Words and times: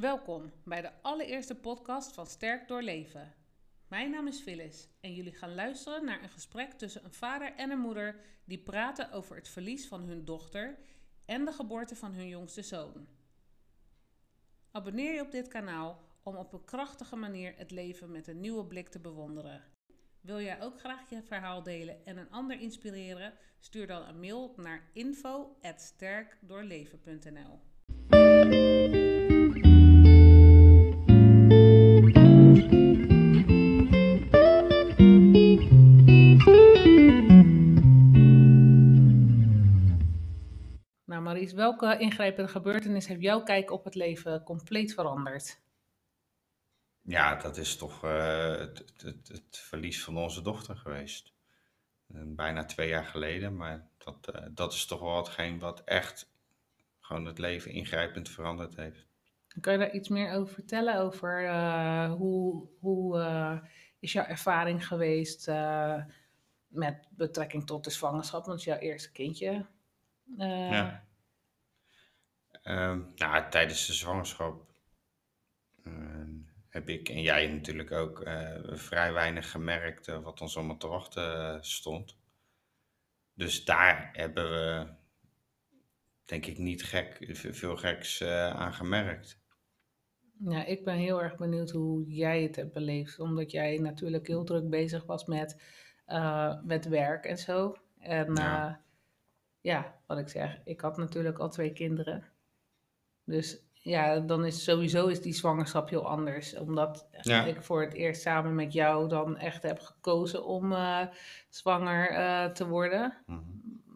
Welkom 0.00 0.52
bij 0.64 0.80
de 0.80 0.90
allereerste 1.02 1.54
podcast 1.54 2.12
van 2.12 2.26
Sterk 2.26 2.68
Doorleven. 2.68 3.34
Mijn 3.88 4.10
naam 4.10 4.26
is 4.26 4.40
Phyllis 4.40 4.88
en 5.00 5.14
jullie 5.14 5.32
gaan 5.32 5.54
luisteren 5.54 6.04
naar 6.04 6.22
een 6.22 6.28
gesprek 6.28 6.72
tussen 6.72 7.04
een 7.04 7.12
vader 7.12 7.54
en 7.54 7.70
een 7.70 7.78
moeder 7.78 8.20
die 8.44 8.58
praten 8.58 9.12
over 9.12 9.36
het 9.36 9.48
verlies 9.48 9.88
van 9.88 10.02
hun 10.02 10.24
dochter 10.24 10.78
en 11.24 11.44
de 11.44 11.52
geboorte 11.52 11.96
van 11.96 12.12
hun 12.12 12.28
jongste 12.28 12.62
zoon. 12.62 13.06
Abonneer 14.70 15.14
je 15.14 15.20
op 15.20 15.30
dit 15.30 15.48
kanaal 15.48 16.00
om 16.22 16.36
op 16.36 16.52
een 16.52 16.64
krachtige 16.64 17.16
manier 17.16 17.54
het 17.56 17.70
leven 17.70 18.10
met 18.10 18.26
een 18.26 18.40
nieuwe 18.40 18.66
blik 18.66 18.88
te 18.88 19.00
bewonderen. 19.00 19.62
Wil 20.20 20.40
jij 20.40 20.62
ook 20.62 20.78
graag 20.78 21.10
je 21.10 21.22
verhaal 21.22 21.62
delen 21.62 22.06
en 22.06 22.16
een 22.16 22.30
ander 22.30 22.60
inspireren? 22.60 23.34
Stuur 23.58 23.86
dan 23.86 24.08
een 24.08 24.20
mail 24.20 24.54
naar 24.56 24.90
info@sterkdoorleven.nl. 24.92 27.60
Maries, 41.36 41.52
welke 41.52 41.98
ingrijpende 41.98 42.50
gebeurtenis 42.50 43.06
heeft 43.06 43.20
jouw 43.20 43.42
kijk 43.42 43.70
op 43.70 43.84
het 43.84 43.94
leven 43.94 44.42
compleet 44.42 44.94
veranderd? 44.94 45.60
Ja, 47.02 47.34
dat 47.34 47.56
is 47.56 47.76
toch 47.76 48.04
uh, 48.04 48.56
het, 48.58 48.92
het, 48.96 49.28
het, 49.28 49.58
verlies 49.58 50.04
van 50.04 50.16
onze 50.16 50.42
dochter 50.42 50.76
geweest. 50.76 51.32
Uh, 52.08 52.22
bijna 52.24 52.64
twee 52.64 52.88
jaar 52.88 53.04
geleden, 53.04 53.56
maar 53.56 53.88
dat, 53.98 54.34
uh, 54.34 54.46
dat 54.50 54.72
is 54.72 54.86
toch 54.86 55.00
wel 55.00 55.16
hetgeen 55.16 55.58
wat 55.58 55.84
echt 55.84 56.30
gewoon 57.00 57.24
het 57.24 57.38
leven 57.38 57.70
ingrijpend 57.70 58.28
veranderd 58.28 58.76
heeft. 58.76 59.06
Kan 59.60 59.72
je 59.72 59.78
daar 59.78 59.94
iets 59.94 60.08
meer 60.08 60.32
over 60.32 60.54
vertellen? 60.54 60.98
Over 60.98 61.50
hoe, 62.08 62.68
hoe 62.80 63.62
is 63.98 64.12
jouw 64.12 64.24
ervaring 64.24 64.86
geweest 64.86 65.46
met 66.66 67.08
betrekking 67.10 67.66
tot 67.66 67.84
de 67.84 67.90
zwangerschap? 67.90 68.46
Want 68.46 68.60
het 68.60 68.68
is 68.68 68.74
jouw 68.74 68.90
eerste 68.90 69.12
kindje. 69.12 69.66
ja. 70.36 71.05
Um, 72.68 73.12
nou, 73.14 73.50
tijdens 73.50 73.86
de 73.86 73.92
zwangerschap 73.92 74.66
heb 76.76 76.88
ik 76.88 77.08
en 77.08 77.22
jij 77.22 77.46
natuurlijk 77.46 77.92
ook 77.92 78.26
uh, 78.26 78.56
vrij 78.64 79.12
weinig 79.12 79.50
gemerkt 79.50 80.08
uh, 80.08 80.22
wat 80.22 80.40
ons 80.40 80.56
allemaal 80.56 80.76
te 80.76 80.86
wachten 80.86 81.54
uh, 81.54 81.56
stond. 81.60 82.18
Dus 83.34 83.64
daar 83.64 84.10
hebben 84.12 84.50
we, 84.50 84.86
denk 86.24 86.46
ik, 86.46 86.58
niet 86.58 86.84
gek, 86.84 87.18
veel 87.32 87.76
geks 87.76 88.22
aan 88.52 88.74
gemerkt. 88.74 89.40
Ja, 90.38 90.64
ik 90.64 90.84
ben 90.84 90.96
heel 90.96 91.22
erg 91.22 91.36
benieuwd 91.36 91.70
hoe 91.70 92.06
jij 92.08 92.42
het 92.42 92.56
hebt 92.56 92.72
beleefd. 92.72 93.18
Omdat 93.18 93.50
jij 93.50 93.78
natuurlijk 93.78 94.26
heel 94.26 94.44
druk 94.44 94.70
bezig 94.70 95.04
was 95.04 95.24
met, 95.24 95.62
met 96.64 96.88
werk 96.88 97.24
en 97.24 97.38
zo. 97.38 97.76
En 97.98 98.34
ja. 98.34 98.80
ja, 99.60 100.00
wat 100.06 100.18
ik 100.18 100.28
zeg, 100.28 100.60
ik 100.64 100.80
had 100.80 100.96
natuurlijk 100.96 101.38
al 101.38 101.50
twee 101.50 101.72
kinderen. 101.72 102.24
Dus 103.26 103.64
ja, 103.72 104.18
dan 104.18 104.44
is 104.44 104.64
sowieso 104.64 105.06
is 105.06 105.22
die 105.22 105.32
zwangerschap 105.32 105.88
heel 105.88 106.06
anders. 106.06 106.56
Omdat 106.56 107.08
ik 107.46 107.62
voor 107.62 107.80
het 107.80 107.92
eerst 107.92 108.22
samen 108.22 108.54
met 108.54 108.72
jou 108.72 109.08
dan 109.08 109.36
echt 109.36 109.62
heb 109.62 109.80
gekozen 109.80 110.44
om 110.44 110.72
uh, 110.72 111.06
zwanger 111.48 112.12
uh, 112.12 112.44
te 112.44 112.66
worden. 112.68 113.16
Mhm. 113.26 113.40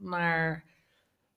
Maar 0.01 0.65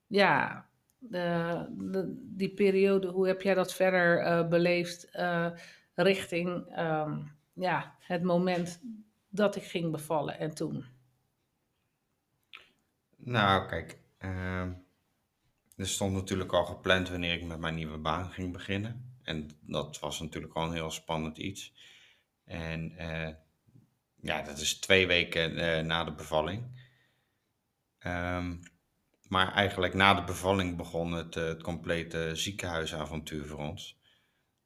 ja, 0.06 0.66
de, 0.98 1.66
de, 1.70 2.14
die 2.36 2.54
periode, 2.54 3.08
hoe 3.08 3.26
heb 3.26 3.42
jij 3.42 3.54
dat 3.54 3.74
verder 3.74 4.20
uh, 4.20 4.48
beleefd 4.48 5.08
richting 5.94 6.78
um, 6.78 7.32
ja, 7.52 7.94
het 7.98 8.22
moment 8.22 8.80
dat 9.28 9.56
ik 9.56 9.62
ging 9.62 9.90
bevallen 9.90 10.38
en 10.38 10.54
toen? 10.54 10.84
Nou, 13.16 13.68
kijk, 13.68 13.98
ehm, 14.18 14.72
er 15.76 15.88
stond 15.88 16.12
natuurlijk 16.12 16.52
al 16.52 16.64
gepland 16.64 17.08
wanneer 17.08 17.32
ik 17.32 17.44
met 17.44 17.58
mijn 17.58 17.74
nieuwe 17.74 17.98
baan 17.98 18.32
ging 18.32 18.52
beginnen. 18.52 19.18
En 19.22 19.50
dat 19.60 19.98
was 19.98 20.20
natuurlijk 20.20 20.54
al 20.54 20.66
een 20.66 20.72
heel 20.72 20.90
spannend 20.90 21.38
iets. 21.38 21.74
En 22.44 22.92
uh, 22.98 23.28
ja, 24.20 24.42
dat 24.42 24.58
is 24.58 24.78
twee 24.78 25.06
weken 25.06 25.58
uh, 25.58 25.80
na 25.80 26.04
de 26.04 26.12
bevalling. 26.12 26.82
Um, 28.06 28.60
maar 29.28 29.52
eigenlijk 29.52 29.94
na 29.94 30.14
de 30.14 30.24
bevalling 30.24 30.76
begon 30.76 31.12
het, 31.12 31.36
uh, 31.36 31.44
het 31.44 31.62
complete 31.62 32.30
ziekenhuisavontuur 32.34 33.46
voor 33.46 33.58
ons. 33.58 33.98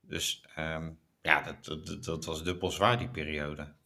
Dus 0.01 0.45
um, 0.59 0.99
ja, 1.23 1.43
dat, 1.43 1.65
dat, 1.65 2.05
dat 2.05 2.25
was 2.25 2.45
dubbel 2.45 2.71
zwaar 2.71 2.99
die 2.99 3.09
periode. 3.09 3.77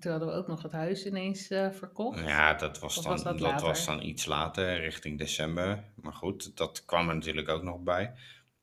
Toen 0.00 0.10
hadden 0.10 0.28
we 0.28 0.34
ook 0.34 0.46
nog 0.46 0.62
het 0.62 0.72
huis 0.72 1.06
ineens 1.06 1.50
uh, 1.50 1.70
verkocht. 1.70 2.20
Ja, 2.20 2.54
dat 2.54 2.78
was, 2.78 3.02
dan, 3.02 3.22
dat, 3.22 3.38
dat 3.38 3.60
was 3.60 3.86
dan 3.86 4.02
iets 4.02 4.26
later, 4.26 4.80
richting 4.80 5.18
december. 5.18 5.84
Maar 5.94 6.12
goed, 6.12 6.56
dat 6.56 6.84
kwam 6.84 7.08
er 7.08 7.14
natuurlijk 7.14 7.48
ook 7.48 7.62
nog 7.62 7.82
bij. 7.82 8.14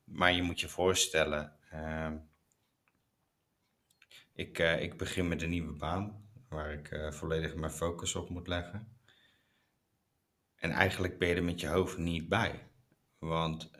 Maar 0.04 0.32
je 0.32 0.42
moet 0.42 0.60
je 0.60 0.68
voorstellen, 0.68 1.52
uh, 1.72 2.12
ik, 4.32 4.58
uh, 4.58 4.82
ik 4.82 4.96
begin 4.96 5.28
met 5.28 5.42
een 5.42 5.50
nieuwe 5.50 5.72
baan, 5.72 6.28
waar 6.48 6.72
ik 6.72 6.90
uh, 6.90 7.10
volledig 7.10 7.54
mijn 7.54 7.72
focus 7.72 8.14
op 8.14 8.28
moet 8.28 8.48
leggen. 8.48 8.98
En 10.54 10.70
eigenlijk 10.70 11.18
ben 11.18 11.28
je 11.28 11.34
er 11.34 11.44
met 11.44 11.60
je 11.60 11.68
hoofd 11.68 11.98
niet 11.98 12.28
bij. 12.28 12.68
Want 13.18 13.70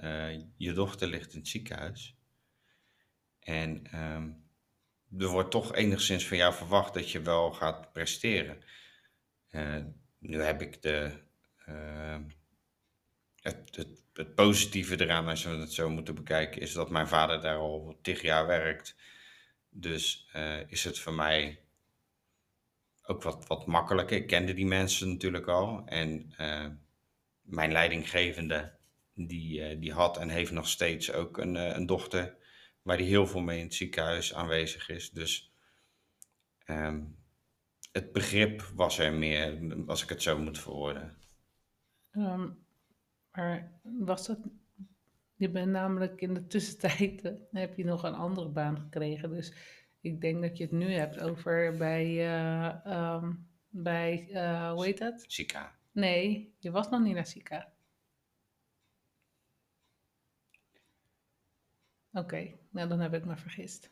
je 0.56 0.72
dochter 0.72 1.09
ligt 1.09 1.33
in 1.33 1.39
het 1.39 1.49
ziekenhuis. 1.49 2.16
En 3.39 4.00
um, 4.00 4.46
er 5.19 5.27
wordt 5.27 5.50
toch 5.50 5.75
enigszins 5.75 6.27
van 6.27 6.37
jou 6.37 6.55
verwacht 6.55 6.94
dat 6.94 7.11
je 7.11 7.21
wel 7.21 7.53
gaat 7.53 7.93
presteren. 7.93 8.62
Uh, 9.50 9.84
nu 10.19 10.41
heb 10.41 10.62
ik 10.62 10.83
de, 10.83 11.12
uh, 11.69 12.17
het, 13.41 13.87
het, 14.12 14.34
positieve 14.34 15.00
eraan, 15.00 15.28
als 15.28 15.45
we 15.45 15.50
het 15.50 15.72
zo 15.72 15.91
moeten 15.91 16.15
bekijken, 16.15 16.61
is 16.61 16.72
dat 16.72 16.91
mijn 16.91 17.09
vader 17.09 17.41
daar 17.41 17.56
al 17.56 17.99
tig 18.03 18.22
jaar 18.22 18.47
werkt. 18.47 18.97
Dus 19.71 20.28
uh, 20.37 20.71
is 20.71 20.84
het 20.84 20.99
voor 20.99 21.15
mij 21.15 21.61
ook 23.03 23.22
wat, 23.22 23.47
wat 23.47 23.66
makkelijker. 23.66 24.16
Ik 24.16 24.27
kende 24.27 24.55
die 24.55 24.66
mensen 24.66 25.09
natuurlijk 25.09 25.47
al. 25.47 25.83
En 25.87 26.34
mijn 27.43 27.72
leidinggevende, 27.72 28.72
die, 29.15 29.78
die 29.78 29.93
had 29.93 30.19
en 30.19 30.28
heeft 30.28 30.53
nog 30.53 30.69
steeds 30.69 31.12
ook 31.12 31.39
een, 31.39 31.55
een 31.55 31.87
dochter 31.87 32.37
waar 32.87 32.97
die 32.97 33.07
heel 33.07 33.27
veel 33.27 33.41
mee 33.41 33.59
in 33.59 33.65
het 33.65 33.75
ziekenhuis 33.75 34.35
aanwezig 34.35 34.89
is. 34.89 35.11
Dus 35.11 35.53
um, 36.67 37.17
het 37.93 38.13
begrip 38.13 38.63
was 38.63 38.99
er 38.99 39.13
meer, 39.13 39.75
als 39.87 40.03
ik 40.03 40.09
het 40.09 40.23
zo 40.23 40.39
moet 40.39 40.59
verwoorden. 40.59 41.17
Um, 42.13 42.67
maar 43.33 43.81
was 43.83 44.27
dat... 44.27 44.39
Je 45.37 45.51
bent 45.51 45.71
namelijk 45.71 46.21
in 46.21 46.35
de 46.35 46.47
tussentijd, 46.47 47.33
heb 47.51 47.77
je 47.77 47.85
nog 47.85 48.03
een 48.03 48.15
andere 48.15 48.49
baan 48.49 48.79
gekregen. 48.79 49.31
Dus 49.31 49.55
ik 50.01 50.21
denk 50.21 50.43
dat 50.43 50.57
je 50.57 50.63
het 50.63 50.73
nu 50.73 50.93
hebt 50.93 51.21
over 51.21 51.77
bij, 51.77 52.07
uh, 52.07 53.15
um, 53.15 53.49
bij 53.69 54.29
uh, 54.31 54.73
hoe 54.73 54.85
heet 54.85 54.99
dat? 54.99 55.25
Zika. 55.27 55.79
Nee, 55.93 56.55
je 56.59 56.71
was 56.71 56.91
nog 56.91 57.03
niet 57.03 57.15
naar 57.15 57.27
Zika. 57.27 57.73
Oké, 62.16 62.25
okay, 62.25 62.59
nou 62.71 62.88
dan 62.88 63.00
heb 63.00 63.15
ik 63.15 63.25
me 63.25 63.37
vergist. 63.37 63.91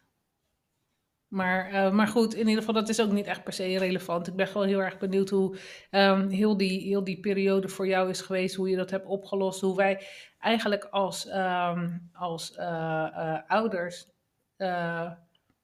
Maar, 1.29 1.73
uh, 1.73 1.93
maar 1.93 2.07
goed, 2.07 2.35
in 2.35 2.47
ieder 2.47 2.59
geval, 2.59 2.75
dat 2.75 2.89
is 2.89 3.01
ook 3.01 3.13
niet 3.13 3.27
echt 3.27 3.45
per 3.45 3.53
se 3.53 3.79
relevant. 3.79 4.27
Ik 4.27 4.37
ben 4.37 4.47
gewoon 4.47 4.67
heel 4.67 4.83
erg 4.83 4.99
benieuwd 4.99 5.31
hoe 5.31 5.59
um, 5.91 6.29
heel, 6.29 6.57
die, 6.57 6.81
heel 6.81 7.05
die 7.05 7.21
periode 7.21 7.69
voor 7.69 7.87
jou 7.87 8.11
is 8.11 8.21
geweest, 8.21 8.55
hoe 8.55 8.69
je 8.69 8.77
dat 8.77 8.91
hebt 8.91 9.07
opgelost, 9.07 9.61
hoe 9.61 9.77
wij 9.77 10.07
eigenlijk 10.39 10.85
als, 10.85 11.27
um, 11.27 12.11
als 12.13 12.57
uh, 12.57 12.65
uh, 12.65 13.39
ouders 13.47 14.07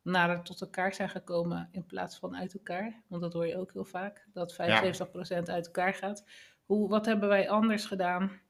nader 0.02 0.42
tot 0.42 0.60
elkaar 0.60 0.94
zijn 0.94 1.08
gekomen 1.08 1.68
in 1.72 1.86
plaats 1.86 2.18
van 2.18 2.36
uit 2.36 2.54
elkaar. 2.54 3.02
Want 3.08 3.22
dat 3.22 3.32
hoor 3.32 3.46
je 3.46 3.58
ook 3.58 3.72
heel 3.72 3.84
vaak, 3.84 4.26
dat 4.32 4.52
75% 4.52 4.56
ja. 4.56 5.42
uit 5.44 5.66
elkaar 5.66 5.94
gaat. 5.94 6.24
Hoe, 6.64 6.88
wat 6.88 7.06
hebben 7.06 7.28
wij 7.28 7.48
anders 7.48 7.84
gedaan 7.84 8.40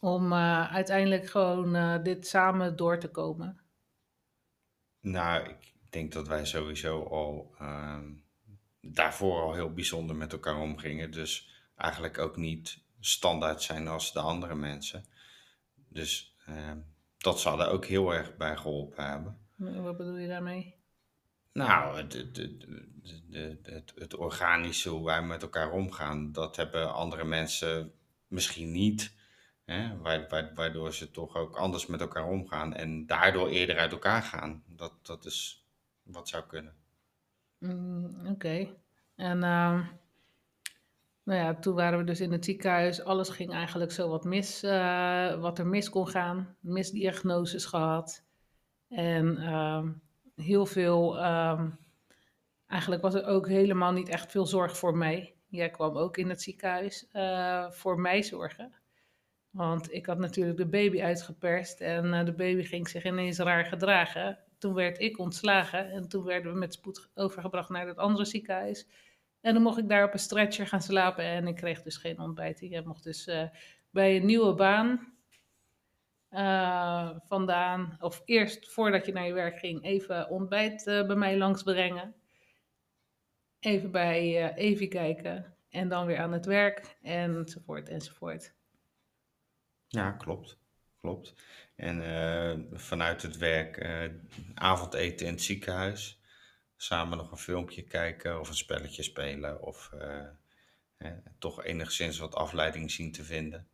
om 0.00 0.32
uh, 0.32 0.72
uiteindelijk 0.72 1.26
gewoon 1.26 1.76
uh, 1.76 2.02
dit 2.02 2.26
samen 2.26 2.76
door 2.76 2.98
te 2.98 3.08
komen? 3.08 3.60
Nou, 5.00 5.48
ik 5.48 5.74
denk 5.90 6.12
dat 6.12 6.28
wij 6.28 6.46
sowieso 6.46 7.02
al 7.02 7.54
uh, 7.60 7.98
daarvoor 8.80 9.40
al 9.40 9.54
heel 9.54 9.72
bijzonder 9.72 10.16
met 10.16 10.32
elkaar 10.32 10.60
omgingen. 10.60 11.10
Dus 11.10 11.50
eigenlijk 11.76 12.18
ook 12.18 12.36
niet 12.36 12.78
standaard 13.00 13.62
zijn 13.62 13.88
als 13.88 14.12
de 14.12 14.20
andere 14.20 14.54
mensen. 14.54 15.04
Dus 15.88 16.36
ehm, 16.46 16.78
dat 17.18 17.40
zal 17.40 17.60
er 17.60 17.68
ook 17.68 17.84
heel 17.84 18.14
erg 18.14 18.36
bij 18.36 18.56
geholpen 18.56 19.04
hebben. 19.08 19.38
Wat 19.82 19.96
bedoel 19.96 20.16
je 20.16 20.28
daarmee? 20.28 20.78
Nou, 21.52 21.96
het, 21.96 22.12
het, 22.12 22.36
het, 22.36 23.66
het, 23.66 23.92
het 23.94 24.16
organische, 24.16 24.88
hoe 24.88 25.04
wij 25.04 25.22
met 25.22 25.42
elkaar 25.42 25.70
omgaan, 25.70 26.32
dat 26.32 26.56
hebben 26.56 26.94
andere 26.94 27.24
mensen 27.24 27.92
misschien 28.26 28.70
niet. 28.70 29.18
Waardoor 30.54 30.92
ze 30.92 31.10
toch 31.10 31.36
ook 31.36 31.56
anders 31.56 31.86
met 31.86 32.00
elkaar 32.00 32.26
omgaan 32.26 32.74
en 32.74 33.06
daardoor 33.06 33.48
eerder 33.48 33.78
uit 33.78 33.92
elkaar 33.92 34.22
gaan. 34.22 34.62
Dat, 34.66 34.92
dat 35.02 35.24
is 35.24 35.66
wat 36.02 36.28
zou 36.28 36.44
kunnen. 36.46 36.74
Mm, 37.58 38.26
oké. 38.26 38.68
En 39.16 39.42
ehm, 39.42 39.82
nou 41.22 41.40
ja, 41.40 41.54
toen 41.54 41.74
waren 41.74 41.98
we 41.98 42.04
dus 42.04 42.20
in 42.20 42.32
het 42.32 42.44
ziekenhuis. 42.44 43.04
Alles 43.04 43.28
ging 43.28 43.52
eigenlijk 43.52 43.92
zo 43.92 44.08
wat 44.08 44.24
mis, 44.24 44.64
uh, 44.64 45.40
wat 45.40 45.58
er 45.58 45.66
mis 45.66 45.90
kon 45.90 46.08
gaan. 46.08 46.56
Misdiagnoses 46.60 47.64
gehad. 47.64 48.24
En 48.88 49.36
ehm, 49.36 49.92
heel 50.36 50.66
veel, 50.66 51.18
ehm, 51.18 51.70
eigenlijk 52.66 53.02
was 53.02 53.14
er 53.14 53.26
ook 53.26 53.48
helemaal 53.48 53.92
niet 53.92 54.08
echt 54.08 54.30
veel 54.30 54.46
zorg 54.46 54.78
voor 54.78 54.96
mij. 54.96 55.34
Jij 55.48 55.70
kwam 55.70 55.96
ook 55.96 56.16
in 56.16 56.28
het 56.28 56.42
ziekenhuis 56.42 57.08
uh, 57.12 57.70
voor 57.70 58.00
mij 58.00 58.22
zorgen. 58.22 58.79
Want 59.50 59.92
ik 59.92 60.06
had 60.06 60.18
natuurlijk 60.18 60.56
de 60.56 60.66
baby 60.66 61.02
uitgeperst 61.02 61.80
en 61.80 62.04
uh, 62.04 62.24
de 62.24 62.32
baby 62.32 62.62
ging 62.62 62.88
zich 62.88 63.04
ineens 63.04 63.38
raar 63.38 63.64
gedragen. 63.64 64.38
Toen 64.58 64.74
werd 64.74 65.00
ik 65.00 65.18
ontslagen 65.18 65.90
en 65.90 66.08
toen 66.08 66.24
werden 66.24 66.52
we 66.52 66.58
met 66.58 66.72
spoed 66.72 67.10
overgebracht 67.14 67.68
naar 67.68 67.86
het 67.86 67.96
andere 67.96 68.24
ziekenhuis. 68.24 68.86
En 69.40 69.54
dan 69.54 69.62
mocht 69.62 69.78
ik 69.78 69.88
daar 69.88 70.04
op 70.04 70.12
een 70.12 70.18
stretcher 70.18 70.66
gaan 70.66 70.82
slapen 70.82 71.24
en 71.24 71.46
ik 71.46 71.54
kreeg 71.54 71.82
dus 71.82 71.96
geen 71.96 72.18
ontbijt. 72.18 72.60
Ik 72.60 72.84
mocht 72.84 73.04
dus 73.04 73.26
uh, 73.26 73.42
bij 73.90 74.16
een 74.16 74.26
nieuwe 74.26 74.54
baan 74.54 75.14
uh, 76.30 77.10
vandaan, 77.26 77.96
of 78.00 78.22
eerst 78.24 78.72
voordat 78.72 79.06
je 79.06 79.12
naar 79.12 79.26
je 79.26 79.32
werk 79.32 79.58
ging, 79.58 79.84
even 79.84 80.28
ontbijt 80.28 80.84
bij 80.84 81.16
mij 81.16 81.36
langs 81.36 81.62
brengen. 81.62 82.14
Even 83.60 83.90
bij 83.90 84.54
Evie 84.54 84.88
kijken 84.88 85.54
en 85.70 85.88
dan 85.88 86.06
weer 86.06 86.18
aan 86.18 86.32
het 86.32 86.46
werk 86.46 86.96
enzovoort 87.02 87.88
enzovoort. 87.88 88.54
Ja, 89.90 90.10
klopt. 90.10 90.58
Klopt. 91.00 91.34
En 91.76 92.68
vanuit 92.72 93.22
het 93.22 93.36
werk 93.36 93.86
avondeten 94.54 95.26
in 95.26 95.32
het 95.32 95.42
ziekenhuis 95.42 96.20
samen 96.82 97.16
nog 97.16 97.30
een 97.30 97.38
filmpje 97.38 97.82
kijken 97.82 98.40
of 98.40 98.48
een 98.48 98.56
spelletje 98.56 99.02
spelen 99.02 99.62
of 99.62 99.90
uh, 99.94 101.10
toch 101.38 101.64
enigszins 101.64 102.18
wat 102.18 102.34
afleiding 102.34 102.90
zien 102.90 103.12
te 103.12 103.24
vinden. 103.24 103.68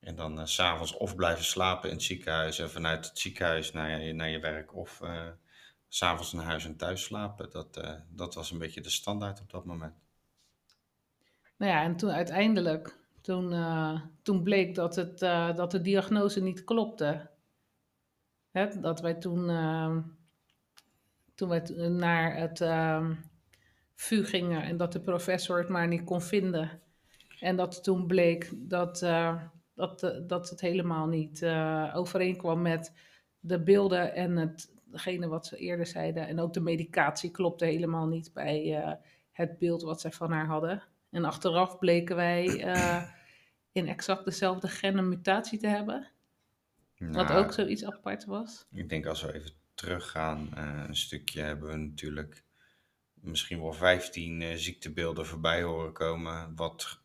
En 0.00 0.16
dan 0.16 0.38
uh, 0.38 0.46
s'avonds 0.46 0.96
of 0.96 1.16
blijven 1.16 1.44
slapen 1.44 1.88
in 1.88 1.94
het 1.94 2.04
ziekenhuis 2.04 2.58
en 2.58 2.70
vanuit 2.70 3.06
het 3.06 3.18
ziekenhuis 3.18 3.72
naar 3.72 4.00
je, 4.00 4.12
naar 4.12 4.28
je 4.28 4.40
werk 4.40 4.74
of 4.74 5.00
uh, 5.00 5.28
s'avonds 5.88 6.32
naar 6.32 6.44
huis 6.44 6.64
en 6.64 6.76
thuis 6.76 7.02
slapen. 7.02 7.50
Dat, 7.50 7.80
dat 8.08 8.34
was 8.34 8.50
een 8.50 8.58
beetje 8.58 8.80
de 8.80 8.90
standaard 8.90 9.40
op 9.40 9.50
dat 9.50 9.64
moment. 9.64 9.94
Nou 11.56 11.72
ja, 11.72 11.82
en 11.82 11.96
toen 11.96 12.10
uiteindelijk, 12.10 12.96
toen, 13.22 13.54
toen 14.22 14.42
bleek 14.42 14.74
dat, 14.74 14.96
het, 14.96 15.18
dat 15.56 15.70
de 15.70 15.80
diagnose 15.80 16.42
niet 16.42 16.64
klopte. 16.64 17.30
Dat 18.80 19.00
wij 19.00 19.14
toen 19.14 19.50
toen 21.34 21.48
we 21.48 21.88
naar 21.88 22.36
het 22.36 22.60
um, 22.60 23.18
VU 23.94 24.24
gingen 24.24 24.62
en 24.62 24.76
dat 24.76 24.92
de 24.92 25.00
professor 25.00 25.58
het 25.58 25.68
maar 25.68 25.88
niet 25.88 26.04
kon 26.04 26.22
vinden. 26.22 26.80
En 27.40 27.56
dat 27.56 27.84
toen 27.84 28.06
bleek 28.06 28.50
dat, 28.54 29.02
uh, 29.02 29.42
dat, 29.74 30.22
dat 30.26 30.50
het 30.50 30.60
helemaal 30.60 31.06
niet 31.06 31.44
overeenkwam 31.94 32.62
met 32.62 32.92
de 33.40 33.62
beelden 33.62 34.14
en 34.14 34.36
hetgene 34.36 35.28
wat 35.28 35.46
ze 35.46 35.56
eerder 35.56 35.86
zeiden. 35.86 36.26
En 36.26 36.40
ook 36.40 36.52
de 36.52 36.60
medicatie 36.60 37.30
klopte 37.30 37.64
helemaal 37.64 38.06
niet 38.06 38.32
bij 38.32 38.84
het 39.32 39.58
beeld 39.58 39.82
wat 39.82 40.00
zij 40.00 40.12
van 40.12 40.32
haar 40.32 40.46
hadden. 40.46 40.82
En 41.12 41.24
achteraf 41.24 41.78
bleken 41.78 42.16
wij 42.16 42.44
in 43.72 43.88
exact 43.88 44.24
dezelfde 44.24 44.68
gen 44.68 44.98
een 44.98 45.08
mutatie 45.08 45.58
te 45.58 45.66
hebben. 45.66 46.10
Nou, 46.98 47.12
wat 47.12 47.32
ook 47.32 47.52
zoiets 47.52 47.84
apart 47.84 48.24
was. 48.24 48.66
Ik 48.72 48.88
denk 48.88 49.06
als 49.06 49.22
we 49.22 49.34
even 49.34 49.50
teruggaan, 49.74 50.50
uh, 50.56 50.84
een 50.88 50.96
stukje 50.96 51.40
hebben 51.40 51.68
we 51.68 51.76
natuurlijk 51.76 52.44
misschien 53.14 53.60
wel 53.60 53.72
15 53.72 54.40
uh, 54.40 54.54
ziektebeelden 54.54 55.26
voorbij 55.26 55.62
horen 55.62 55.92
komen, 55.92 56.56
wat 56.56 57.00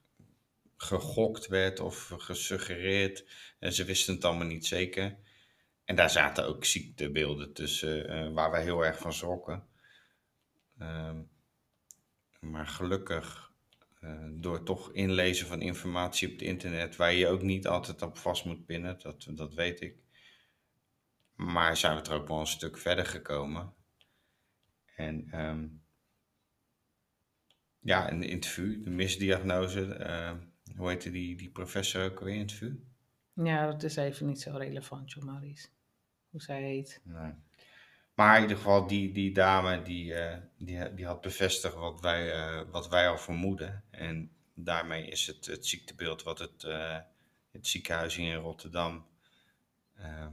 gegokt 0.77 1.47
werd 1.47 1.79
of 1.79 2.13
gesuggereerd. 2.17 3.25
En 3.59 3.73
ze 3.73 3.83
wisten 3.83 4.13
het 4.13 4.25
allemaal 4.25 4.47
niet 4.47 4.65
zeker. 4.65 5.17
En 5.85 5.95
daar 5.95 6.09
zaten 6.09 6.45
ook 6.45 6.65
ziektebeelden 6.65 7.53
tussen 7.53 8.11
uh, 8.11 8.33
waar 8.33 8.51
we 8.51 8.57
heel 8.57 8.85
erg 8.85 8.97
van 8.97 9.13
schrokken. 9.13 9.67
Ehm, 10.77 11.21
maar 12.39 12.67
gelukkig, 12.67 13.46
door 14.31 14.63
toch 14.63 14.91
inlezen 14.91 15.47
van 15.47 15.61
informatie 15.61 16.27
op 16.27 16.33
het 16.33 16.41
internet, 16.41 16.95
waar 16.95 17.13
je 17.13 17.27
ook 17.27 17.41
niet 17.41 17.67
altijd 17.67 18.01
op 18.01 18.17
vast 18.17 18.45
moet 18.45 18.65
pinnen, 18.65 18.99
dat, 18.99 19.27
dat 19.29 19.53
weet 19.53 19.81
ik, 19.81 19.95
maar 21.35 21.77
zijn 21.77 21.95
we 21.95 22.09
er 22.09 22.15
ook 22.15 22.27
wel 22.27 22.39
een 22.39 22.47
stuk 22.47 22.77
verder 22.77 23.05
gekomen. 23.05 23.73
En 24.95 25.45
um, 25.45 25.83
ja, 27.79 28.09
in, 28.09 28.23
in 28.23 28.35
het 28.35 28.45
VU, 28.45 28.83
de 28.83 28.89
misdiagnose, 28.89 29.97
uh, 29.99 30.31
hoe 30.75 30.89
heette 30.89 31.11
die, 31.11 31.37
die 31.37 31.49
professor 31.49 32.03
ook 32.11 32.19
weer 32.19 32.33
in 32.33 32.39
het 32.39 32.51
VU? 32.51 32.79
Ja, 33.33 33.71
dat 33.71 33.83
is 33.83 33.95
even 33.95 34.25
niet 34.25 34.41
zo 34.41 34.57
relevant, 34.57 35.11
Jo 35.11 35.21
Maurice. 35.21 35.67
Hoe 36.29 36.41
zij 36.41 36.61
heet. 36.61 37.01
Nee. 37.03 37.33
Maar 38.17 38.35
in 38.35 38.41
ieder 38.41 38.57
geval, 38.57 38.87
die, 38.87 39.11
die 39.11 39.33
dame 39.33 39.81
die, 39.81 40.13
uh, 40.13 40.35
die, 40.57 40.93
die 40.93 41.05
had 41.05 41.21
bevestigd 41.21 41.75
wat 41.75 42.01
wij, 42.01 42.35
uh, 42.35 42.61
wat 42.71 42.89
wij 42.89 43.09
al 43.09 43.17
vermoeden. 43.17 43.83
En 43.89 44.31
daarmee 44.53 45.07
is 45.07 45.27
het, 45.27 45.45
het 45.45 45.65
ziektebeeld 45.65 46.23
wat 46.23 46.39
het, 46.39 46.63
uh, 46.63 46.97
het 47.51 47.67
ziekenhuis 47.67 48.15
hier 48.15 48.33
in 48.33 48.39
Rotterdam 48.39 49.05
ehm, 49.95 50.31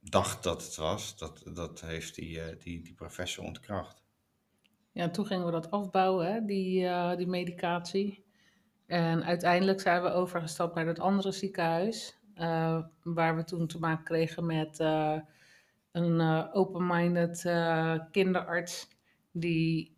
dacht 0.00 0.42
dat 0.42 0.62
het 0.62 0.76
was, 0.76 1.18
dat, 1.18 1.42
dat 1.54 1.80
heeft 1.80 2.14
die, 2.14 2.56
die, 2.56 2.82
die 2.82 2.94
professor 2.94 3.44
ontkracht. 3.44 4.02
Ja, 4.92 5.08
toen 5.10 5.26
gingen 5.26 5.46
we 5.46 5.52
dat 5.52 5.70
afbouwen, 5.70 6.32
hè, 6.32 6.44
die, 6.44 6.88
die 7.16 7.28
medicatie. 7.28 8.24
En 8.86 9.24
uiteindelijk 9.24 9.80
zijn 9.80 10.02
we 10.02 10.12
overgestapt 10.12 10.74
naar 10.74 10.86
het 10.86 11.00
andere 11.00 11.32
ziekenhuis, 11.32 12.18
waar 13.02 13.36
we 13.36 13.44
toen 13.44 13.66
te 13.66 13.78
maken 13.78 14.04
kregen 14.04 14.46
met 14.46 14.78
een 15.92 16.52
open-minded 16.52 17.40
kinderarts, 18.10 18.88
die 19.30 19.96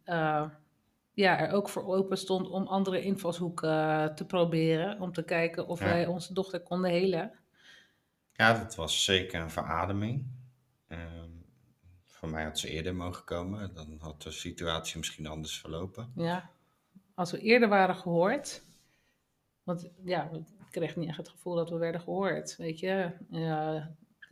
ja, 1.12 1.38
er 1.38 1.50
ook 1.52 1.68
voor 1.68 1.84
open 1.84 2.18
stond 2.18 2.48
om 2.48 2.66
andere 2.66 3.02
invalshoeken 3.02 4.14
te 4.14 4.26
proberen, 4.26 5.00
om 5.00 5.12
te 5.12 5.24
kijken 5.24 5.66
of 5.66 5.80
ja. 5.80 5.84
wij 5.84 6.06
onze 6.06 6.34
dochter 6.34 6.60
konden 6.60 6.90
helen. 6.90 7.32
Ja, 8.32 8.58
dat 8.58 8.74
was 8.74 9.04
zeker 9.04 9.40
een 9.40 9.50
verademing. 9.50 10.26
Um, 10.88 11.44
voor 12.04 12.28
mij 12.28 12.44
had 12.44 12.58
ze 12.58 12.68
eerder 12.68 12.94
mogen 12.94 13.24
komen. 13.24 13.74
Dan 13.74 13.96
had 14.00 14.22
de 14.22 14.30
situatie 14.30 14.98
misschien 14.98 15.26
anders 15.26 15.60
verlopen. 15.60 16.12
Ja, 16.16 16.50
als 17.14 17.30
we 17.30 17.38
eerder 17.38 17.68
waren 17.68 17.96
gehoord. 17.96 18.62
Want 19.62 19.90
ja, 20.04 20.30
ik 20.32 20.46
kreeg 20.70 20.96
niet 20.96 21.08
echt 21.08 21.16
het 21.16 21.28
gevoel 21.28 21.54
dat 21.54 21.70
we 21.70 21.76
werden 21.76 22.00
gehoord. 22.00 22.56
Weet 22.56 22.78
je, 22.78 23.12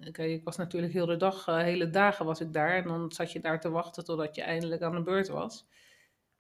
ja, 0.03 0.25
ik 0.25 0.45
was 0.45 0.57
natuurlijk 0.57 0.93
heel 0.93 1.07
de 1.07 1.17
dag, 1.17 1.49
uh, 1.49 1.57
hele 1.57 1.91
dagen 1.91 2.27
was 2.27 2.41
ik 2.41 2.53
daar. 2.53 2.77
En 2.77 2.85
dan 2.85 3.13
zat 3.13 3.33
je 3.33 3.41
daar 3.41 3.61
te 3.61 3.71
wachten 3.71 4.05
totdat 4.05 4.35
je 4.35 4.43
eindelijk 4.43 4.83
aan 4.83 4.95
de 4.95 5.03
beurt 5.03 5.29
was. 5.29 5.67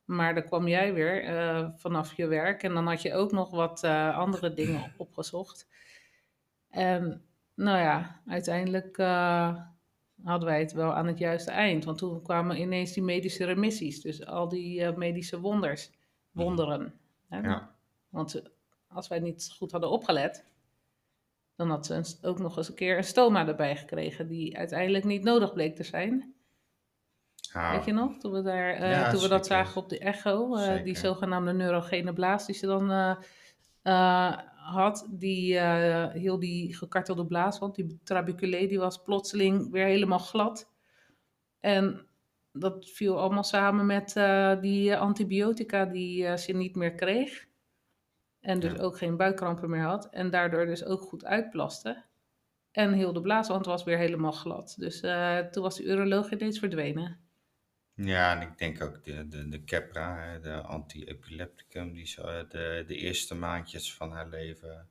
Maar 0.04 0.35
dan 0.35 0.45
kwam 0.45 0.69
jij 0.69 0.95
weer 0.95 1.25
uh, 1.25 1.69
vanaf 1.75 2.14
je 2.14 2.26
werk. 2.26 2.62
En 2.62 2.75
dan 2.75 2.87
had 2.87 3.02
je 3.02 3.14
ook 3.14 3.33
nog 3.33 3.50
wat 3.50 3.85
uh, 3.85 4.19
andere 4.19 4.54
dingen 4.54 4.92
opgezocht. 4.97 5.69
En 6.69 7.25
nou 7.54 7.78
ja, 7.78 8.21
uiteindelijk 8.26 8.97
hadden 10.23 10.49
wij 10.49 10.61
het 10.61 10.73
wel 10.73 10.92
aan 10.95 11.07
het 11.07 11.19
juiste 11.19 11.50
eind. 11.50 11.85
Want 11.85 11.99
toen 11.99 12.23
kwamen 12.23 12.61
ineens 12.61 12.92
die 12.92 13.02
medische 13.02 13.45
remissies. 13.45 14.00
Dus 14.00 14.26
al 14.26 14.49
die 14.49 14.92
medische 14.92 15.40
wonders, 15.40 15.90
mhm. 16.31 16.45
wonderen. 16.45 16.95
Hè? 17.28 17.40
Ja. 17.40 17.75
Want 18.09 18.42
als 18.88 19.09
wij 19.09 19.21
niet 19.21 19.54
goed 19.57 19.71
hadden 19.71 19.90
opgelet, 19.90 20.45
dan 21.69 21.71
had 21.71 21.87
ze 21.87 22.16
ook 22.23 22.38
nog 22.38 22.57
eens 22.57 22.69
een 22.69 22.75
keer 22.75 22.97
een 22.97 23.04
stoma 23.04 23.47
erbij 23.47 23.76
gekregen, 23.76 24.28
die 24.28 24.59
uiteindelijk 24.59 25.04
niet 25.04 25.25
nodig 25.25 25.52
bleek 25.52 25.76
te 25.76 25.83
zijn. 25.83 26.35
Ah. 27.52 27.71
Weet 27.71 27.85
je 27.85 27.92
nog, 27.92 28.19
toen 28.19 28.33
we, 28.33 28.42
daar, 28.42 28.75
uh, 28.75 28.90
ja, 28.90 29.11
toen 29.11 29.21
we 29.21 29.28
dat 29.28 29.47
zagen 29.47 29.83
op 29.83 29.88
de 29.88 29.99
echo, 29.99 30.57
die 30.83 30.97
zogenaamde 30.97 31.52
neurogene 31.52 32.12
blaas 32.12 32.47
die 32.47 32.54
ze 32.54 32.66
dan 32.66 33.16
had, 34.54 35.07
die 35.11 35.59
heel 35.59 36.38
die 36.38 36.76
gekartelde 36.76 37.26
blaaswand, 37.26 37.75
die 37.75 38.00
trabeculé, 38.04 38.66
die 38.66 38.78
was 38.78 39.02
plotseling 39.02 39.71
weer 39.71 39.87
helemaal 39.87 40.19
glad. 40.19 40.71
En 41.61 42.07
dat 42.52 42.90
viel 42.90 43.19
allemaal 43.19 43.45
samen 43.45 43.87
met 43.87 44.12
die 44.61 44.97
antibiotica 44.97 45.85
die 45.85 46.37
ze 46.37 46.52
niet 46.52 46.76
meer 46.76 46.95
kreeg. 46.95 47.47
En 48.43 48.61
dus 48.61 48.79
ook 48.79 48.99
geen 48.99 49.17
buikkrampen 49.17 49.71
meer 49.71 49.83
had. 49.83 50.09
En 50.11 50.31
daardoor 50.31 50.67
dus 50.67 50.85
ook 50.85 51.03
goed 51.03 51.25
uitplaste. 51.25 52.05
En 52.71 52.93
heel 52.93 53.13
de 53.13 53.21
blaaswand 53.21 53.67
was 53.67 53.85
weer 53.85 53.99
helemaal 53.99 54.33
glad. 54.33 54.75
Dus 54.79 55.01
toen 55.51 55.63
was 55.63 55.77
de 55.77 55.85
uroloog 55.85 56.31
ineens 56.31 56.59
verdwenen. 56.59 57.23
Ja, 57.95 58.41
en 58.41 58.49
ik 58.49 58.59
denk 58.59 58.83
ook 58.83 59.05
de, 59.05 59.29
de, 59.29 59.49
de 59.49 59.65
Keppra, 59.65 60.39
de 60.39 60.61
anti-epilepticum, 60.61 61.93
die 61.93 62.07
zo 62.07 62.47
de, 62.47 62.85
de 62.87 62.97
eerste 62.97 63.35
maandjes 63.35 63.95
van 63.95 64.13
haar 64.13 64.29
leven 64.29 64.89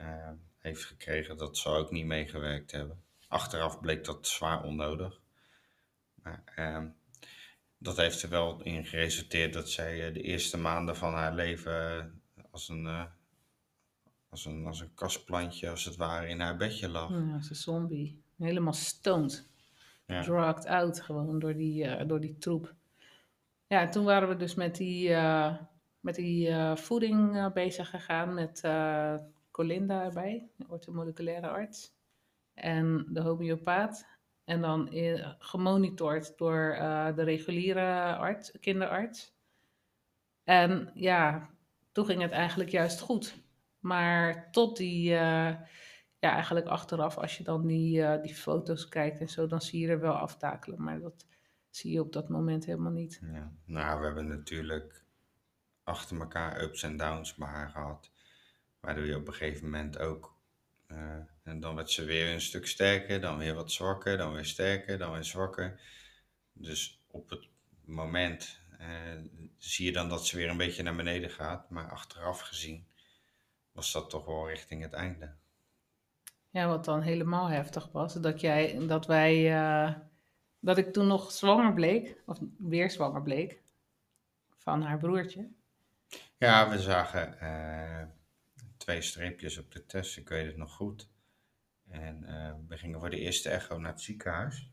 uh, 0.00 0.06
eh, 0.06 0.32
heeft 0.58 0.84
gekregen, 0.84 1.36
dat 1.36 1.58
zou 1.58 1.76
ook 1.76 1.90
niet 1.90 2.06
meegewerkt 2.06 2.70
hebben. 2.70 3.02
Achteraf 3.28 3.80
bleek 3.80 4.04
dat 4.04 4.26
zwaar 4.26 4.62
onnodig. 4.62 5.20
Maar 6.14 6.42
ehm, 6.44 6.88
dat 7.78 7.96
heeft 7.96 8.22
er 8.22 8.28
wel 8.28 8.62
in 8.62 8.84
geresulteerd 8.84 9.52
dat 9.52 9.70
zij 9.70 10.06
eh, 10.06 10.14
de 10.14 10.22
eerste 10.22 10.56
maanden 10.56 10.96
van 10.96 11.12
haar 11.12 11.34
leven 11.34 12.22
als 12.54 12.68
een, 12.68 12.86
eh, 12.86 13.04
als 14.28 14.44
een, 14.44 14.66
als 14.66 14.80
een 14.80 14.94
kastplantje, 14.94 15.70
als 15.70 15.84
het 15.84 15.96
ware, 15.96 16.28
in 16.28 16.40
haar 16.40 16.56
bedje 16.56 16.88
lag. 16.88 17.10
Ja, 17.10 17.32
als 17.34 17.50
een 17.50 17.56
zombie. 17.56 18.22
Helemaal 18.36 18.72
stoned. 18.72 19.48
Ja. 20.06 20.22
Drugged 20.22 20.66
out 20.66 21.00
gewoon 21.00 21.38
door 21.38 21.54
die, 21.54 21.84
eh, 21.84 22.08
door 22.08 22.20
die 22.20 22.38
troep. 22.38 22.74
Ja, 23.66 23.80
en 23.80 23.90
toen 23.90 24.04
waren 24.04 24.28
we 24.28 24.36
dus 24.36 24.54
met 24.54 24.76
die, 24.76 25.14
eh, 25.14 25.56
met 26.00 26.14
die 26.14 26.54
voeding 26.76 27.52
bezig 27.52 27.90
gegaan 27.90 28.34
met 28.34 28.60
Colinda 29.50 30.04
erbij, 30.04 30.48
de 30.56 30.64
orthomoleculaire 30.68 31.48
arts. 31.48 31.92
En 32.54 33.06
de 33.08 33.20
homeopaat. 33.20 34.06
En 34.44 34.60
dan 34.60 34.88
gemonitord 35.38 36.38
door 36.38 36.76
de 37.14 37.22
reguliere 37.22 38.16
arts, 38.16 38.58
kinderarts. 38.60 39.32
En 40.44 40.90
ja, 40.94 41.53
toen 41.94 42.06
ging 42.06 42.22
het 42.22 42.30
eigenlijk 42.30 42.70
juist 42.70 43.00
goed. 43.00 43.34
Maar 43.78 44.50
tot 44.50 44.76
die, 44.76 45.12
eh, 45.14 45.54
ja, 46.18 46.30
eigenlijk 46.32 46.66
achteraf, 46.66 47.16
als 47.18 47.36
je 47.38 47.44
dan 47.44 47.66
die, 47.66 48.02
eh, 48.02 48.22
die 48.22 48.34
foto's 48.34 48.88
kijkt 48.88 49.20
en 49.20 49.28
zo, 49.28 49.46
dan 49.46 49.60
zie 49.62 49.80
je 49.80 49.88
er 49.88 50.00
wel 50.00 50.14
aftakelen. 50.14 50.82
Maar 50.82 51.00
dat 51.00 51.26
zie 51.70 51.92
je 51.92 52.00
op 52.00 52.12
dat 52.12 52.28
moment 52.28 52.64
helemaal 52.64 52.92
niet. 52.92 53.20
Ja. 53.32 53.52
Nou, 53.64 53.98
we 54.00 54.06
hebben 54.06 54.28
natuurlijk 54.28 55.04
achter 55.84 56.20
elkaar 56.20 56.62
ups 56.62 56.82
en 56.82 56.96
downs 56.96 57.34
bij 57.34 57.48
haar 57.48 57.70
gehad. 57.70 58.10
Waardoor 58.80 59.04
je 59.06 59.16
op 59.16 59.26
een 59.28 59.34
gegeven 59.34 59.64
moment 59.64 59.98
ook. 59.98 60.32
eh, 60.86 61.18
en 61.42 61.60
dan 61.60 61.74
werd 61.74 61.90
ze 61.90 62.04
weer 62.04 62.32
een 62.32 62.40
stuk 62.40 62.66
sterker, 62.66 63.20
dan 63.20 63.38
weer 63.38 63.54
wat 63.54 63.72
zwakker, 63.72 64.16
dan 64.16 64.32
weer 64.32 64.44
sterker, 64.44 64.98
dan 64.98 65.12
weer 65.12 65.24
zwakker. 65.24 65.80
Dus 66.52 67.04
op 67.10 67.30
het 67.30 67.48
moment 67.84 68.60
zie 69.58 69.86
je 69.86 69.92
dan 69.92 70.08
dat 70.08 70.26
ze 70.26 70.36
weer 70.36 70.48
een 70.48 70.56
beetje 70.56 70.82
naar 70.82 70.96
beneden 70.96 71.30
gaat. 71.30 71.70
Maar 71.70 71.90
achteraf 71.90 72.40
gezien 72.40 72.86
was 73.72 73.92
dat 73.92 74.10
toch 74.10 74.24
wel 74.24 74.48
richting 74.48 74.82
het 74.82 74.92
einde. 74.92 75.34
Ja, 76.50 76.66
wat 76.66 76.84
dan 76.84 77.00
helemaal 77.00 77.48
heftig 77.48 77.88
was, 77.92 78.14
dat 78.14 78.40
jij, 78.40 78.86
dat 78.86 79.06
wij, 79.06 79.54
eh, 79.54 79.94
dat 80.60 80.78
ik 80.78 80.92
toen 80.92 81.06
nog 81.06 81.32
zwanger 81.32 81.72
bleek, 81.72 82.22
of 82.26 82.38
weer 82.58 82.90
zwanger 82.90 83.22
bleek, 83.22 83.62
van 84.56 84.82
haar 84.82 84.98
broertje. 84.98 85.48
Ja, 86.38 86.70
we 86.70 86.78
zagen 86.78 87.38
eh, 87.40 88.06
twee 88.76 89.02
streepjes 89.02 89.58
op 89.58 89.72
de 89.72 89.86
test, 89.86 90.16
ik 90.16 90.28
weet 90.28 90.46
het 90.46 90.56
nog 90.56 90.72
goed. 90.72 91.08
En 91.88 92.24
eh, 92.24 92.54
we 92.68 92.78
gingen 92.78 93.00
voor 93.00 93.10
de 93.10 93.18
eerste 93.18 93.48
echo 93.48 93.78
naar 93.78 93.92
het 93.92 94.00
ziekenhuis. 94.00 94.70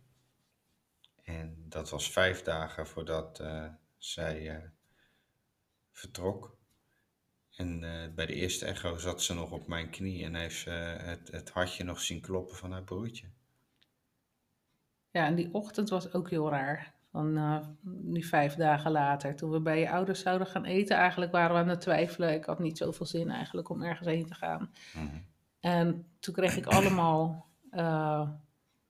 En 1.24 1.56
dat 1.70 1.90
was 1.90 2.12
vijf 2.12 2.42
dagen 2.42 2.88
voordat 2.88 3.40
eh, 3.40 3.68
zij 4.04 4.50
eh, 4.50 4.70
vertrok. 5.92 6.58
En 7.56 7.84
eh, 7.84 8.14
bij 8.14 8.26
de 8.26 8.34
eerste 8.34 8.66
echo 8.66 8.98
zat 8.98 9.22
ze 9.22 9.34
nog 9.34 9.52
op 9.52 9.68
mijn 9.68 9.90
knie 9.90 10.24
en 10.24 10.36
heeft 10.36 10.60
ze 10.60 10.70
het, 10.70 11.32
het 11.32 11.50
hartje 11.50 11.84
nog 11.84 12.02
zien 12.02 12.22
kloppen 12.22 12.56
van 12.56 12.72
haar 12.72 12.84
broertje. 12.84 13.28
Ja, 15.12 15.26
en 15.26 15.36
die 15.36 15.54
ochtend 15.54 15.90
was 15.90 16.14
ook 16.14 16.30
heel 16.30 16.50
raar. 16.50 16.94
Van 17.12 17.38
eh, 17.38 17.68
die 17.82 18.28
vijf 18.28 18.56
dagen 18.56 18.92
later, 18.92 19.36
toen 19.36 19.52
we 19.52 19.60
bij 19.60 19.80
je 19.80 19.90
ouders 19.90 20.22
zouden 20.22 20.48
gaan 20.48 20.66
eten, 20.66 20.98
eigenlijk 20.98 21.32
waren 21.32 21.56
we 21.56 21.62
aan 21.62 21.70
het 21.70 21.82
twijfelen. 21.82 22.34
Ik 22.34 22.46
had 22.46 22.60
niet 22.60 22.78
zoveel 22.78 23.06
zin 23.06 23.30
eigenlijk 23.30 23.70
om 23.70 23.84
ergens 23.84 24.08
heen 24.08 24.26
te 24.26 24.34
gaan. 24.34 24.72
Mhm. 24.94 25.18
En 25.60 26.06
toen 26.20 26.34
kreeg 26.34 26.58
ik 26.58 26.66
allemaal 26.66 27.50
eh, 27.70 28.30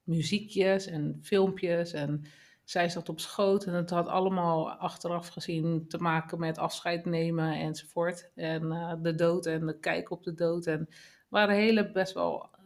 muziekjes 0.02 0.86
en 0.86 1.18
filmpjes. 1.22 1.92
En 1.92 2.24
zij 2.72 2.88
zat 2.88 3.08
op 3.08 3.20
schoot. 3.20 3.64
En 3.64 3.74
het 3.74 3.90
had 3.90 4.06
allemaal 4.06 4.70
achteraf 4.70 5.28
gezien 5.28 5.88
te 5.88 5.98
maken 5.98 6.38
met 6.38 6.58
afscheid 6.58 7.04
nemen 7.04 7.52
enzovoort. 7.52 8.30
En 8.34 8.72
eh, 8.72 8.94
de 9.02 9.14
dood 9.14 9.46
en 9.46 9.66
de 9.66 9.78
kijk 9.78 10.10
op 10.10 10.24
de 10.24 10.34
dood. 10.34 10.66
En 10.66 10.88
waren 11.28 11.54
hele 11.54 11.92
best 11.92 12.12
wel, 12.12 12.50
eh, 12.52 12.60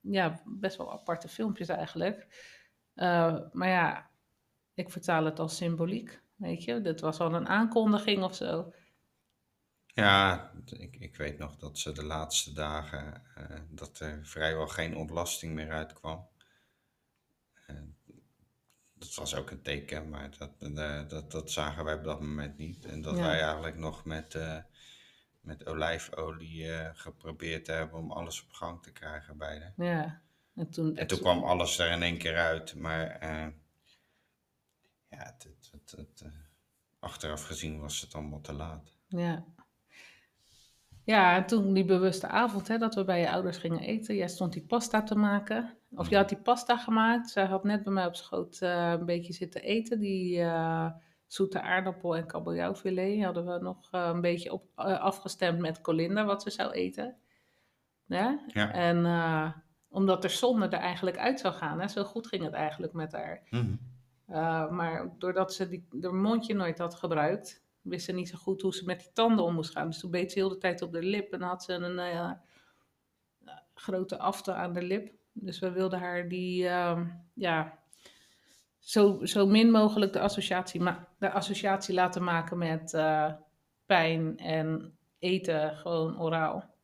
ja, 0.00 0.42
best 0.44 0.76
wel 0.76 0.92
aparte 0.92 1.28
filmpjes 1.28 1.68
eigenlijk. 1.68 2.26
Eh, 2.94 3.38
maar 3.52 3.68
ja, 3.68 4.10
ik 4.74 4.90
vertaal 4.90 5.24
het 5.24 5.38
als 5.38 5.56
symboliek. 5.56 6.20
Weet 6.36 6.64
je, 6.64 6.80
dit 6.80 7.00
was 7.00 7.18
al 7.18 7.34
een 7.34 7.48
aankondiging 7.48 8.22
of 8.22 8.34
zo. 8.34 8.72
Ja, 9.86 10.50
ik, 10.66 10.96
ik 10.96 11.16
weet 11.16 11.38
nog 11.38 11.56
dat 11.56 11.78
ze 11.78 11.92
de 11.92 12.04
laatste 12.04 12.52
dagen, 12.52 13.22
dat 13.70 14.00
er 14.00 14.26
vrijwel 14.26 14.66
geen 14.66 14.96
ontlasting 14.96 15.54
meer 15.54 15.70
uitkwam. 15.70 16.28
Dat 18.98 19.14
was 19.14 19.34
ook 19.34 19.50
een 19.50 19.62
teken, 19.62 20.08
maar 20.08 20.30
dat, 20.38 20.50
eh, 20.74 21.08
dat, 21.08 21.30
dat 21.30 21.50
zagen 21.50 21.84
wij 21.84 21.94
op 21.94 22.04
dat 22.04 22.20
moment 22.20 22.58
niet. 22.58 22.84
En 22.84 23.02
dat 23.02 23.16
Ja. 23.16 23.22
wij 23.22 23.40
eigenlijk 23.40 23.76
nog 23.76 24.04
met, 24.04 24.34
eh, 24.34 24.58
met 25.40 25.66
olijfolie 25.66 26.72
eh, 26.72 26.90
geprobeerd 26.94 27.66
hebben 27.66 27.98
om 27.98 28.12
alles 28.12 28.42
op 28.42 28.52
gang 28.52 28.82
te 28.82 28.92
krijgen 28.92 29.36
bij 29.36 29.58
haar. 29.60 29.86
Ja. 29.86 30.22
En 30.54 30.70
toen, 30.70 30.96
En 30.96 31.06
toen 31.06 31.18
kwam 31.18 31.44
alles 31.44 31.78
er 31.78 31.90
in 31.90 32.02
één 32.02 32.18
keer 32.18 32.36
uit, 32.36 32.74
maar 32.74 33.18
ja, 35.08 35.18
het, 35.18 35.42
het, 35.42 35.70
het, 35.72 35.90
het, 35.96 36.24
achteraf 36.98 37.46
gezien 37.46 37.80
was 37.80 38.00
het 38.00 38.14
allemaal 38.14 38.40
te 38.40 38.52
laat. 38.52 38.96
Ja. 39.08 39.44
Ja, 41.04 41.36
en 41.36 41.46
toen 41.46 41.72
die 41.72 41.84
bewuste 41.84 42.28
avond 42.28 42.68
hè, 42.68 42.78
dat 42.78 42.94
we 42.94 43.04
bij 43.04 43.20
je 43.20 43.30
ouders 43.30 43.56
gingen 43.58 43.80
eten. 43.80 44.16
Jij 44.16 44.28
stond 44.28 44.52
die 44.52 44.62
pasta 44.62 45.02
te 45.02 45.14
maken. 45.14 45.76
Of 45.96 46.10
je 46.10 46.16
had 46.16 46.28
die 46.28 46.38
pasta 46.38 46.76
gemaakt. 46.76 47.30
Zij 47.30 47.44
had 47.44 47.64
net 47.64 47.82
bij 47.82 47.92
mij 47.92 48.06
op 48.06 48.16
schoot 48.16 48.58
eh, 48.60 48.90
een 48.90 49.04
beetje 49.04 49.32
zitten 49.32 49.62
eten. 49.62 50.00
Die 50.00 50.40
eh, 50.40 50.90
zoete 51.26 51.60
aardappel 51.60 52.16
en 52.16 52.26
kabeljauwfilet 52.26 53.24
hadden 53.24 53.46
we 53.46 53.58
nog 53.58 53.92
eh, 53.92 54.10
een 54.12 54.20
beetje 54.20 54.52
op, 54.52 54.62
afgestemd 54.74 55.58
met 55.58 55.80
Colinda 55.80 56.24
wat 56.24 56.42
ze 56.42 56.50
zou 56.50 56.72
eten. 56.72 57.16
Ja? 58.06 58.40
Ja. 58.46 58.72
En 58.72 59.06
omdat 59.88 60.22
de 60.22 60.28
zonde 60.28 60.66
er 60.66 60.80
eigenlijk 60.80 61.18
uit 61.18 61.40
zou 61.40 61.54
gaan. 61.54 61.80
Hè, 61.80 61.88
zo 61.88 62.04
goed 62.04 62.26
ging 62.26 62.44
het 62.44 62.52
eigenlijk 62.52 62.92
met 62.92 63.12
haar. 63.12 63.42
Mhm. 63.50 63.74
Maar 64.74 65.14
doordat 65.18 65.54
ze 65.54 65.68
die, 65.68 65.88
haar 66.00 66.14
mondje 66.14 66.54
nooit 66.54 66.78
had 66.78 66.94
gebruikt, 66.94 67.64
wist 67.80 68.04
ze 68.04 68.12
niet 68.12 68.28
zo 68.28 68.38
goed 68.38 68.62
hoe 68.62 68.74
ze 68.74 68.84
met 68.84 69.00
die 69.00 69.12
tanden 69.12 69.44
om 69.44 69.54
moest 69.54 69.70
gaan. 69.70 69.86
Dus 69.86 69.98
toen 69.98 70.10
beet 70.10 70.32
ze 70.32 70.38
heel 70.38 70.48
de 70.48 70.58
tijd 70.58 70.82
op 70.82 70.92
de 70.92 71.02
lip 71.02 71.32
en 71.32 71.42
had 71.42 71.62
ze 71.62 71.72
een 71.72 72.38
grote 73.74 74.18
afte 74.18 74.54
aan 74.54 74.72
de 74.72 74.82
lip. 74.82 75.14
Dus 75.38 75.58
we 75.58 75.70
wilden 75.70 75.98
haar 75.98 76.28
die, 76.28 76.68
ehm, 76.68 77.06
ja, 77.34 77.78
zo, 78.86 79.24
zo 79.24 79.46
min 79.46 79.70
mogelijk 79.70 80.12
de 80.12 80.20
associatie, 80.20 80.82
de 81.18 81.30
associatie 81.30 81.94
laten 81.94 82.24
maken 82.24 82.58
met 82.58 82.94
eh, 82.94 83.32
pijn 83.86 84.38
en 84.38 84.98
eten 85.18 85.76
gewoon 85.76 86.20
oraal. 86.20 86.74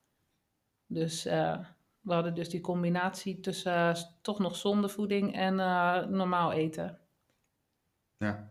Dus 0.87 1.27
eh, 1.27 1.59
we 2.01 2.13
hadden 2.13 2.35
dus 2.35 2.49
die 2.49 2.61
combinatie 2.61 3.41
tussen 3.41 3.73
eh, 3.73 3.95
toch 4.23 4.39
nog 4.39 4.57
zonde 4.57 4.89
voeding 4.89 5.35
en 5.35 5.55
normaal 6.11 6.53
eten. 6.53 6.99
Ja. 8.17 8.51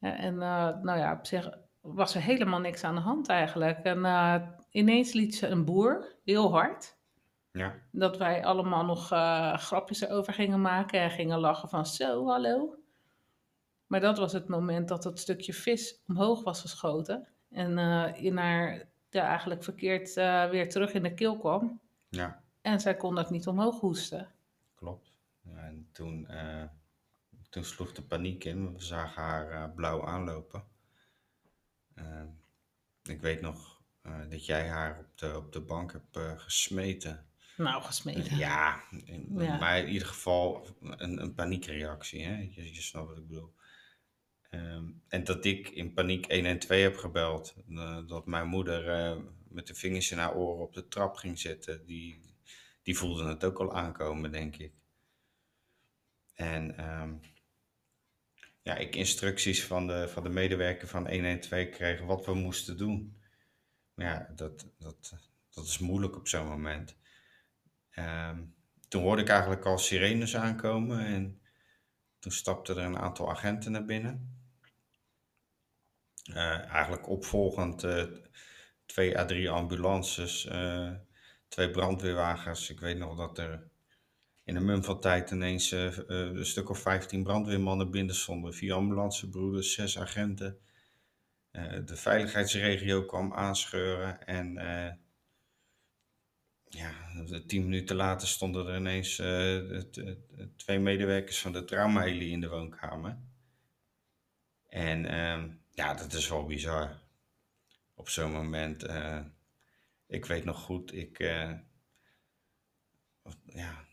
Ja, 0.00 0.16
en 0.16 0.36
nou 0.36 0.98
ja, 0.98 1.12
op 1.12 1.26
zich 1.26 1.50
was 1.80 2.14
er 2.14 2.22
helemaal 2.22 2.60
niks 2.60 2.84
aan 2.84 2.94
de 2.94 3.00
hand 3.00 3.28
eigenlijk. 3.28 3.78
En 3.78 4.56
ineens 4.70 5.12
liet 5.12 5.34
ze 5.34 5.46
een 5.46 5.64
boer 5.64 6.16
heel 6.24 6.50
hard. 6.50 6.97
Ja. 7.58 7.74
Dat 7.90 8.16
wij 8.16 8.44
allemaal 8.44 8.84
nog 8.84 9.12
eh, 9.12 9.56
grapjes 9.56 10.00
erover 10.00 10.32
gingen 10.32 10.60
maken 10.60 11.00
en 11.00 11.10
gingen 11.10 11.38
lachen 11.38 11.68
van 11.68 11.86
zo, 11.86 12.26
hallo. 12.26 12.78
Maar 13.88 14.00
dat 14.00 14.18
was 14.18 14.32
het 14.32 14.48
moment 14.48 14.88
dat 14.88 15.02
dat 15.02 15.18
stukje 15.18 15.52
vis 15.52 16.02
omhoog 16.06 16.42
was 16.42 16.60
geschoten. 16.60 17.28
En 17.50 17.78
eh, 17.78 18.24
in 18.24 18.36
haar 18.36 18.88
ja, 19.10 19.26
eigenlijk 19.26 19.64
verkeerd 19.64 20.16
eh, 20.16 20.50
weer 20.50 20.68
terug 20.68 20.92
in 20.92 21.02
de 21.02 21.14
keel 21.14 21.38
kwam. 21.38 21.80
Ja. 22.08 22.42
En 22.60 22.80
zij 22.80 22.96
kon 22.96 23.14
dat 23.14 23.30
niet 23.30 23.46
omhoog 23.46 23.80
hoesten. 23.80 24.32
Klopt. 24.74 25.12
Ja, 25.40 25.56
en 25.56 25.88
toen, 25.92 26.28
toen 27.48 27.64
sloeg 27.64 27.92
de 27.92 28.02
paniek 28.02 28.44
in. 28.44 28.64
want 28.64 28.76
We 28.76 28.84
zagen 28.84 29.22
haar 29.22 29.72
blauw 29.72 30.06
aanlopen. 30.06 30.64
Eh, 31.94 32.24
ik 33.02 33.20
weet 33.20 33.40
nog 33.40 33.76
dat 34.28 34.46
jij 34.46 34.68
haar 34.68 34.98
op 34.98 35.18
de, 35.18 35.36
op 35.36 35.52
de 35.52 35.60
bank 35.60 35.92
hebt 35.92 36.40
gesmeten. 36.40 37.27
Nou, 37.58 37.82
gesmeten. 37.82 38.36
Ja, 38.36 38.82
maar 39.34 39.78
in 39.78 39.88
ieder 39.88 40.08
geval 40.08 40.66
een, 40.80 41.22
een 41.22 41.34
paniekreactie. 41.34 42.24
Hè? 42.24 42.36
Je, 42.50 42.74
je 42.74 42.82
snapt 42.82 43.08
wat 43.08 43.18
ik 43.18 43.28
bedoel. 43.28 43.54
Ehm, 44.50 44.84
en 45.08 45.24
dat 45.24 45.44
ik 45.44 45.68
in 45.68 45.92
paniek 45.92 46.32
112 46.32 46.80
heb 46.80 46.96
gebeld. 46.96 47.54
eh, 47.68 47.98
dat 48.06 48.26
mijn 48.26 48.48
moeder 48.48 48.88
eh, 48.88 49.16
met 49.48 49.66
de 49.66 49.74
vingers 49.74 50.10
in 50.10 50.18
haar 50.18 50.34
oren 50.34 50.62
op 50.62 50.74
de 50.74 50.88
trap 50.88 51.16
ging 51.16 51.38
zitten. 51.38 51.86
Die, 51.86 52.20
die 52.82 52.96
voelde 52.96 53.24
het 53.28 53.44
ook 53.44 53.58
al 53.58 53.74
aankomen, 53.74 54.32
denk 54.32 54.56
ik. 54.56 54.72
En 56.34 56.76
ehm, 56.76 57.14
ja, 58.62 58.76
ik 58.76 58.96
instructies 58.96 59.64
van 59.64 59.86
de, 59.86 60.08
van 60.08 60.22
de 60.22 60.28
medewerker 60.28 60.88
van 60.88 61.08
112 61.08 61.68
kreeg 61.68 62.00
wat 62.00 62.26
we 62.26 62.34
moesten 62.34 62.76
doen. 62.76 63.16
Maar 63.94 64.06
ja, 64.06 64.32
dat, 64.34 64.66
dat 64.78 65.14
dat 65.58 65.66
is 65.66 65.78
moeilijk 65.78 66.16
op 66.16 66.28
zo'n 66.28 66.48
moment. 66.48 66.96
Ehm, 67.98 68.42
toen 68.88 69.02
hoorde 69.02 69.22
ik 69.22 69.28
eigenlijk 69.28 69.64
al 69.64 69.78
sirenes 69.78 70.36
aankomen 70.36 71.06
en 71.06 71.40
toen 72.18 72.32
stapten 72.32 72.76
er 72.76 72.84
een 72.84 72.98
aantal 72.98 73.30
agenten 73.30 73.72
naar 73.72 73.84
binnen. 73.84 74.36
Uh, 76.30 76.64
eigenlijk 76.72 77.08
opvolgend 77.08 77.84
uh, 77.84 78.04
twee 78.86 79.18
à 79.18 79.24
drie 79.24 79.50
ambulances, 79.50 80.46
uh, 80.46 80.92
twee 81.48 81.70
brandweerwagens. 81.70 82.70
Ik 82.70 82.80
weet 82.80 82.98
nog 82.98 83.16
dat 83.16 83.38
er 83.38 83.68
in 84.44 84.56
een 84.56 84.64
mum 84.64 84.84
van 84.84 85.00
tijd 85.00 85.30
ineens 85.30 85.70
een 85.70 86.46
stuk 86.46 86.68
of 86.70 86.78
15 86.78 87.22
brandweermannen 87.22 87.90
binnen 87.90 88.14
stonden. 88.14 88.54
Vier 88.54 88.74
ambulancebroeders, 88.74 89.74
zes 89.74 89.98
agenten. 89.98 90.58
de 91.84 91.96
veiligheidsregio 91.96 93.04
kwam 93.04 93.32
aanscheuren 93.32 94.26
en 94.26 94.58
ja, 96.68 96.92
tien 97.46 97.64
minuten 97.64 97.96
later 97.96 98.28
stonden 98.28 98.66
er 98.66 98.76
ineens 98.76 99.16
twee 100.56 100.78
medewerkers 100.78 101.38
van 101.38 101.52
de 101.52 101.64
traumaheli 101.64 102.30
in 102.30 102.40
de 102.40 102.48
woonkamer. 102.48 103.18
En 104.68 105.06
ehm, 105.06 105.50
ja, 105.70 105.94
dat 105.94 106.12
is 106.12 106.28
wel 106.28 106.46
bizar. 106.46 107.00
Op 107.94 108.08
zo'n 108.08 108.32
moment. 108.32 108.84
Uh, 108.84 109.20
ik 110.06 110.24
weet 110.24 110.44
nog 110.44 110.60
goed, 110.60 110.94
ik. 110.94 111.18
Uh, 111.18 111.52
ja. 113.44 113.86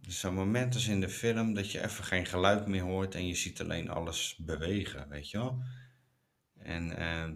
Zo'n 0.00 0.34
moment 0.34 0.74
is 0.74 0.88
in 0.88 1.00
de 1.00 1.08
film 1.08 1.54
dat 1.54 1.70
je 1.70 1.84
even 1.84 2.04
geen 2.04 2.26
geluid 2.26 2.66
meer 2.66 2.82
hoort 2.82 3.14
en 3.14 3.26
je 3.26 3.34
ziet 3.34 3.60
alleen 3.60 3.88
alles 3.88 4.36
bewegen, 4.36 5.08
weet 5.08 5.30
je 5.30 5.38
wel. 5.38 5.62
En 6.58 7.00
uh, 7.00 7.30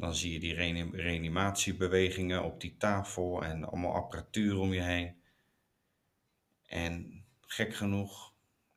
dan 0.00 0.14
zie 0.14 0.32
je 0.32 0.40
die 0.40 0.54
reanimatiebewegingen 0.92 2.44
op 2.44 2.60
die 2.60 2.76
tafel 2.76 3.42
en 3.42 3.64
allemaal 3.64 3.94
apparatuur 3.94 4.58
om 4.58 4.72
je 4.72 4.80
heen. 4.80 5.14
En 6.66 7.24
gek 7.40 7.74
genoeg 7.74 8.32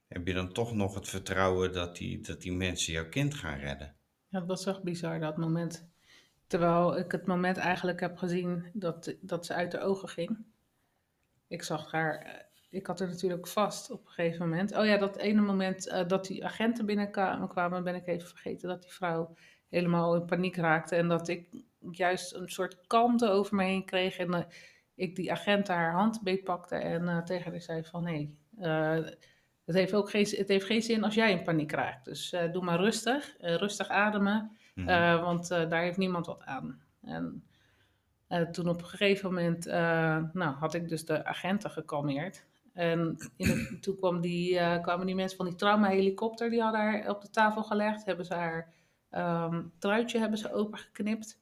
heb 0.08 0.28
je 0.28 0.34
dan 0.34 0.54
toch 0.54 0.74
nog 0.74 0.96
het 0.96 1.08
vertrouwen 1.08 1.74
dat 1.74 1.96
die, 1.96 2.22
dat 2.22 2.42
die 2.42 2.54
mensen 2.54 2.94
jouw 2.94 3.10
kind 3.10 3.34
gaan 3.34 3.58
redden. 3.58 3.96
Ja, 4.28 4.40
dat 4.40 4.48
was 4.48 4.66
echt 4.66 4.84
bizar, 4.84 5.20
dat 5.20 5.38
moment. 5.38 5.88
Terwijl 6.48 6.98
ik 6.98 7.12
het 7.12 7.26
moment 7.26 7.58
eigenlijk 7.58 8.00
heb 8.00 8.18
gezien 8.18 8.70
dat, 8.74 9.16
dat 9.22 9.46
ze 9.46 9.54
uit 9.54 9.72
de 9.72 9.80
ogen 9.80 10.10
ging. 10.10 10.38
Ik 11.48 11.64
zag 11.64 11.92
haar, 11.92 12.18
eh, 12.18 12.34
ik 12.70 12.88
had 12.88 13.00
er 13.00 13.08
natuurlijk 13.08 13.48
vast 13.48 13.92
op 13.92 14.06
een 14.06 14.12
gegeven 14.12 14.50
moment. 14.50 14.76
Oh 14.78 14.86
ja, 14.86 14.98
dat 14.98 15.18
ene 15.18 15.42
moment 15.42 15.88
uh, 15.88 16.08
dat 16.08 16.26
die 16.26 16.46
agenten 16.46 16.86
binnenkwamen, 16.86 17.84
ben 17.84 17.96
ik 17.96 18.08
even 18.08 18.28
vergeten 18.28 18.70
dat 18.70 18.82
die 18.82 18.92
vrouw 18.92 19.36
helemaal 19.74 20.16
in 20.16 20.26
paniek 20.26 20.56
raakte. 20.56 20.96
En 20.96 21.08
dat 21.08 21.28
ik 21.28 21.48
juist 21.92 22.34
een 22.34 22.50
soort 22.50 22.88
kalmte 22.88 23.30
over 23.30 23.56
me 23.56 23.64
heen 23.64 23.86
kreeg. 23.86 24.18
En 24.18 24.34
uh, 24.34 24.40
ik 24.96 25.16
die 25.16 25.32
agent 25.32 25.68
haar 25.68 25.94
hand 25.94 26.24
beetpakte 26.24 26.76
en 26.76 27.24
tegen 27.26 27.52
haar 27.52 27.62
zei 27.62 27.84
van... 27.84 28.04
nee, 28.04 28.38
het 29.66 29.76
heeft 29.76 29.94
ook 29.94 30.10
geen, 30.10 30.28
het 30.30 30.48
heeft 30.48 30.66
geen 30.66 30.82
zin 30.82 31.04
als 31.04 31.14
jij 31.14 31.32
in 31.32 31.44
paniek 31.44 31.72
raakt. 31.72 32.06
Dus 32.06 32.36
doe 32.52 32.64
maar 32.64 32.80
rustig, 32.80 33.36
rustig 33.40 33.88
ademen, 33.88 34.58
mm 34.76 34.88
-hmm. 34.88 35.22
want 35.22 35.48
daar 35.48 35.82
heeft 35.82 35.98
niemand 35.98 36.26
wat 36.26 36.42
aan. 36.46 36.82
En 38.28 38.52
toen 38.52 38.70
op 38.70 38.78
een 38.82 38.88
gegeven 38.88 39.34
moment 39.34 39.66
nou, 40.34 40.56
had 40.56 40.74
ik 40.74 40.90
dus 40.90 41.06
de 41.06 41.26
agenten 41.26 41.70
gekalmeerd. 41.70 42.46
En 42.74 43.18
in 43.36 43.78
toen 43.82 43.96
kwam 43.96 44.22
die, 44.22 44.80
kwamen 44.82 45.06
die 45.06 45.16
mensen 45.16 45.38
van 45.38 45.46
die 45.46 45.56
traumahelikopter, 45.56 46.50
die 46.50 46.62
hadden 46.62 46.82
haar 46.82 47.10
op 47.10 47.22
de 47.22 47.30
tafel 47.30 47.64
gelegd. 47.64 48.06
Hebben 48.06 48.26
ze 48.26 48.34
haar 48.34 48.74
um, 49.16 49.72
truitje 49.80 50.20
hebben 50.20 50.38
ze 50.38 50.54
opengeknipt. 50.54 51.42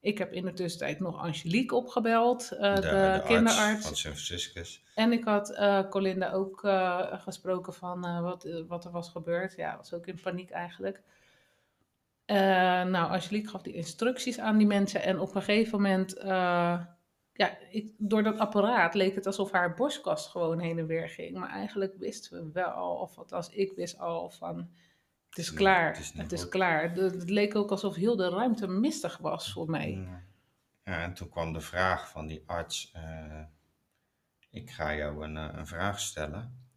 Ik 0.00 0.18
heb 0.18 0.32
in 0.32 0.44
de 0.44 0.52
tussentijd 0.52 1.00
nog 1.00 1.18
Angelique 1.18 1.76
opgebeld, 1.76 2.50
uh, 2.52 2.74
de, 2.74 2.80
de, 2.80 3.22
kinderarts. 3.26 3.86
Van 3.86 3.96
San 3.96 4.12
Franciscus. 4.12 4.82
En 4.94 5.12
ik 5.12 5.24
had 5.24 5.50
uh, 5.50 5.88
Colinda 5.88 6.32
ook 6.32 6.64
uh, 6.64 7.22
gesproken 7.22 7.74
van 7.74 8.22
wat, 8.22 8.48
wat 8.66 8.84
er 8.84 8.90
was 8.90 9.08
gebeurd. 9.08 9.56
Ja, 9.56 9.76
was 9.76 9.92
ook 9.92 10.06
in 10.06 10.20
paniek 10.22 10.50
eigenlijk. 10.50 11.02
nou, 12.26 13.10
Angelique 13.10 13.48
gaf 13.48 13.62
die 13.62 13.74
instructies 13.74 14.38
aan 14.38 14.58
die 14.58 14.66
mensen. 14.66 15.02
En 15.02 15.18
op 15.18 15.34
een 15.34 15.42
gegeven 15.42 15.80
moment, 15.80 16.14
ja, 17.40 17.58
ik, 17.70 17.92
door 17.98 18.22
dat 18.22 18.38
apparaat 18.38 18.94
leek 18.94 19.14
het 19.14 19.26
alsof 19.26 19.50
haar 19.50 19.74
borstkast 19.74 20.28
gewoon 20.28 20.58
heen 20.58 20.78
en 20.78 20.86
weer 20.86 21.08
ging. 21.08 21.36
Maar 21.36 21.50
eigenlijk 21.50 21.94
wisten 21.98 22.44
we 22.44 22.52
wel 22.52 22.68
al, 22.68 22.96
of 22.96 23.18
althans 23.18 23.48
ik 23.48 23.72
wist 23.72 23.98
al 23.98 24.30
van 24.30 24.70
het 25.30 25.38
is 25.38 25.52
klaar. 25.52 25.86
Het 25.86 25.98
is, 25.98 26.12
het 26.12 26.32
is 26.32 26.48
klaar. 26.48 26.90
Het 26.90 27.30
leek 27.30 27.56
ook 27.56 27.70
alsof 27.70 27.94
heel 27.94 28.16
de 28.16 28.28
ruimte 28.28 28.66
mistig 28.66 29.18
was 29.18 29.52
voor 29.52 29.70
mij. 29.70 30.08
Ja, 30.84 31.02
en 31.02 31.14
toen 31.14 31.28
kwam 31.28 31.52
de 31.52 31.60
vraag 31.60 32.08
van 32.08 32.26
die 32.26 32.42
arts: 32.46 32.92
uh, 32.96 33.42
Ik 34.50 34.70
ga 34.70 34.94
jou 34.94 35.24
een, 35.24 35.36
eh, 35.36 35.58
een 35.58 35.66
vraag 35.66 36.00
stellen. 36.00 36.68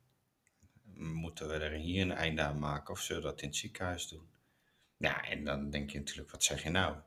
Moeten 0.94 1.48
we 1.48 1.54
er 1.54 1.72
hier 1.72 2.02
een 2.02 2.12
einde 2.12 2.42
aan 2.42 2.60
maken 2.60 2.94
of 2.94 3.00
zullen 3.00 3.22
we 3.22 3.28
dat 3.28 3.42
in 3.42 3.48
het 3.48 3.58
ziekenhuis 3.58 4.08
doen? 4.08 4.30
Ja, 4.98 5.24
en 5.24 5.44
dan 5.44 5.70
denk 5.70 5.90
je 5.90 6.00
natuurlijk: 6.00 6.32
Wat 6.32 6.44
zeg 6.44 6.64
je 6.64 6.70
nou? 6.70 6.98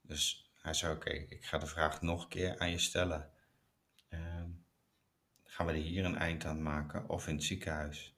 Dus 0.00 0.50
hij 0.60 0.74
zei: 0.74 0.94
Oké, 0.94 1.10
ik 1.10 1.44
ga 1.44 1.58
de 1.58 1.66
vraag 1.66 2.02
nog 2.02 2.22
een 2.22 2.28
keer 2.28 2.58
aan 2.58 2.70
je 2.70 2.78
stellen. 2.78 3.30
Uh, 4.08 4.44
gaan 5.44 5.66
we 5.66 5.72
er 5.72 5.78
hier 5.78 6.04
een 6.04 6.18
eind 6.18 6.44
aan 6.44 6.62
maken 6.62 7.08
of 7.08 7.28
in 7.28 7.34
het 7.34 7.44
ziekenhuis? 7.44 8.14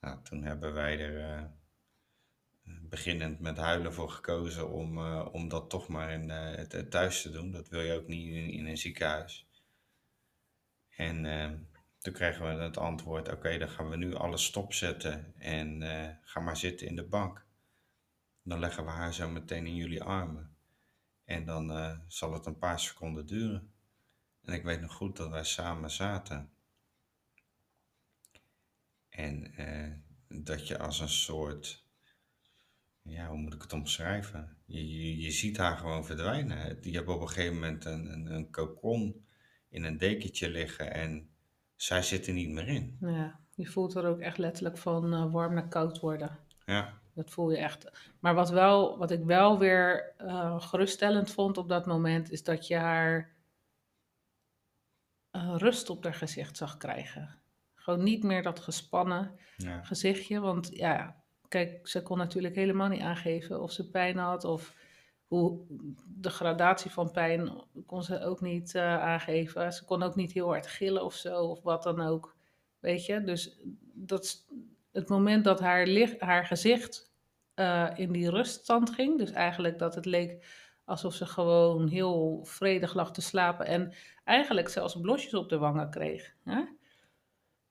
Nou, 0.00 0.22
toen 0.22 0.42
hebben 0.42 0.74
wij 0.74 1.00
er 1.00 1.38
uh, 1.40 1.44
beginnend 2.88 3.40
met 3.40 3.56
huilen 3.56 3.94
voor 3.94 4.10
gekozen 4.10 4.70
om, 4.70 4.98
uh, 4.98 5.28
om 5.32 5.48
dat 5.48 5.70
toch 5.70 5.88
maar 5.88 6.10
in, 6.10 6.28
uh, 6.28 6.82
thuis 6.82 7.22
te 7.22 7.30
doen. 7.30 7.50
Dat 7.50 7.68
wil 7.68 7.80
je 7.80 7.92
ook 7.92 8.06
niet 8.06 8.26
in, 8.26 8.50
in 8.50 8.66
een 8.66 8.78
ziekenhuis. 8.78 9.48
En 10.88 11.22
toen 11.98 12.12
kregen 12.12 12.56
we 12.56 12.62
het 12.62 12.76
antwoord: 12.76 13.28
oké, 13.32 13.58
dan 13.58 13.68
gaan 13.68 13.88
we 13.88 13.96
nu 13.96 14.14
alles 14.14 14.44
stopzetten 14.44 15.34
en 15.38 15.82
ga 16.22 16.40
maar 16.40 16.56
zitten 16.56 16.86
in 16.86 16.96
de 16.96 17.04
bank. 17.04 17.46
Dan 18.42 18.58
leggen 18.58 18.84
we 18.84 18.90
haar 18.90 19.14
zo 19.14 19.28
meteen 19.28 19.66
in 19.66 19.74
jullie 19.74 20.02
armen. 20.02 20.56
En 21.24 21.44
dan 21.44 22.00
zal 22.06 22.32
het 22.32 22.46
een 22.46 22.58
paar 22.58 22.80
seconden 22.80 23.26
duren. 23.26 23.72
En 24.44 24.54
ik 24.54 24.64
weet 24.64 24.80
nog 24.80 24.92
goed 24.92 25.16
dat 25.16 25.30
wij 25.30 25.44
samen 25.44 25.90
zaten. 25.90 26.50
En 29.08 29.54
dat 30.28 30.68
je 30.68 30.78
als 30.78 31.00
een 31.00 31.08
soort, 31.08 31.85
ja, 33.06 33.28
hoe 33.28 33.38
moet 33.38 33.54
ik 33.54 33.62
het 33.62 33.72
omschrijven? 33.72 34.56
Je, 34.64 34.98
je, 34.98 35.20
je 35.20 35.30
ziet 35.30 35.56
haar 35.56 35.76
gewoon 35.76 36.04
verdwijnen. 36.04 36.78
Je 36.80 36.96
hebt 36.96 37.08
op 37.08 37.20
een 37.20 37.28
gegeven 37.28 37.54
moment 37.54 37.84
een, 37.84 38.12
een, 38.12 38.26
een 38.26 38.50
kokon 38.50 39.26
in 39.68 39.84
een 39.84 39.98
dekentje 39.98 40.50
liggen 40.50 40.92
en 40.92 41.28
zij 41.76 42.02
zit 42.02 42.26
er 42.26 42.32
niet 42.32 42.48
meer 42.48 42.68
in. 42.68 42.96
Ja, 43.00 43.40
je 43.54 43.66
voelt 43.66 43.94
er 43.94 44.06
ook 44.06 44.20
echt 44.20 44.38
letterlijk 44.38 44.78
van 44.78 45.14
uh, 45.14 45.32
warm 45.32 45.54
naar 45.54 45.68
koud 45.68 46.00
worden. 46.00 46.38
Ja. 46.64 46.98
Dat 47.14 47.30
voel 47.30 47.50
je 47.50 47.56
echt. 47.56 48.12
Maar 48.20 48.34
wat, 48.34 48.50
wel, 48.50 48.98
wat 48.98 49.10
ik 49.10 49.24
wel 49.24 49.58
weer 49.58 50.14
uh, 50.20 50.60
geruststellend 50.60 51.30
vond 51.30 51.58
op 51.58 51.68
dat 51.68 51.86
moment, 51.86 52.30
is 52.30 52.42
dat 52.42 52.66
je 52.66 52.76
haar 52.76 53.34
uh, 55.32 55.54
rust 55.56 55.90
op 55.90 56.04
haar 56.04 56.14
gezicht 56.14 56.56
zag 56.56 56.76
krijgen. 56.76 57.38
Gewoon 57.74 58.02
niet 58.02 58.22
meer 58.22 58.42
dat 58.42 58.60
gespannen 58.60 59.38
ja. 59.56 59.82
gezichtje. 59.82 60.40
Want 60.40 60.68
ja, 60.72 61.24
ze 61.82 62.02
kon 62.02 62.18
natuurlijk 62.18 62.54
helemaal 62.54 62.88
niet 62.88 63.00
aangeven 63.00 63.62
of 63.62 63.72
ze 63.72 63.90
pijn 63.90 64.16
had 64.16 64.44
of 64.44 64.74
hoe 65.26 65.60
de 66.20 66.30
gradatie 66.30 66.90
van 66.90 67.10
pijn 67.10 67.50
kon 67.86 68.02
ze 68.02 68.20
ook 68.20 68.40
niet 68.40 68.74
uh, 68.74 69.02
aangeven. 69.02 69.72
Ze 69.72 69.84
kon 69.84 70.02
ook 70.02 70.14
niet 70.14 70.32
heel 70.32 70.46
hard 70.46 70.66
gillen 70.66 71.04
of 71.04 71.14
zo 71.14 71.44
of 71.44 71.62
wat 71.62 71.82
dan 71.82 72.00
ook. 72.00 72.36
Weet 72.78 73.06
je, 73.06 73.24
dus 73.24 73.58
dat 73.92 74.46
het 74.92 75.08
moment 75.08 75.44
dat 75.44 75.60
haar, 75.60 75.88
haar 76.18 76.46
gezicht 76.46 77.12
uh, 77.54 77.90
in 77.94 78.12
die 78.12 78.30
ruststand 78.30 78.90
ging, 78.90 79.18
dus 79.18 79.30
eigenlijk 79.30 79.78
dat 79.78 79.94
het 79.94 80.04
leek 80.04 80.46
alsof 80.84 81.14
ze 81.14 81.26
gewoon 81.26 81.88
heel 81.88 82.40
vredig 82.44 82.94
lag 82.94 83.12
te 83.12 83.20
slapen 83.20 83.66
en 83.66 83.92
eigenlijk 84.24 84.68
zelfs 84.68 85.00
blosjes 85.00 85.34
op 85.34 85.48
de 85.48 85.58
wangen 85.58 85.90
kreeg. 85.90 86.34
Hè? 86.44 86.64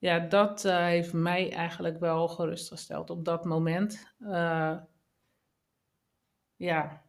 Ja, 0.05 0.19
dat 0.19 0.65
uh, 0.65 0.77
heeft 0.77 1.13
mij 1.13 1.51
eigenlijk 1.51 1.99
wel 1.99 2.27
gerustgesteld 2.27 3.09
op 3.09 3.25
dat 3.25 3.45
moment. 3.45 4.13
Uh, 4.19 4.77
ja. 6.55 7.03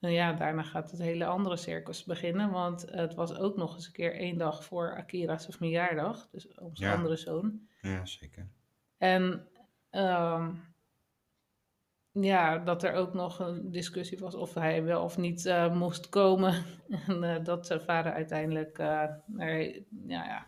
En 0.00 0.12
ja, 0.12 0.32
daarna 0.32 0.62
gaat 0.62 0.90
het 0.90 1.00
hele 1.00 1.26
andere 1.26 1.56
circus 1.56 2.04
beginnen. 2.04 2.50
Want 2.50 2.90
het 2.90 3.14
was 3.14 3.38
ook 3.38 3.56
nog 3.56 3.74
eens 3.74 3.86
een 3.86 3.92
keer 3.92 4.14
één 4.14 4.38
dag 4.38 4.64
voor 4.64 4.96
Akira's 4.96 5.46
verjaardag. 5.50 6.28
Dus 6.30 6.54
onze 6.54 6.84
ja. 6.84 6.94
andere 6.94 7.16
zoon. 7.16 7.68
Ja, 7.80 8.06
zeker. 8.06 8.48
En 8.96 9.48
uh, 9.90 10.48
ja, 12.10 12.58
dat 12.58 12.82
er 12.82 12.92
ook 12.92 13.14
nog 13.14 13.38
een 13.38 13.70
discussie 13.70 14.18
was 14.18 14.34
of 14.34 14.54
hij 14.54 14.84
wel 14.84 15.02
of 15.02 15.16
niet 15.16 15.44
uh, 15.44 15.74
moest 15.74 16.08
komen. 16.08 16.64
en 17.06 17.42
dat 17.42 17.66
zijn 17.66 17.80
vader 17.80 18.12
uiteindelijk 18.12 18.78
er, 18.78 19.22
ja, 20.06 20.24
ja, 20.24 20.46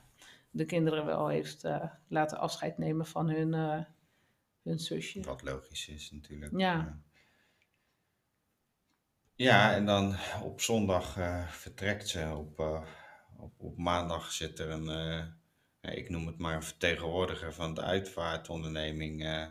de 0.51 0.65
kinderen 0.65 1.07
wel 1.07 1.29
heeft 1.29 1.65
uh, 1.65 1.85
laten 2.09 2.39
afscheid 2.39 2.79
nemen 2.79 3.07
van 3.07 3.29
hun, 3.31 3.53
uh, 3.53 3.85
hun 4.63 4.79
zusje. 4.79 5.21
Wat 5.21 5.43
logisch 5.43 5.89
is 5.89 6.11
natuurlijk. 6.11 6.59
Ja. 6.59 7.01
Ja, 9.35 9.75
en 9.75 9.87
dan 9.87 10.17
op 10.43 10.61
zondag 10.61 11.17
eh, 11.17 11.49
vertrekt 11.49 12.09
ze. 12.09 12.35
Op, 12.37 12.59
eh, 12.61 12.83
op, 13.37 13.53
op 13.61 13.77
maandag 13.77 14.33
zit 14.33 14.59
er 14.59 14.71
een, 14.71 14.89
eh, 15.81 15.97
ik 15.97 16.09
noem 16.11 16.27
het 16.27 16.39
maar 16.39 16.55
een 16.55 16.63
vertegenwoordiger 16.63 17.55
van 17.55 17.75
de 17.75 17.83
uitvaartonderneming. 17.83 19.25
eh, 19.25 19.47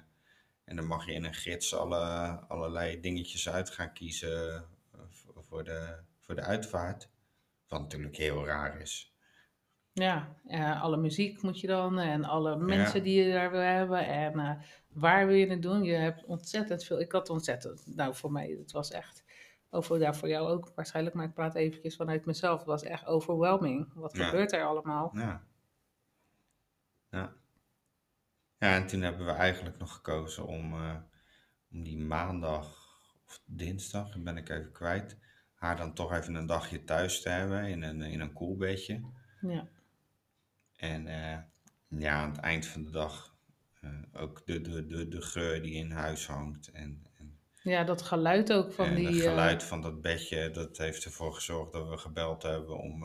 en 0.63 0.75
dan 0.75 0.85
mag 0.85 1.05
je 1.05 1.13
in 1.13 1.23
een 1.23 1.33
gids 1.33 1.75
alle, 1.75 1.97
allerlei 2.47 2.99
dingetjes 2.99 3.49
uit 3.49 3.69
gaan 3.69 3.93
kiezen 3.93 4.65
eh, 4.91 4.99
voor 5.47 5.63
de, 5.63 5.99
voor 6.19 6.35
de 6.35 6.41
uitvaart. 6.41 7.09
Wat 7.67 7.81
natuurlijk 7.81 8.15
heel 8.17 8.45
raar 8.45 8.81
is. 8.81 9.13
Ja, 9.99 10.35
eh, 10.47 10.81
alle 10.81 10.97
muziek 10.97 11.41
moet 11.41 11.59
je 11.59 11.67
dan 11.67 11.99
en 11.99 12.23
alle 12.23 12.55
mensen 12.55 12.97
Ja, 12.97 13.03
die 13.03 13.23
je 13.23 13.33
daar 13.33 13.51
wil 13.51 13.59
hebben 13.59 14.07
en 14.07 14.39
eh, 14.39 14.51
waar 14.88 15.27
wil 15.27 15.35
je 15.35 15.47
het 15.47 15.62
doen? 15.62 15.83
Je 15.83 15.93
hebt 15.93 16.25
ontzettend 16.25 16.83
veel. 16.83 16.99
Ik 16.99 17.12
had 17.12 17.29
ontzettend, 17.29 17.95
nou 17.95 18.15
voor 18.15 18.31
mij, 18.31 18.55
het 18.59 18.71
was 18.71 18.91
echt, 18.91 19.23
over, 19.69 19.99
ja, 19.99 20.13
voor 20.13 20.27
jou 20.27 20.49
ook 20.49 20.71
waarschijnlijk, 20.75 21.15
maar 21.15 21.25
ik 21.25 21.33
praat 21.33 21.55
eventjes 21.55 21.95
vanuit 21.95 22.25
mezelf. 22.25 22.57
Het 22.57 22.67
was 22.67 22.83
echt 22.83 23.05
overwhelming. 23.05 23.93
Wat 23.93 24.17
ja, 24.17 24.25
gebeurt 24.25 24.51
er 24.51 24.63
allemaal? 24.63 25.12
ja, 25.13 25.43
ja. 27.09 27.33
Ja, 28.57 28.75
en 28.75 28.88
toen 28.88 29.01
hebben 29.01 29.25
we 29.25 29.31
eigenlijk 29.31 29.77
nog 29.77 29.93
gekozen 29.93 30.45
om, 30.45 30.73
eh, 30.73 30.95
om 31.71 31.83
die 31.83 31.97
maandag 31.97 32.67
of 33.25 33.41
dinsdag, 33.45 34.12
dat 34.12 34.23
ben 34.23 34.38
ik 34.38 34.49
even 34.49 34.71
kwijt, 34.71 35.17
haar 35.53 35.77
dan 35.77 35.93
toch 35.93 36.13
even 36.13 36.35
een 36.35 36.45
dagje 36.45 36.83
thuis 36.83 37.21
te 37.21 37.29
hebben 37.29 37.67
in 37.67 37.81
een, 37.83 38.01
in 38.01 38.19
een 38.19 38.33
koelbedje. 38.33 39.01
Ja, 39.41 39.67
En 40.79 41.07
eh, 41.07 41.37
ja, 41.87 42.13
aan 42.13 42.29
het 42.29 42.39
eind 42.39 42.65
van 42.65 42.83
de 42.83 42.89
dag 42.89 43.35
eh, 43.81 43.89
ook 44.13 44.41
de, 44.45 44.61
de, 44.61 44.85
de, 44.85 45.07
de 45.07 45.21
geur 45.21 45.61
die 45.61 45.73
in 45.73 45.91
huis 45.91 46.27
hangt 46.27 46.71
en, 46.71 47.05
en, 47.17 47.37
ja 47.61 47.83
dat 47.83 48.01
geluid 48.01 48.53
ook 48.53 48.73
van 48.73 48.85
en 48.85 48.91
het 48.91 49.11
die, 49.11 49.23
eh, 49.23 49.29
geluid 49.29 49.63
van 49.63 49.81
dat 49.81 50.01
bedje, 50.01 50.51
dat 50.51 50.77
heeft 50.77 51.05
ervoor 51.05 51.33
gezorgd 51.33 51.73
dat 51.73 51.89
we 51.89 51.97
gebeld 51.97 52.43
hebben 52.43 52.77
om, 52.77 53.03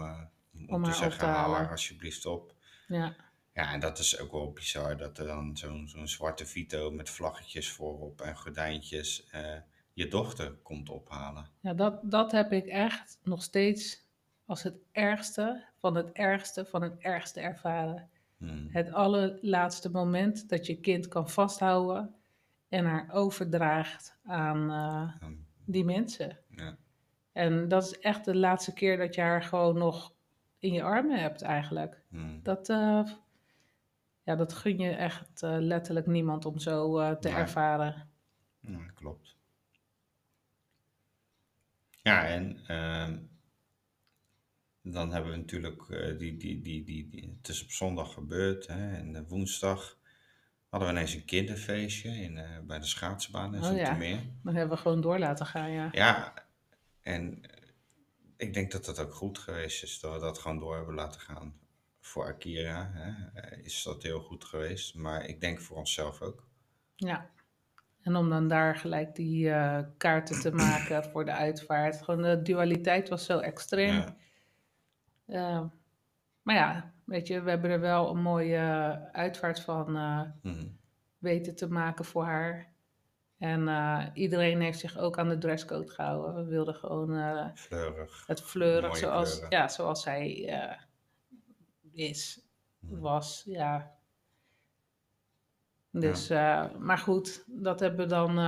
om 0.52 0.68
om 0.68 0.84
te 0.84 0.92
zeggen, 0.92 1.28
haal 1.28 1.54
haar 1.54 1.70
alsjeblieft 1.70 2.26
op. 2.26 2.54
Ja, 2.88 3.16
Ja, 3.52 3.72
en 3.72 3.80
dat 3.80 3.98
is 3.98 4.18
ook 4.18 4.32
wel 4.32 4.52
bizar 4.52 4.96
dat 4.96 5.18
er 5.18 5.26
dan 5.26 5.56
zo'n 5.56 5.88
zo'n 5.88 6.08
zwarte 6.08 6.46
Vito 6.46 6.90
met 6.90 7.10
vlaggetjes 7.10 7.70
voorop 7.70 8.20
en 8.20 8.36
gordijntjes 8.36 9.26
je 9.92 10.08
dochter 10.08 10.52
komt 10.52 10.88
ophalen. 10.88 11.48
ja 11.60 11.74
dat, 11.74 12.00
dat 12.02 12.32
heb 12.32 12.52
ik 12.52 12.66
echt 12.66 13.18
nog 13.22 13.42
steeds 13.42 14.03
als 14.46 14.62
het 14.62 14.76
ergste 14.92 15.64
van 15.78 15.94
het 15.94 16.12
ergste 16.12 16.64
van 16.66 16.82
het 16.82 16.98
ergste 16.98 17.40
ervaren. 17.40 18.08
Hmm. 18.36 18.68
Het 18.70 18.92
allerlaatste 18.92 19.90
moment 19.90 20.48
dat 20.48 20.66
je 20.66 20.80
kind 20.80 21.08
kan 21.08 21.28
vasthouden 21.28 22.14
en 22.68 22.84
haar 22.84 23.12
overdraagt 23.12 24.16
aan 24.24 24.70
eh, 24.70 25.14
Ehm, 25.20 25.32
die 25.64 25.84
mensen. 25.84 26.38
ja. 26.48 26.76
En 27.32 27.68
dat 27.68 27.82
is 27.84 27.98
echt 27.98 28.24
de 28.24 28.36
laatste 28.36 28.72
keer 28.72 28.96
dat 28.96 29.14
je 29.14 29.20
haar 29.20 29.42
gewoon 29.42 29.78
nog 29.78 30.12
in 30.58 30.72
je 30.72 30.82
armen 30.82 31.20
hebt 31.20 31.42
eigenlijk. 31.42 32.02
Hmm. 32.08 32.40
Dat, 32.42 32.68
eh, 32.68 33.02
ja, 34.22 34.36
dat 34.36 34.52
gun 34.52 34.78
je 34.78 34.90
echt 34.90 35.42
eh, 35.42 35.56
letterlijk 35.58 36.06
niemand 36.06 36.44
om 36.44 36.58
zo 36.58 37.18
te 37.18 37.28
ervaren. 37.28 38.08
Ja, 38.60 38.86
klopt. 38.94 39.36
Ja, 42.02 42.26
en 42.26 42.58
ehm, 42.66 43.18
dan 44.84 45.12
hebben 45.12 45.30
we 45.30 45.36
natuurlijk 45.36 45.88
eh, 45.88 46.18
die, 46.18 46.36
die, 46.36 46.60
die, 46.60 46.84
die, 46.84 47.08
die, 47.08 47.36
het 47.38 47.48
is 47.48 47.62
op 47.62 47.70
zondag 47.70 48.12
gebeurd 48.12 48.66
hè, 48.66 48.96
en 48.96 49.26
woensdag 49.26 49.98
hadden 50.68 50.88
we 50.88 50.94
ineens 50.94 51.14
een 51.14 51.24
kinderfeestje 51.24 52.10
in, 52.10 52.36
eh, 52.38 52.58
bij 52.66 52.78
de 52.78 52.86
schaatsbaan 52.86 53.54
in 53.54 53.62
Oh 53.62 53.70
ja, 53.70 53.76
Zoetermeer. 53.76 54.20
dan 54.42 54.54
hebben 54.54 54.76
we 54.76 54.82
gewoon 54.82 55.00
door 55.00 55.18
laten 55.18 55.46
gaan, 55.46 55.70
ja. 55.70 55.88
Ja, 55.92 56.34
en 57.02 57.40
ik 58.36 58.54
denk 58.54 58.72
dat 58.72 58.84
dat 58.84 58.98
ook 58.98 59.14
goed 59.14 59.38
geweest 59.38 59.82
is, 59.82 60.00
dat 60.00 60.12
we 60.12 60.20
dat 60.20 60.38
gewoon 60.38 60.58
door 60.58 60.76
hebben 60.76 60.94
laten 60.94 61.20
gaan. 61.20 61.54
Voor 62.00 62.26
Akira 62.26 62.90
hè, 62.94 63.40
eh, 63.40 63.64
is 63.64 63.82
dat 63.82 64.02
heel 64.02 64.20
goed 64.20 64.44
geweest, 64.44 64.94
maar 64.94 65.24
ik 65.24 65.40
denk 65.40 65.60
voor 65.60 65.76
onszelf 65.76 66.20
ook. 66.20 66.46
Ja. 66.96 67.30
En 68.00 68.16
om 68.16 68.30
dan 68.30 68.48
daar 68.48 68.76
gelijk 68.76 69.14
die 69.14 69.50
kaarten 69.96 70.40
te 70.40 70.52
maken 70.52 71.04
voor 71.04 71.24
de 71.24 71.32
uitvaart. 71.32 72.02
Gewoon 72.02 72.22
de 72.22 72.42
dualiteit 72.42 73.08
was 73.08 73.24
zo 73.24 73.38
extreem. 73.38 73.94
Ja, 73.94 74.16
Eh, 75.26 75.60
maar 76.42 76.54
ja, 76.54 76.92
weet 77.04 77.26
je, 77.26 77.40
we 77.42 77.50
hebben 77.50 77.70
er 77.70 77.80
wel 77.80 78.10
een 78.10 78.22
mooie 78.22 78.58
uitvaart 79.12 79.60
van 79.60 79.96
eh, 79.96 80.20
mhm, 80.42 80.66
weten 81.18 81.54
te 81.56 81.68
maken 81.70 82.04
voor 82.04 82.24
haar. 82.24 82.72
En 83.38 83.68
eh, 83.68 84.04
iedereen 84.14 84.60
heeft 84.60 84.78
zich 84.78 84.98
ook 84.98 85.18
aan 85.18 85.28
de 85.28 85.38
dresscode 85.38 85.88
gehouden. 85.90 86.34
We 86.34 86.50
wilden 86.50 86.74
gewoon 86.74 87.16
eh, 87.16 87.46
fleurig, 87.54 88.26
het 88.26 88.42
fleurig 88.42 88.96
zoals, 88.96 89.30
kleuren. 89.38 89.58
ja, 89.58 89.68
zoals 89.68 90.02
zij 90.02 90.30
is, 91.92 92.40
Mhm. 92.78 93.00
was. 93.00 93.42
Ja. 93.46 93.92
Ja, 95.90 96.00
Dus, 96.00 96.28
maar 96.78 96.98
goed, 96.98 97.44
dat 97.46 97.80
hebben 97.80 98.00
we 98.00 98.06
dan 98.06 98.38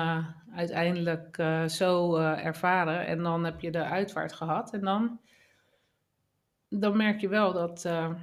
uiteindelijk 0.54 1.36
zo 1.70 2.16
ervaren. 2.16 3.06
En 3.06 3.22
dan 3.22 3.44
heb 3.44 3.60
je 3.60 3.70
de 3.70 3.84
uitvaart 3.84 4.32
gehad. 4.32 4.72
En 4.72 4.80
dan, 4.80 5.20
dan 6.68 6.96
merk 6.96 7.20
je 7.20 7.28
wel 7.28 7.52
dat, 7.52 7.84
eh, 7.84 8.14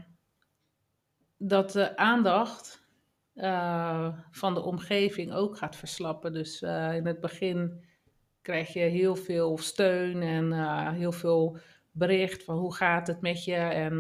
dat 1.38 1.72
de 1.72 1.98
aandacht 1.98 2.82
eh, 3.34 4.18
van 4.32 4.54
de 4.54 4.62
omgeving 4.62 5.34
ook 5.34 5.58
gaat 5.58 5.76
verslappen. 5.76 6.34
Dus 6.34 6.62
eh, 6.62 6.96
in 6.96 7.06
het 7.06 7.20
begin 7.20 7.86
krijg 8.42 8.74
je 8.74 8.80
heel 8.80 9.16
veel 9.16 9.58
steun 9.58 10.22
en 10.22 10.54
heel 10.94 11.12
veel 11.12 11.58
bericht 11.92 12.44
van 12.44 12.58
hoe 12.58 12.76
gaat 12.76 13.08
het 13.08 13.22
met 13.22 13.44
je 13.44 13.56
en 13.56 13.92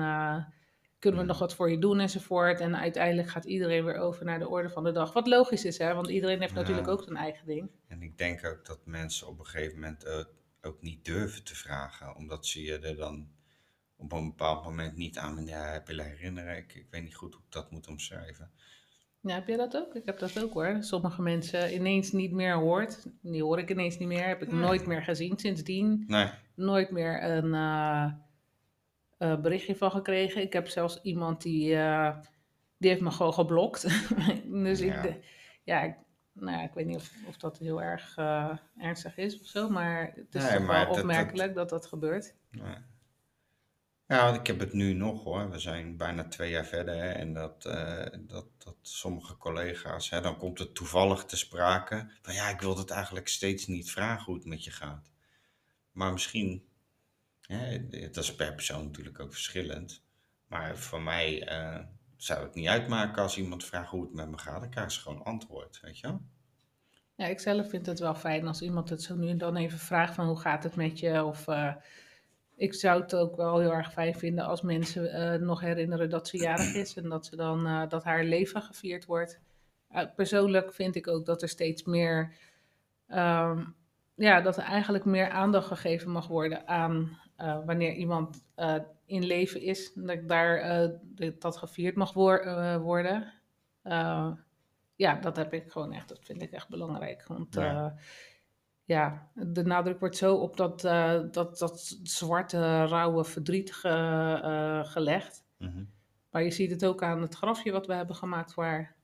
kunnen 1.00 1.22
we 1.22 1.28
nog 1.28 1.40
wat 1.40 1.56
voor 1.56 1.72
je 1.72 1.80
doen 1.80 2.00
enzovoort. 2.00 2.60
En 2.60 2.78
uiteindelijk 2.78 3.30
gaat 3.30 3.46
iedereen 3.46 3.86
weer 3.86 3.98
over 3.98 4.26
naar 4.26 4.40
de 4.40 4.48
orde 4.48 4.70
van 4.70 4.84
de 4.84 4.92
dag. 4.92 5.14
Wat 5.14 5.28
logisch 5.28 5.66
is, 5.66 5.78
hè? 5.78 5.94
want 5.94 6.10
iedereen 6.10 6.42
heeft 6.42 6.54
natuurlijk 6.54 6.88
ook 6.88 7.04
zijn 7.04 7.16
eigen 7.16 7.46
ding. 7.46 7.70
En 7.88 8.02
ik 8.02 8.18
denk 8.18 8.46
ook 8.46 8.66
dat 8.66 8.86
mensen 8.86 9.28
op 9.28 9.40
een 9.40 9.46
gegeven 9.46 9.80
moment 9.80 10.06
ook 10.62 10.82
niet 10.82 11.06
durven 11.06 11.44
te 11.44 11.56
vragen, 11.56 12.16
omdat 12.16 12.46
ze 12.46 12.64
je 12.64 12.80
er 12.80 12.96
dan 12.96 13.28
op 13.96 14.12
een 14.12 14.26
bepaald 14.26 14.64
moment 14.64 14.96
niet 14.96 15.18
aan 15.18 15.48
heb 15.48 15.88
willen 15.88 16.06
herinneren. 16.06 16.58
Ik, 16.58 16.74
ik 16.74 16.88
weet 16.90 17.04
niet 17.04 17.16
goed 17.16 17.34
hoe 17.34 17.44
ik 17.46 17.52
dat 17.52 17.72
moet 17.72 17.88
omschrijven. 17.88 18.52
Ja, 19.22 19.34
heb 19.34 19.48
je 19.48 19.58
dat 19.58 19.76
ook? 19.76 19.96
Ik 19.96 20.06
heb 20.06 20.20
dat 20.20 20.44
ook 20.44 20.54
hoor. 20.54 20.78
Sommige 20.80 21.22
mensen 21.22 21.74
ineens 21.74 22.12
niet 22.12 22.32
meer 22.32 22.56
hoort. 22.56 23.08
Die 23.22 23.44
hoor 23.44 23.60
ik 23.60 23.70
ineens 23.70 23.98
niet 23.98 24.08
meer. 24.08 24.28
Heb 24.28 24.42
ik 24.42 24.52
nooit 24.52 24.86
meer 24.86 25.04
gezien 25.04 25.38
sindsdien. 25.38 26.04
nee, 26.08 26.30
Nooit 26.56 26.92
meer 26.92 27.24
een 27.24 27.54
eh, 27.54 28.12
eh, 29.18 29.42
berichtje 29.42 29.76
van 29.76 29.92
gekregen. 29.92 30.42
Ik 30.42 30.54
heb 30.54 30.68
zelfs 30.68 31.02
iemand 31.02 31.42
die, 31.42 31.76
eh, 31.76 32.18
die 32.78 32.90
heeft 32.90 33.02
me 33.02 33.12
gewoon 33.12 33.34
geblokt. 33.34 33.82
dus 34.64 34.80
ik, 34.82 34.94
ja, 34.94 35.02
de- 35.02 35.20
ja, 35.64 35.82
ik, 35.82 35.96
nou 36.34 36.58
ja, 36.58 36.64
ik 36.64 36.74
weet 36.74 36.86
niet 36.86 36.96
of, 36.96 37.12
of 37.28 37.38
dat 37.38 37.58
heel 37.58 37.82
erg 37.82 38.18
ernstig 38.78 39.18
is 39.18 39.40
of 39.40 39.46
zo. 39.48 39.70
Maar 39.70 40.12
het 40.16 40.36
is 40.36 40.42
nee, 40.44 40.52
toch 40.52 40.60
wel 40.60 40.68
maar 40.68 40.86
dat, 40.86 40.94
dat, 40.96 41.04
opmerkelijk 41.04 41.56
dat 41.56 41.70
dat 41.70 41.86
gebeurt. 41.86 42.36
nee. 42.52 42.76
Ja, 44.14 44.34
ik 44.34 44.48
heb 44.48 44.60
het 44.60 44.74
nu 44.74 44.94
nog 44.94 45.24
hoor. 45.24 45.50
We 45.50 45.60
zijn 45.60 45.98
bijna 45.98 46.28
twee 46.28 46.52
jaar 46.52 46.66
verder 46.66 46.96
hè, 46.96 47.10
en 47.10 47.34
dat, 47.34 47.66
eh, 47.66 48.06
dat, 48.20 48.46
dat 48.58 48.76
sommige 48.82 49.38
collega's, 49.38 50.10
hè, 50.10 50.22
dan 50.22 50.38
komt 50.38 50.60
het 50.60 50.76
toevallig 50.76 51.26
te 51.26 51.38
sprake 51.38 52.10
van 52.22 52.34
ja, 52.34 52.50
ik 52.50 52.62
wil 52.62 52.78
het 52.78 52.90
eigenlijk 52.90 53.28
steeds 53.28 53.68
niet 53.68 53.92
vragen 53.92 54.26
hoe 54.26 54.36
het 54.36 54.46
met 54.46 54.64
je 54.64 54.72
gaat. 54.72 55.12
Maar 55.92 56.12
misschien, 56.12 56.68
hè, 57.42 57.88
dat 57.90 58.24
is 58.24 58.36
per 58.36 58.54
persoon 58.54 58.84
natuurlijk 58.84 59.20
ook 59.20 59.32
verschillend, 59.32 60.04
maar 60.48 60.78
voor 60.78 61.02
mij 61.02 61.48
eh, 61.48 61.80
zou 62.18 62.44
het 62.44 62.56
niet 62.56 62.68
uitmaken 62.68 63.22
als 63.22 63.38
iemand 63.38 63.66
vraagt 63.66 63.90
hoe 63.90 64.04
het 64.04 64.14
met 64.14 64.30
me 64.30 64.38
gaat, 64.38 64.60
dan 64.60 64.70
krijgen 64.70 64.94
ze 64.94 65.00
gewoon 65.00 65.24
antwoord, 65.24 65.80
weet 65.82 66.00
je 66.00 66.08
wel? 66.08 66.22
Ja, 67.16 67.26
ik 67.26 67.40
zelf 67.40 67.70
vind 67.70 67.86
het 67.86 68.00
wel 68.00 68.16
fijn 68.16 68.48
als 68.48 68.62
iemand 68.62 68.90
het 68.90 69.02
zo 69.02 69.16
nu 69.16 69.30
en 69.30 69.38
dan 69.38 69.56
even 69.56 69.80
vraagt 69.80 70.16
van 70.16 70.28
hoe 70.28 70.40
gaat 70.40 70.64
het 70.64 70.76
met 70.76 71.00
je? 71.00 71.24
Of 71.24 71.48
eh, 71.48 71.76
ik 72.56 72.74
zou 72.74 73.02
het 73.02 73.16
ook 73.16 73.36
wel 73.36 73.60
heel 73.60 73.74
erg 73.74 73.92
fijn 73.92 74.16
vinden 74.16 74.46
als 74.46 74.62
mensen 74.62 75.12
eh, 75.12 75.40
nog 75.40 75.62
herinneren 75.62 76.10
dat 76.10 76.28
ze 76.28 76.38
jarig 76.38 76.74
is 76.74 76.96
en 76.96 77.10
dat, 77.10 77.26
ze 77.26 77.36
dan, 77.36 77.66
eh, 77.68 77.88
dat 77.90 78.04
haar 78.04 78.24
leven 78.24 78.62
gevierd 78.62 79.06
wordt. 79.06 79.40
Eh, 79.88 80.06
persoonlijk 80.16 80.74
vind 80.74 80.96
ik 80.96 81.08
ook 81.08 81.26
dat 81.26 81.42
er 81.42 81.50
steeds 81.50 81.84
meer, 81.84 82.34
ehm, 83.08 83.66
ja, 84.16 84.42
dat 84.42 84.58
er 84.58 84.64
eigenlijk 84.64 85.06
meer 85.06 85.30
aandacht 85.30 85.68
gegeven 85.68 86.12
mag 86.12 86.28
worden 86.28 86.68
aan 86.68 87.22
wanneer 87.66 87.94
iemand 87.94 88.44
in 89.06 89.24
leven 89.26 89.62
is, 89.62 89.94
dat 89.94 90.28
daar 90.28 90.90
dat 91.40 91.58
gevierd 91.58 91.96
mag 91.96 92.14
wor- 92.14 92.80
worden. 92.80 93.34
Ja, 94.96 95.16
dat 95.22 95.36
heb 95.36 95.54
ik 95.54 95.72
gewoon 95.72 95.94
echt, 95.94 96.10
dat 96.10 96.20
vind 96.22 96.42
ik 96.42 96.52
echt 96.52 96.70
belangrijk. 96.70 97.28
Want 97.28 97.56
Ja, 97.56 97.96
ja, 98.86 99.30
de 99.34 99.64
nadruk 99.64 100.00
wordt 100.00 100.18
zo 100.18 100.36
op 100.36 100.58
dat, 100.58 100.84
eh, 100.84 101.22
dat, 101.32 101.58
dat 101.58 101.98
zwarte, 102.04 102.86
rauwe 102.86 103.26
verdriet 103.26 103.74
ge- 103.74 104.40
eh, 104.44 104.92
gelegd. 104.92 105.44
mhm. 105.58 105.84
Maar 106.30 106.44
je 106.44 106.52
ziet 106.52 106.72
het 106.72 106.86
ook 106.86 107.04
aan 107.04 107.22
het 107.22 107.36
grafje 107.36 107.72
wat 107.72 107.88
we 107.88 107.94
hebben 107.94 108.16
gemaakt 108.16 108.56
haar. 108.56 108.96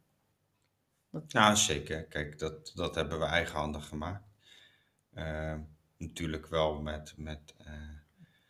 Dat, 1.09 1.33
Nou, 1.33 1.55
zeker. 1.55 2.05
Kijk, 2.05 2.39
dat, 2.39 2.71
dat 2.75 2.95
hebben 2.95 3.19
we 3.19 3.25
eigenhandig 3.25 3.87
gemaakt. 3.87 4.27
Eh, 5.13 5.55
natuurlijk 5.97 6.47
wel 6.47 6.81
met, 6.81 7.13
met 7.17 7.55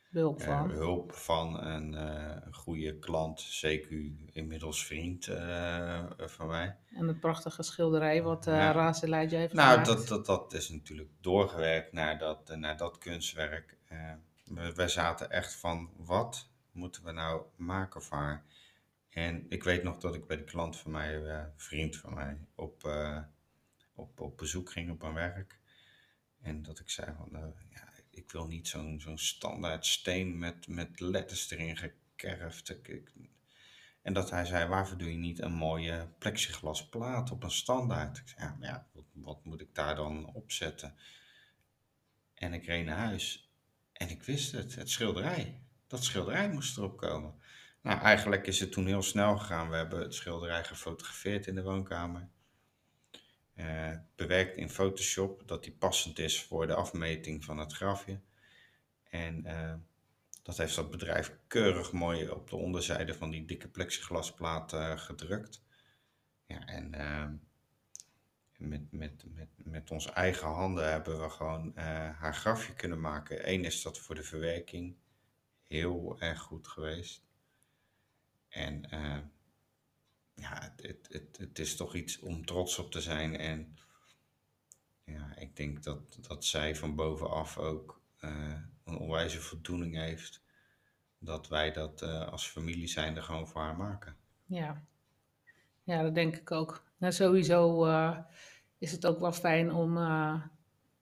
Hulp 0.10 0.39
eh, 0.39 0.45
van. 0.45 0.69
hulp 0.72 1.13
van 1.13 1.63
een 1.63 1.93
eh, 1.95 2.54
goede 2.54 3.00
klant, 3.00 3.65
CQ, 3.65 3.89
inmiddels 4.32 4.86
vriend 4.86 5.28
eh, 5.28 6.06
van 6.17 6.48
mij. 6.48 6.76
En 6.95 7.08
het 7.08 7.19
prachtige 7.19 7.63
schilderij 7.63 8.24
wat 8.24 8.48
uh, 8.48 8.54
Ja. 8.54 8.91
Heeft 9.12 9.30
Nou, 9.30 9.50
gemaakt. 9.54 9.86
dat, 9.86 10.08
dat, 10.08 10.26
dat 10.26 10.54
is 10.54 10.69
natuurlijk 10.69 11.10
doorgewerkt 11.22 11.91
naar 11.93 12.17
dat, 12.17 12.56
naar 12.56 12.78
dat 12.78 12.98
kunstwerk. 12.98 13.78
We, 14.43 14.74
wij 14.76 14.88
zaten 14.88 15.30
echt 15.30 15.56
van, 15.56 15.89
wat 15.98 16.50
moeten 16.72 17.04
we 17.04 17.12
nou 17.12 17.41
maken 17.56 18.02
haar? 18.10 18.45
En 19.10 19.45
ik 19.50 19.63
weet 19.63 19.84
nog 19.84 19.98
dat 19.98 20.15
ik 20.15 20.28
bij 20.28 20.38
die 20.38 20.45
klant 20.45 20.78
van 20.78 20.91
mij, 20.91 21.26
eh, 21.26 21.43
vriend 21.56 21.98
van 21.98 22.13
mij, 22.13 22.38
op, 22.56 22.89
op, 23.95 24.19
op 24.19 24.38
bezoek 24.38 24.72
ging 24.72 24.91
op 24.91 25.02
mijn 25.02 25.13
werk. 25.13 25.60
En 26.41 26.62
dat 26.62 26.80
ik 26.80 26.89
zei 26.89 27.13
van, 27.17 27.28
ja, 27.69 27.88
ik 28.19 28.32
wil 28.32 28.47
niet 28.47 28.67
zo'n 28.67 28.99
zo'n 28.99 29.17
standaard 29.17 29.86
steen 29.86 30.38
met, 30.38 30.67
met 30.67 30.99
letters 30.99 31.51
erin 31.51 31.77
gekerfd. 31.77 32.69
Ik, 32.69 33.13
en 34.01 34.13
dat 34.13 34.29
hij 34.29 34.45
zei, 34.45 34.67
waarvoor 34.67 34.97
doe 34.97 35.12
je 35.12 35.17
niet 35.17 35.41
een 35.41 35.53
mooie 35.53 36.10
plexiglas 36.17 36.89
plaat 36.89 37.32
op 37.32 37.43
een 37.43 37.51
standaard? 37.51 38.17
Ik 38.17 38.27
zei, 38.27 38.41
ja, 38.41 38.58
ja 38.60 38.88
wat, 38.93 39.05
wat 39.13 39.45
moet 39.45 39.62
ik 39.62 39.75
daar 39.75 39.95
dan 39.95 40.34
opzetten? 40.34 40.95
En 42.34 42.53
ik 42.53 42.65
reed 42.65 42.86
naar 42.86 42.97
huis 42.97 43.51
en 43.93 44.10
ik 44.10 44.23
wist 44.23 44.51
het, 44.51 44.75
het 44.75 44.89
schilderij. 44.89 45.62
Dat 45.88 46.03
schilderij 46.03 46.49
moest 46.49 46.77
erop 46.77 46.97
komen. 46.97 47.34
Nou, 47.82 48.01
eigenlijk 48.01 48.47
is 48.47 48.60
het 48.60 48.71
toen 48.71 48.86
heel 48.86 49.01
snel 49.01 49.38
gegaan. 49.38 49.69
We 49.69 49.75
hebben 49.75 49.99
het 49.99 50.13
schilderij 50.13 50.63
gefotografeerd 50.63 51.47
in 51.47 51.55
de 51.55 51.63
woonkamer. 51.63 52.29
Eh, 53.60 53.91
bewerkt 54.15 54.58
in 54.58 54.69
Photoshop, 54.69 55.48
dat 55.48 55.63
die 55.63 55.72
passend 55.72 56.19
is 56.19 56.43
voor 56.43 56.67
de 56.67 56.74
afmeting 56.74 57.45
van 57.45 57.58
het 57.58 57.74
grafje. 57.74 58.19
En 59.04 59.45
eh, 59.45 59.74
dat 60.43 60.58
heeft 60.58 60.76
dat 60.76 60.91
bedrijf 60.91 61.38
keurig 61.48 61.91
mooi 61.91 62.30
op 62.30 62.50
de 62.50 62.56
onderzijde 62.56 63.13
van 63.13 63.30
die 63.30 63.45
dikke 63.45 63.67
plexiglasplaat 63.67 64.74
eh, 64.74 64.98
gedrukt. 64.98 65.63
Ja, 66.45 66.65
en 66.65 66.89
met, 68.58 68.91
met, 68.91 69.24
met, 69.26 69.50
met 69.56 69.91
onze 69.91 70.12
eigen 70.12 70.48
handen 70.48 70.91
hebben 70.91 71.22
we 71.22 71.30
gewoon 71.30 71.72
haar 71.76 72.36
grafje 72.36 72.74
kunnen 72.74 73.00
maken. 73.00 73.50
Eén 73.50 73.65
is 73.65 73.82
dat 73.82 74.00
voor 74.00 74.15
de 74.15 74.24
verwerking 74.24 74.95
heel 75.67 76.19
erg 76.19 76.41
goed 76.41 76.67
geweest. 76.67 77.24
En 78.50 78.89
ja, 80.39 80.73
het, 80.75 81.08
het, 81.12 81.38
het, 81.38 81.60
is 81.60 81.75
toch 81.75 81.95
iets 81.95 82.19
om 82.19 82.45
trots 82.45 82.80
op 82.80 82.91
te 82.91 83.02
zijn. 83.02 83.38
En 83.38 83.78
ja, 85.04 85.36
ik 85.36 85.56
denk 85.56 85.84
dat, 85.84 86.17
dat 86.28 86.45
zij 86.45 86.75
van 86.75 86.95
bovenaf 86.95 87.58
ook 87.58 88.02
eh, 88.19 88.62
een 88.84 88.97
onwijze 88.97 89.41
voldoening 89.41 89.95
heeft. 89.95 90.41
Dat 91.19 91.47
wij 91.47 91.71
dat 91.71 92.02
eh, 92.02 92.28
als 92.28 92.47
familie 92.47 92.88
zijnde 92.88 93.21
gewoon 93.21 93.47
voor 93.47 93.62
haar 93.62 93.78
maken. 93.78 94.15
Ja. 94.45 94.84
ja, 95.84 96.02
dat 96.02 96.15
denk 96.15 96.36
ik 96.36 96.52
ook. 96.52 96.84
Nou, 96.97 97.13
sowieso 97.13 97.86
eh, 97.86 98.17
is 98.78 98.91
het 98.91 99.06
ook 99.06 99.19
wel 99.19 99.32
fijn 99.32 99.71
om, 99.71 99.97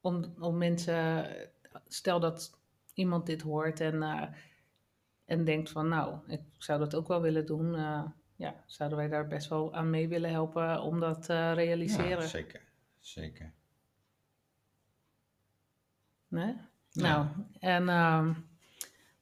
om, 0.01 0.33
om 0.39 0.57
mensen, 0.57 1.27
stel 1.87 2.19
dat 2.19 2.57
iemand 2.93 3.25
dit 3.25 3.41
hoort 3.41 3.79
en, 3.79 4.03
en 5.25 5.43
denkt 5.45 5.69
van 5.69 5.87
nou, 5.87 6.19
ik 6.27 6.41
zou 6.57 6.79
dat 6.79 6.95
ook 6.95 7.07
wel 7.07 7.21
willen 7.21 7.45
doen. 7.45 7.75
Eh, 8.37 8.45
ja, 8.45 8.63
zouden 8.65 8.97
wij 8.97 9.07
daar 9.07 9.27
best 9.27 9.49
wel 9.49 9.73
aan 9.73 9.89
mee 9.89 10.07
willen 10.07 10.29
helpen 10.29 10.81
om 10.81 10.99
dat 10.99 11.23
te 11.23 11.51
realiseren? 11.51 12.09
Ja, 12.09 12.27
zeker. 12.27 12.61
Zeker. 12.99 13.53
Nee? 16.27 16.55
Nou, 16.91 17.27
en 17.59 17.89
ehm, 17.89 18.25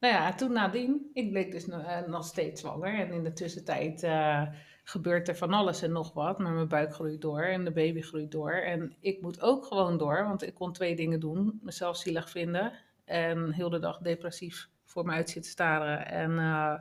nou 0.00 0.14
ja, 0.14 0.34
toen 0.34 0.52
nadien, 0.52 1.10
ik 1.12 1.30
bleek 1.30 1.52
dus 1.52 1.68
eh, 1.68 2.00
nog 2.06 2.24
steeds 2.24 2.60
zwanger. 2.60 2.94
En 2.94 3.12
in 3.12 3.22
de 3.22 3.32
tussentijd 3.32 4.02
eh, 4.02 4.42
gebeurt 4.84 5.28
er 5.28 5.36
van 5.36 5.52
alles 5.52 5.82
en 5.82 5.92
nog 5.92 6.12
wat. 6.12 6.38
Maar 6.38 6.52
mijn 6.52 6.68
buik 6.68 6.94
groeit 6.94 7.20
door 7.20 7.42
en 7.42 7.64
de 7.64 7.72
baby 7.72 8.00
groeit 8.00 8.30
door. 8.30 8.52
En 8.52 8.96
ik 9.00 9.22
moet 9.22 9.40
ook 9.40 9.64
gewoon 9.64 9.98
door, 9.98 10.24
want 10.24 10.42
ik 10.42 10.54
kon 10.54 10.72
twee 10.72 10.96
dingen 10.96 11.20
doen. 11.20 11.60
Mezelf 11.62 11.96
zielig 11.96 12.30
vinden 12.30 12.72
en 13.04 13.52
heel 13.52 13.70
de 13.70 13.78
dag 13.78 13.98
depressief 13.98 14.68
voor 14.84 15.04
me 15.04 15.12
uit 15.12 15.30
zitten 15.30 15.50
staren. 15.50 16.06
En 16.06 16.38
eh, 16.38 16.74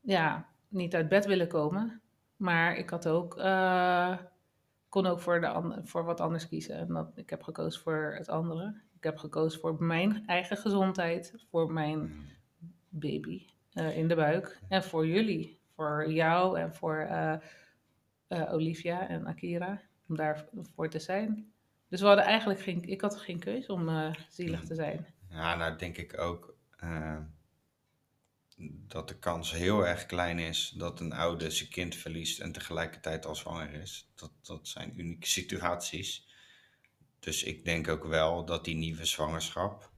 ja, 0.00 0.47
niet 0.68 0.94
uit 0.94 1.08
bed 1.08 1.26
willen 1.26 1.48
komen. 1.48 2.00
Maar 2.36 2.76
ik 2.76 2.90
had 2.90 3.08
ook, 3.08 3.36
eh, 3.36 4.18
kon 4.88 5.06
ook 5.06 5.20
voor, 5.20 5.40
de 5.40 5.80
voor 5.84 6.04
wat 6.04 6.20
anders 6.20 6.48
kiezen. 6.48 6.76
En 6.76 6.88
dat, 6.88 7.10
ik 7.14 7.30
heb 7.30 7.42
gekozen 7.42 7.82
voor 7.82 8.14
het 8.16 8.28
andere. 8.28 8.80
Ik 8.96 9.04
heb 9.04 9.16
gekozen 9.18 9.60
voor 9.60 9.84
mijn 9.84 10.26
eigen 10.26 10.56
gezondheid, 10.56 11.44
voor 11.50 11.72
mijn 11.72 11.98
Mm. 11.98 12.26
baby 12.88 13.46
eh, 13.72 13.96
in 13.96 14.08
de 14.08 14.14
buik. 14.14 14.60
En 14.68 14.82
voor 14.84 15.06
jullie, 15.06 15.60
voor 15.74 16.10
jou 16.12 16.58
en 16.58 16.74
voor 16.74 16.96
eh, 16.96 17.36
Olivia 18.52 19.08
en 19.08 19.26
Akira, 19.26 19.80
om 20.08 20.16
daarvoor 20.16 20.88
te 20.88 20.98
zijn. 20.98 21.52
Dus 21.88 22.00
we 22.00 22.06
hadden 22.06 22.24
eigenlijk 22.24 22.60
geen, 22.60 22.82
ik 22.82 23.00
had 23.00 23.16
geen 23.16 23.38
keuze 23.38 23.72
om 23.72 24.12
zielig 24.28 24.64
te 24.64 24.74
zijn. 24.74 25.06
Ja, 25.30 25.56
nou 25.56 25.76
denk 25.76 25.96
ik 25.96 26.20
ook 26.20 26.56
dat 28.66 29.08
de 29.08 29.18
kans 29.18 29.52
heel 29.52 29.86
erg 29.86 30.06
klein 30.06 30.38
is 30.38 30.68
dat 30.76 31.00
een 31.00 31.12
oude 31.12 31.50
zijn 31.50 31.68
kind 31.68 31.94
verliest 31.94 32.40
en 32.40 32.52
tegelijkertijd 32.52 33.26
al 33.26 33.34
zwanger 33.34 33.72
is. 33.72 34.10
Dat, 34.14 34.32
dat 34.42 34.68
zijn 34.68 35.00
unieke 35.00 35.28
situaties. 35.28 36.26
Dus 37.18 37.42
ik 37.42 37.64
denk 37.64 37.88
ook 37.88 38.04
wel 38.04 38.44
dat 38.44 38.64
die 38.64 38.74
nieuwe 38.74 39.04
zwangerschap 39.04 39.92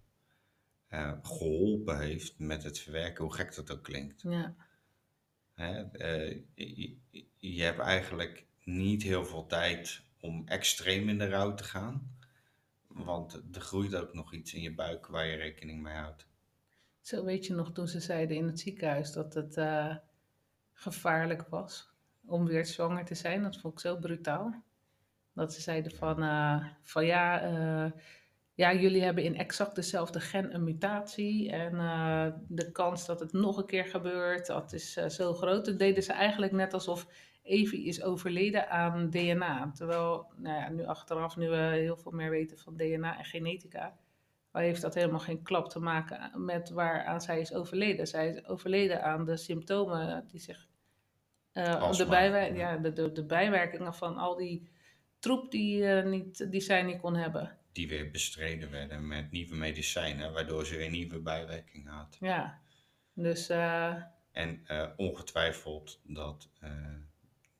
eh, 0.88 1.12
geholpen 1.22 1.98
heeft 2.00 2.38
met 2.38 2.62
het 2.62 2.78
verwerken, 2.78 3.24
hoe 3.24 3.34
gek 3.34 3.54
dat 3.54 3.70
ook 3.70 3.82
klinkt. 3.82 4.22
Ja, 4.22 4.54
Hè? 5.54 5.82
eh, 5.82 6.40
je, 6.54 6.96
je 7.36 7.62
hebt 7.62 7.78
eigenlijk 7.78 8.44
niet 8.64 9.02
heel 9.02 9.24
veel 9.26 9.46
tijd 9.46 10.02
om 10.20 10.48
extreem 10.48 11.08
in 11.08 11.18
de 11.18 11.28
rouw 11.28 11.54
te 11.54 11.64
gaan. 11.64 12.18
Want 12.86 13.32
er 13.52 13.60
groeit 13.60 13.94
ook 13.94 14.14
nog 14.14 14.34
iets 14.34 14.54
in 14.54 14.62
je 14.62 14.74
buik 14.74 15.06
waar 15.06 15.26
je 15.26 15.36
rekening 15.36 15.82
mee 15.82 15.94
houdt. 15.94 16.26
Zo 17.00 17.24
weet 17.24 17.46
je 17.46 17.54
nog 17.54 17.72
toen 17.72 17.88
ze 17.88 18.00
zeiden 18.00 18.36
in 18.36 18.46
het 18.46 18.60
ziekenhuis 18.60 19.12
dat 19.12 19.34
het 19.34 19.56
eh, 19.56 19.96
gevaarlijk 20.72 21.48
was 21.48 21.94
om 22.26 22.46
weer 22.46 22.66
zwanger 22.66 23.04
te 23.04 23.14
zijn. 23.14 23.42
Dat 23.42 23.56
vond 23.56 23.74
ik 23.74 23.80
zo 23.80 23.96
brutaal. 23.96 24.54
Dat 25.32 25.54
ze 25.54 25.60
zeiden 25.60 25.92
van, 25.92 26.22
eh, 26.22 26.66
van 26.82 27.06
ja, 27.06 27.40
eh, 27.40 27.90
ja, 28.54 28.74
jullie 28.74 29.02
hebben 29.02 29.24
in 29.24 29.36
exact 29.36 29.74
dezelfde 29.74 30.20
gen 30.20 30.54
een 30.54 30.64
mutatie. 30.64 31.50
En 31.50 31.72
de 32.48 32.70
kans 32.72 33.06
dat 33.06 33.20
het 33.20 33.32
nog 33.32 33.56
een 33.56 33.66
keer 33.66 33.84
gebeurt, 33.84 34.46
dat 34.46 34.72
is 34.72 34.92
zo 34.92 35.34
groot. 35.34 35.64
Dat 35.64 35.78
deden 35.78 36.02
ze 36.02 36.12
eigenlijk 36.12 36.52
net 36.52 36.74
alsof 36.74 37.06
Evie 37.42 37.84
is 37.84 38.02
overleden 38.02 38.70
aan 38.70 39.10
DNA. 39.10 39.70
Terwijl, 39.74 40.32
nou 40.36 40.56
ja, 40.56 40.68
nu 40.68 40.84
achteraf, 40.84 41.36
nu 41.36 41.48
we 41.48 41.56
heel 41.56 41.96
veel 41.96 42.12
meer 42.12 42.30
weten 42.30 42.58
van 42.58 42.76
DNA 42.76 43.18
en 43.18 43.24
genetica, 43.24 43.96
heeft 44.52 44.80
dat 44.82 44.94
helemaal 44.94 45.18
geen 45.20 45.42
klap 45.42 45.68
te 45.68 45.78
maken 45.80 46.44
met 46.44 46.70
waaraan 46.70 47.20
zij 47.20 47.40
is 47.40 47.52
overleden. 47.54 48.06
Zij 48.06 48.28
is 48.28 48.44
overleden 48.44 49.02
aan 49.02 49.24
de 49.24 49.36
symptomen 49.36 50.26
die 50.28 50.40
zich. 50.40 50.68
eh, 51.52 51.92
de, 51.92 52.06
bijwer- 52.06 52.56
ja. 52.56 52.76
de, 52.76 52.92
de, 52.92 53.12
de 53.12 53.24
bijwerkingen 53.24 53.94
van 53.94 54.16
al 54.16 54.36
die 54.36 54.70
troep 55.18 55.50
die, 55.50 55.86
eh, 55.86 56.06
niet, 56.06 56.50
die 56.50 56.60
zij 56.60 56.82
niet 56.82 57.00
kon 57.00 57.16
hebben. 57.16 57.58
Die 57.72 57.88
weer 57.88 58.10
bestreden 58.10 58.70
werden 58.70 59.06
met 59.08 59.30
nieuwe 59.30 59.54
medicijnen, 59.54 60.32
waardoor 60.32 60.66
ze 60.66 60.76
weer 60.76 60.90
nieuwe 60.90 61.20
bijwerkingen 61.20 61.92
had. 61.92 62.16
Ja, 62.20 62.60
dus 63.12 63.48
eh, 63.48 63.94
En 64.32 64.64
ongetwijfeld 64.96 66.00
dat 66.02 66.50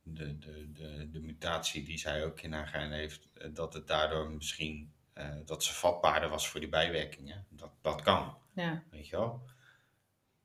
de, 0.03 0.39
de, 0.39 0.73
de, 0.73 1.09
de 1.11 1.21
mutatie 1.21 1.85
die 1.85 1.99
zij 1.99 2.25
ook 2.25 2.41
in 2.41 2.53
haar 2.53 2.67
gen 2.67 2.93
heeft, 2.93 3.29
dat 3.55 3.75
het 3.75 3.87
daardoor 3.87 4.31
misschien, 4.31 4.93
eh, 5.21 5.37
dat 5.45 5.65
ze 5.65 5.75
vatbaarder 5.75 6.29
was 6.29 6.49
voor 6.49 6.61
die 6.61 6.69
bijwerkingen. 6.69 7.47
Dat, 7.49 7.71
dat 7.83 8.03
kan, 8.03 8.37
ja, 8.55 8.83
weet 8.91 9.09
je 9.09 9.17
wel. 9.17 9.43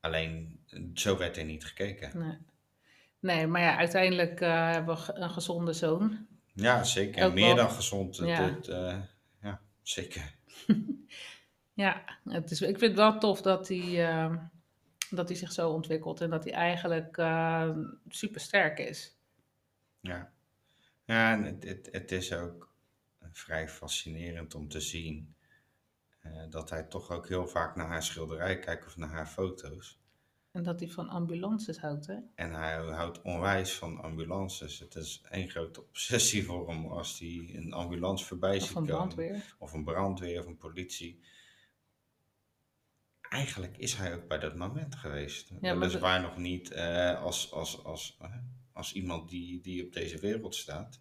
Alleen, 0.00 0.60
zo 0.94 1.16
werd 1.16 1.36
er 1.36 1.44
niet 1.44 1.64
gekeken. 1.66 2.18
nee. 2.18 2.38
Nee, 3.20 3.46
maar 3.46 3.60
ja, 3.60 3.76
uiteindelijk 3.76 4.40
eh, 4.40 4.70
hebben 4.70 4.96
we 4.96 5.14
een 5.14 5.30
gezonde 5.30 5.72
zoon. 5.72 6.26
Ja, 6.52 6.84
zeker. 6.84 7.26
Ook 7.26 7.34
Meer 7.34 7.46
wel- 7.46 7.56
dan 7.56 7.70
gezond. 7.70 8.16
Ja. 8.16 8.42
het, 8.42 8.68
eh, 8.68 8.98
ja, 9.42 9.60
zeker. 9.82 10.34
Ja, 11.74 12.04
het 12.24 12.50
is, 12.50 12.60
ik 12.60 12.78
vind 12.78 12.80
het 12.80 12.94
wel 12.94 13.18
tof 13.18 13.42
dat 13.42 13.68
hij, 13.68 14.08
eh, 14.08 14.34
dat 15.10 15.28
hij 15.28 15.36
zich 15.36 15.52
zo 15.52 15.70
ontwikkelt 15.70 16.20
en 16.20 16.30
dat 16.30 16.44
hij 16.44 16.52
eigenlijk 16.52 17.16
super 18.08 18.40
sterk 18.40 18.78
is. 18.78 19.16
Ja, 20.00 20.32
ja 21.04 21.32
en 21.32 21.42
het, 21.44 21.64
het, 21.64 21.88
het 21.92 22.12
is 22.12 22.32
ook 22.32 22.72
vrij 23.32 23.68
fascinerend 23.68 24.54
om 24.54 24.68
te 24.68 24.80
zien 24.80 25.34
eh, 26.20 26.32
dat 26.50 26.70
hij 26.70 26.82
toch 26.82 27.10
ook 27.10 27.28
heel 27.28 27.46
vaak 27.46 27.76
naar 27.76 27.86
haar 27.86 28.02
schilderij 28.02 28.58
kijkt 28.58 28.86
of 28.86 28.96
naar 28.96 29.10
haar 29.10 29.26
foto's. 29.26 30.00
En 30.50 30.62
dat 30.62 30.80
hij 30.80 30.88
van 30.88 31.08
ambulances 31.08 31.78
houdt, 31.78 32.06
hè? 32.06 32.16
En 32.34 32.52
hij 32.52 32.76
houdt 32.76 33.22
onwijs 33.22 33.74
van 33.74 34.00
ambulances. 34.00 34.78
Het 34.78 34.94
is 34.94 35.22
één 35.30 35.48
grote 35.50 35.80
obsessie 35.80 36.44
voor 36.44 36.68
hem 36.68 36.86
als 36.86 37.18
hij 37.18 37.50
een 37.54 37.72
ambulance 37.72 38.24
voorbij 38.24 38.56
Of 38.56 38.62
ziet 38.62 38.72
komen. 38.72 38.90
brandweer. 38.90 39.54
Of 39.58 39.72
een 39.72 39.84
brandweer 39.84 40.40
of 40.40 40.46
een 40.46 40.56
politie. 40.56 41.20
Eigenlijk 43.28 43.76
is 43.76 43.94
hij 43.94 44.14
ook 44.14 44.28
bij 44.28 44.38
dat 44.38 44.56
moment 44.56 44.94
geweest. 44.94 45.48
Ja, 45.48 45.56
maar 45.60 45.78
Weliswaar 45.78 46.20
nog 46.20 46.36
niet 46.36 46.70
eh, 46.70 47.22
als, 47.22 47.52
als, 47.52 47.84
als, 47.84 48.18
als 48.72 48.92
iemand 48.92 49.28
die, 49.28 49.60
die 49.60 49.86
op 49.86 49.92
deze 49.92 50.18
wereld 50.18 50.54
staat. 50.54 51.00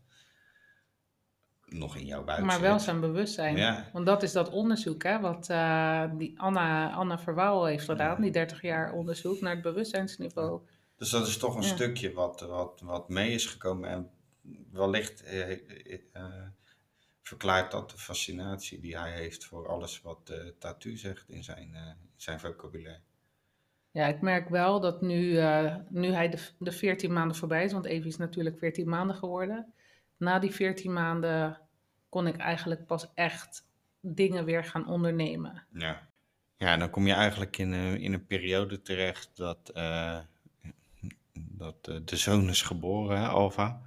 Nog 1.65 1.95
in 1.95 2.05
jouw 2.05 2.23
buik 2.23 2.45
Maar 2.45 2.61
wel 2.61 2.79
zijn 2.79 2.99
bewustzijn. 2.99 3.57
Ja. 3.57 3.89
Want 3.93 4.05
dat 4.05 4.23
is 4.23 4.31
dat 4.31 4.49
onderzoek, 4.49 5.03
hè, 5.03 5.19
wat 5.19 5.49
eh, 5.49 6.03
die 6.17 6.39
Anna, 6.39 6.91
Anna 6.91 7.19
Verwouw 7.19 7.63
heeft 7.63 7.85
gedaan, 7.85 8.21
die 8.21 8.31
30 8.31 8.61
jaar 8.61 8.93
onderzoek 8.93 9.41
naar 9.41 9.53
het 9.53 9.61
bewustzijnsniveau. 9.61 10.61
Dus 10.97 11.09
dat 11.09 11.27
is 11.27 11.37
toch 11.37 11.55
een 11.55 11.63
stukje 11.63 12.13
wat, 12.13 12.41
wat, 12.41 12.81
wat 12.83 13.09
mee 13.09 13.31
is 13.31 13.45
gekomen. 13.45 13.89
En 13.89 14.09
wellicht 14.71 15.23
eh, 15.23 15.57
verklaart 17.21 17.71
dat 17.71 17.89
de 17.89 17.97
fascinatie 17.97 18.79
die 18.79 18.97
hij 18.97 19.11
heeft 19.11 19.45
voor 19.45 19.67
alles 19.67 20.01
wat 20.01 20.33
tattoo 20.59 20.95
zegt 20.95 21.29
in 21.29 21.43
zijn, 21.43 21.97
zijn 22.15 22.39
vocabulaire. 22.39 23.01
Ja, 23.91 24.07
ik 24.07 24.21
merk 24.21 24.49
wel 24.49 24.79
dat 24.79 25.01
nu, 25.01 25.39
nu 25.89 26.11
hij 26.11 26.29
de, 26.29 26.37
de 26.59 26.71
14 26.71 27.13
maanden 27.13 27.37
voorbij 27.37 27.63
is, 27.63 27.71
want 27.71 27.85
Evie 27.85 28.09
is 28.09 28.17
natuurlijk 28.17 28.57
14 28.57 28.89
maanden 28.89 29.15
geworden. 29.15 29.73
Na 30.17 30.39
die 30.39 30.51
14 30.51 30.93
maanden 30.93 31.59
kon 32.09 32.27
ik 32.27 32.37
eigenlijk 32.37 32.85
pas 32.85 33.13
echt 33.13 33.67
dingen 33.99 34.45
weer 34.45 34.63
gaan 34.63 34.87
ondernemen. 34.87 35.63
Ja. 35.73 36.07
Ja, 36.57 36.77
dan 36.77 36.89
kom 36.89 37.07
je 37.07 37.13
eigenlijk 37.13 37.57
in, 37.57 37.71
een- 37.71 37.99
in 38.01 38.13
een 38.13 38.25
periode 38.25 38.81
terecht 38.81 39.29
dat, 39.37 39.69
eh, 39.69 40.19
dat 41.33 41.87
eh, 41.87 41.95
de 42.05 42.15
zoon 42.17 42.49
is 42.49 42.61
geboren, 42.61 43.17
hè, 43.19 43.27
Alva. 43.27 43.81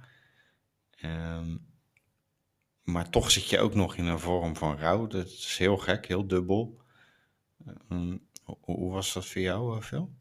Ehm, 0.95 1.57
maar 2.83 3.09
toch 3.09 3.31
zit 3.31 3.49
je 3.49 3.59
ook 3.59 3.73
nog 3.73 3.95
in 3.95 4.05
een 4.05 4.19
vorm 4.19 4.55
van 4.55 4.77
rouw. 4.77 5.07
Dat 5.07 5.25
is 5.25 5.57
heel 5.57 5.77
gek, 5.77 6.05
heel 6.07 6.27
dubbel. 6.27 6.81
Ehm, 7.65 8.17
hoe, 8.43 8.57
hoe 8.61 8.91
was 8.91 9.13
dat 9.13 9.25
voor 9.25 9.41
jou, 9.41 9.75
eh, 9.77 9.81
Phil? 9.83 10.11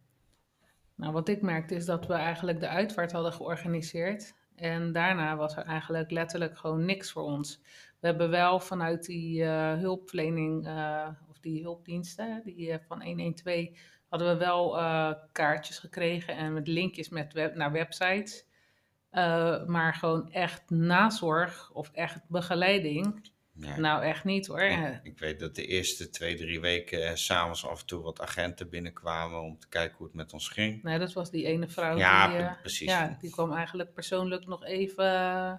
Nou, 0.95 1.13
wat 1.13 1.29
ik 1.29 1.43
merkte 1.43 1.75
is 1.75 1.85
dat 1.85 2.07
we 2.07 2.13
eigenlijk 2.15 2.61
de 2.61 2.69
uitvaart 2.69 3.13
hadden 3.13 3.33
georganiseerd. 3.33 4.35
En 4.59 4.93
daarna 4.93 5.37
was 5.37 5.57
er 5.57 5.65
eigenlijk 5.65 6.11
letterlijk 6.11 6.59
gewoon 6.59 6.85
niks 6.85 7.13
voor 7.13 7.23
ons. 7.23 7.61
We 8.01 8.07
hebben 8.07 8.31
wel 8.31 8.61
vanuit 8.61 9.07
die 9.07 9.45
eh, 9.45 9.75
hulpverlening, 9.75 10.67
eh, 10.67 11.09
of 11.29 11.39
die 11.41 11.63
hulpdiensten, 11.63 12.43
die 12.45 12.73
eh, 12.73 12.79
van 12.87 13.03
112, 13.03 13.69
hadden 14.09 14.29
we 14.29 14.45
wel 14.45 14.71
kaartjes 15.33 15.79
gekregen 15.79 16.37
en 16.37 16.53
met 16.53 16.69
linkjes 16.69 17.09
met 17.09 17.55
naar 17.55 17.73
websites. 17.73 18.47
Maar 19.67 19.95
gewoon 19.95 20.31
echt 20.33 20.71
nazorg 20.71 21.71
of 21.73 21.91
echt 21.93 22.21
begeleiding, 22.29 23.31
Nou 23.77 24.03
echt 24.03 24.25
niet 24.25 24.47
hoor. 24.47 24.61
Ik, 24.61 25.01
ik 25.03 25.19
weet 25.19 25.41
dat 25.41 25.55
de 25.55 25.67
eerste 25.67 26.11
twee, 26.11 26.37
drie 26.37 26.61
weken 26.61 27.07
eh, 27.09 27.15
s'avonds 27.15 27.67
af 27.67 27.81
en 27.81 27.87
toe 27.87 28.03
wat 28.03 28.21
agenten 28.21 28.69
binnenkwamen 28.71 29.41
om 29.41 29.59
te 29.59 29.69
kijken 29.69 29.97
hoe 29.97 30.07
het 30.07 30.15
met 30.17 30.33
ons 30.33 30.49
ging. 30.49 30.83
Nee, 30.83 30.99
dat 30.99 31.13
was 31.13 31.31
die 31.31 31.45
ene 31.47 31.69
vrouw 31.69 31.97
Ja, 31.97 32.29
die, 32.29 32.37
eh, 32.37 32.45
pre- 32.47 32.57
precies. 32.61 32.89
ja, 32.89 33.17
die 33.21 33.31
kwam 33.31 33.53
eigenlijk 33.53 33.93
persoonlijk 33.95 34.47
nog 34.47 34.65
even... 34.65 35.05
eh, 35.05 35.53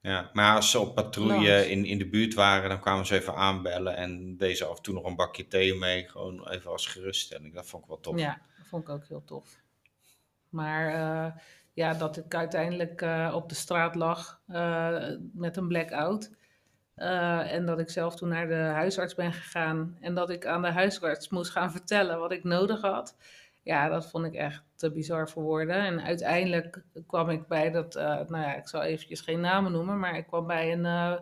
Ja, 0.00 0.30
maar 0.32 0.54
als 0.56 0.70
ze 0.70 0.78
op 0.78 0.94
patrouille 0.94 1.70
in, 1.70 1.84
in 1.84 1.98
de 1.98 2.08
buurt 2.08 2.34
waren, 2.34 2.68
dan 2.68 2.80
kwamen 2.80 3.06
ze 3.06 3.14
even 3.14 3.34
aanbellen 3.34 3.96
en 3.96 4.36
deze 4.36 4.64
af 4.64 4.76
en 4.76 4.82
toe 4.82 4.94
nog 4.94 5.04
een 5.04 5.16
bakje 5.16 5.46
thee 5.48 5.74
mee, 5.74 6.08
gewoon 6.08 6.48
even 6.48 6.70
als 6.70 6.86
geruststelling. 6.86 7.54
Dat 7.54 7.66
vond 7.66 7.82
ik 7.82 7.88
wel 7.88 8.00
tof. 8.00 8.18
Ja, 8.18 8.40
dat 8.58 8.66
vond 8.66 8.82
ik 8.82 8.88
ook 8.88 9.06
heel 9.08 9.24
tof. 9.24 9.60
Maar 10.48 10.94
eh, 10.94 11.32
ja, 11.72 11.94
dat 11.94 12.16
ik 12.16 12.34
uiteindelijk 12.34 13.04
op 13.34 13.48
de 13.48 13.54
straat 13.54 13.94
lag 13.94 14.40
met 15.32 15.56
een 15.56 15.68
blackout. 15.68 16.30
Eh, 17.00 17.52
en 17.52 17.66
dat 17.66 17.78
ik 17.78 17.90
zelf 17.90 18.16
toen 18.16 18.28
naar 18.28 18.48
de 18.48 18.54
huisarts 18.54 19.14
ben 19.14 19.32
gegaan. 19.32 19.96
En 20.00 20.14
dat 20.14 20.30
ik 20.30 20.46
aan 20.46 20.62
de 20.62 20.70
huisarts 20.72 21.28
moest 21.28 21.50
gaan 21.50 21.70
vertellen 21.76 22.18
wat 22.18 22.32
ik 22.32 22.44
nodig 22.44 22.80
had. 22.80 23.16
Ja, 23.62 23.88
dat 23.88 24.10
vond 24.10 24.24
ik 24.26 24.34
echt 24.34 24.62
te 24.76 24.90
bizar 24.92 25.28
voor 25.28 25.42
woorden. 25.42 25.76
En 25.76 26.02
uiteindelijk 26.02 26.82
kwam 27.06 27.30
ik 27.30 27.46
bij 27.46 27.70
dat, 27.70 27.94
eh, 27.94 28.04
nou 28.06 28.36
ja, 28.38 28.54
ik 28.56 28.68
zal 28.68 28.82
eventjes 28.82 29.20
geen 29.20 29.40
namen 29.40 29.72
noemen, 29.72 29.98
maar 29.98 30.16
ik 30.16 30.26
kwam 30.26 30.46
bij 30.46 30.72
een 30.72 30.84
eh, 30.86 31.12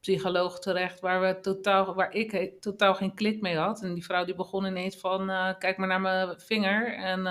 psycholoog 0.00 0.58
terecht 0.58 1.00
waar, 1.00 1.20
we 1.20 1.40
totaal, 1.40 1.94
waar 1.94 2.12
ik 2.12 2.30
he- 2.30 2.52
totaal 2.60 2.94
geen 2.94 3.14
klik 3.14 3.40
mee 3.40 3.56
had. 3.56 3.82
En 3.82 3.94
die 3.94 4.04
vrouw 4.04 4.24
die 4.24 4.34
begon 4.34 4.64
ineens 4.66 4.96
van, 4.96 5.26
kijk 5.58 5.76
maar 5.76 5.88
naar 5.88 6.00
mijn 6.00 6.40
vinger 6.40 6.94
en 6.94 7.22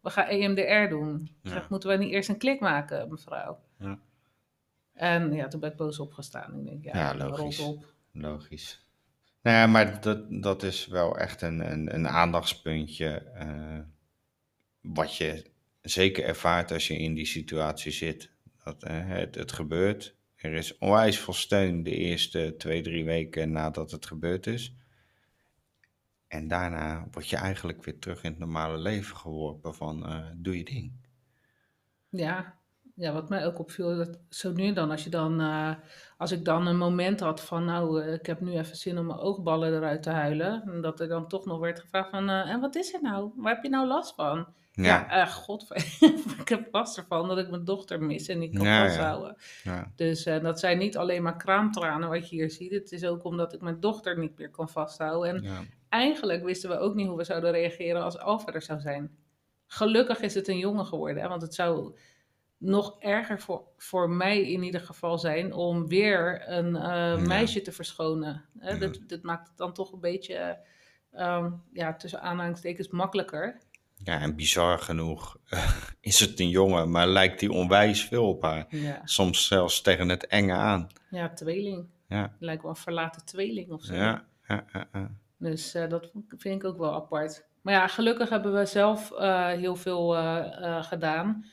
we 0.00 0.10
gaan 0.10 0.26
EMDR 0.26 0.88
doen. 0.88 1.20
Ik 1.24 1.30
Ja. 1.42 1.50
zeg, 1.50 1.68
moeten 1.68 1.88
wij 1.88 1.98
niet 1.98 2.12
eerst 2.12 2.28
een 2.28 2.38
klik 2.38 2.60
maken, 2.60 3.08
mevrouw? 3.10 3.58
Ja. 3.78 3.98
En 4.94 5.32
ja, 5.32 5.48
toen 5.48 5.60
ben 5.60 5.70
ik 5.70 5.76
boos 5.76 5.98
opgestaan. 5.98 6.58
Ik 6.58 6.64
denk, 6.64 6.84
ja, 6.84 6.96
Ja, 6.96 7.16
logisch. 7.16 7.58
op. 7.58 7.92
Logisch. 8.12 8.82
Nou 9.42 9.56
ja, 9.56 9.66
maar 9.66 10.00
dat, 10.00 10.42
dat 10.42 10.62
is 10.62 10.86
wel 10.86 11.18
echt 11.18 11.42
een, 11.42 11.70
een, 11.72 11.94
een 11.94 12.08
aandachtspuntje. 12.08 13.06
eh, 13.08 13.78
wat 14.80 15.16
je 15.16 15.50
zeker 15.82 16.24
ervaart 16.24 16.70
als 16.70 16.86
je 16.86 16.98
in 16.98 17.14
die 17.14 17.26
situatie 17.26 17.92
zit. 17.92 18.30
Dat 18.64 18.82
eh, 18.82 19.06
het, 19.08 19.34
het 19.34 19.52
gebeurt. 19.52 20.16
Er 20.36 20.52
is 20.52 20.78
onwijs 20.78 21.18
veel 21.18 21.32
steun 21.34 21.82
de 21.82 21.96
eerste 21.96 22.54
twee, 22.58 22.82
drie 22.82 23.04
weken 23.04 23.52
nadat 23.52 23.90
het 23.90 24.06
gebeurd 24.06 24.46
is. 24.46 24.76
En 26.28 26.48
daarna 26.48 27.06
word 27.10 27.28
je 27.28 27.36
eigenlijk 27.36 27.84
weer 27.84 27.98
terug 27.98 28.22
in 28.22 28.30
het 28.30 28.38
normale 28.38 28.78
leven 28.78 29.16
geworpen 29.16 29.74
van 29.74 30.06
eh, 30.06 30.26
doe 30.36 30.58
je 30.58 30.64
ding. 30.64 30.92
Ja, 32.08 32.58
ja, 32.94 33.12
wat 33.12 33.28
mij 33.28 33.46
ook 33.46 33.58
opviel, 33.58 33.96
dat 33.96 34.18
zo 34.28 34.52
nu 34.52 34.66
en 34.66 34.74
dan, 34.74 34.90
als 34.90 35.04
je 35.04 35.10
dan, 35.10 35.40
eh, 35.40 35.70
als 36.18 36.30
ik 36.32 36.44
dan 36.44 36.66
een 36.66 36.76
moment 36.76 37.20
had 37.20 37.40
van, 37.40 37.64
nou, 37.64 38.02
eh, 38.02 38.12
ik 38.12 38.26
heb 38.26 38.40
nu 38.40 38.52
even 38.52 38.76
zin 38.76 38.98
om 38.98 39.06
mijn 39.06 39.18
oogballen 39.18 39.74
eruit 39.74 40.02
te 40.02 40.10
huilen, 40.10 40.62
en 40.66 40.80
dat 40.80 41.00
er 41.00 41.08
dan 41.08 41.28
toch 41.28 41.44
nog 41.44 41.58
werd 41.58 41.80
gevraagd 41.80 42.10
van, 42.10 42.28
eh, 42.28 42.50
en 42.50 42.60
wat 42.60 42.74
is 42.74 42.94
er 42.94 43.02
nou? 43.02 43.32
Waar 43.36 43.54
heb 43.54 43.62
je 43.62 43.68
nou 43.70 43.86
last 43.86 44.14
van? 44.14 44.46
Ja, 44.76 45.06
Ja, 45.10 45.26
god, 45.26 45.66
ik 46.40 46.48
heb 46.48 46.68
last 46.70 46.96
ervan 46.96 47.28
dat 47.28 47.38
ik 47.38 47.50
mijn 47.50 47.64
dochter 47.64 48.02
mis 48.02 48.28
en 48.28 48.38
niet 48.38 48.56
kan 48.56 48.66
Ja, 48.66 48.84
vasthouden. 48.86 49.36
ja, 49.62 49.92
Dus 49.96 50.24
dat 50.24 50.60
zijn 50.60 50.78
niet 50.78 50.96
alleen 50.96 51.22
maar 51.22 51.36
kraamtranen 51.36 52.08
wat 52.08 52.28
je 52.28 52.36
hier 52.36 52.50
ziet, 52.50 52.72
het 52.72 52.92
is 52.92 53.04
ook 53.04 53.24
omdat 53.24 53.52
ik 53.52 53.60
mijn 53.60 53.80
dochter 53.80 54.18
niet 54.18 54.38
meer 54.38 54.50
kan 54.50 54.68
vasthouden. 54.68 55.34
En 55.44 55.66
eigenlijk 55.88 56.44
wisten 56.44 56.70
we 56.70 56.78
ook 56.78 56.94
niet 56.94 57.06
hoe 57.06 57.16
we 57.16 57.24
zouden 57.24 57.50
reageren 57.52 58.02
als 58.02 58.18
Alfa 58.18 58.52
er 58.52 58.62
zou 58.62 58.80
zijn. 58.80 59.16
Gelukkig 59.66 60.20
is 60.20 60.34
het 60.34 60.48
een 60.48 60.58
jongen 60.58 60.86
geworden, 60.86 61.22
hè, 61.22 61.28
want 61.28 61.42
het 61.42 61.54
zou 61.54 61.96
nog 62.58 62.96
erger 62.98 63.40
voor, 63.40 63.62
voor 63.76 64.10
mij 64.10 64.50
in 64.50 64.62
ieder 64.62 64.80
geval 64.80 65.18
zijn 65.18 65.52
om 65.52 65.88
weer 65.88 66.48
een 66.48 66.76
eh, 66.76 67.16
meisje 67.18 67.62
te 67.62 67.72
verschonen. 67.72 68.44
Hè. 68.58 68.70
Ja. 68.72 68.78
Dat, 68.78 68.98
dat 69.06 69.22
maakt 69.22 69.48
het 69.48 69.56
dan 69.56 69.72
toch 69.72 69.92
een 69.92 70.00
beetje, 70.00 70.34
eh, 70.34 70.56
ehm, 71.26 71.52
ja, 71.72 71.94
tussen 71.94 72.20
aanhalingstekens 72.20 72.88
makkelijker. 72.88 73.58
Ja, 73.96 74.20
en 74.20 74.36
bizar 74.36 74.78
genoeg 74.78 75.36
is 76.00 76.20
het 76.20 76.40
een 76.40 76.48
jongen, 76.48 76.90
maar 76.90 77.06
lijkt 77.08 77.40
hij 77.40 77.50
onwijs 77.50 78.04
veel 78.04 78.28
op 78.28 78.42
haar. 78.42 78.66
Ja, 78.68 79.00
Soms 79.04 79.46
zelfs 79.46 79.80
tegen 79.80 80.08
het 80.08 80.26
enge 80.26 80.52
aan. 80.52 80.86
ja 81.10 81.28
tweeling. 81.32 81.86
Ja, 82.08 82.36
Lijkt 82.38 82.62
wel 82.62 82.70
een 82.70 82.76
verlaten 82.76 83.24
tweeling 83.24 83.70
of 83.70 83.82
zo. 83.84 83.94
ja, 83.94 84.24
ja, 84.48 84.64
ja, 84.72 84.88
ja. 84.92 85.10
Dus 85.38 85.74
eh, 85.74 85.88
dat 85.88 86.10
vind 86.28 86.62
ik 86.62 86.64
ook 86.64 86.78
wel 86.78 86.94
apart. 86.94 87.44
Maar 87.60 87.74
ja, 87.74 87.86
gelukkig 87.86 88.28
hebben 88.28 88.54
we 88.54 88.66
zelf 88.66 89.12
eh, 89.12 89.46
heel 89.46 89.76
veel 89.76 90.16
eh, 90.16 90.62
eh, 90.62 90.84
gedaan 90.84 91.44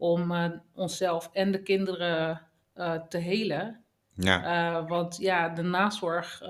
om 0.00 0.32
eh, 0.32 0.50
onszelf 0.74 1.30
en 1.32 1.50
de 1.50 1.62
kinderen 1.62 2.42
eh, 2.72 2.94
te 2.94 3.18
helen. 3.18 3.84
ja. 4.14 4.44
Eh, 4.44 4.88
want 4.88 5.16
ja, 5.16 5.48
de 5.48 5.62
nazorg, 5.62 6.42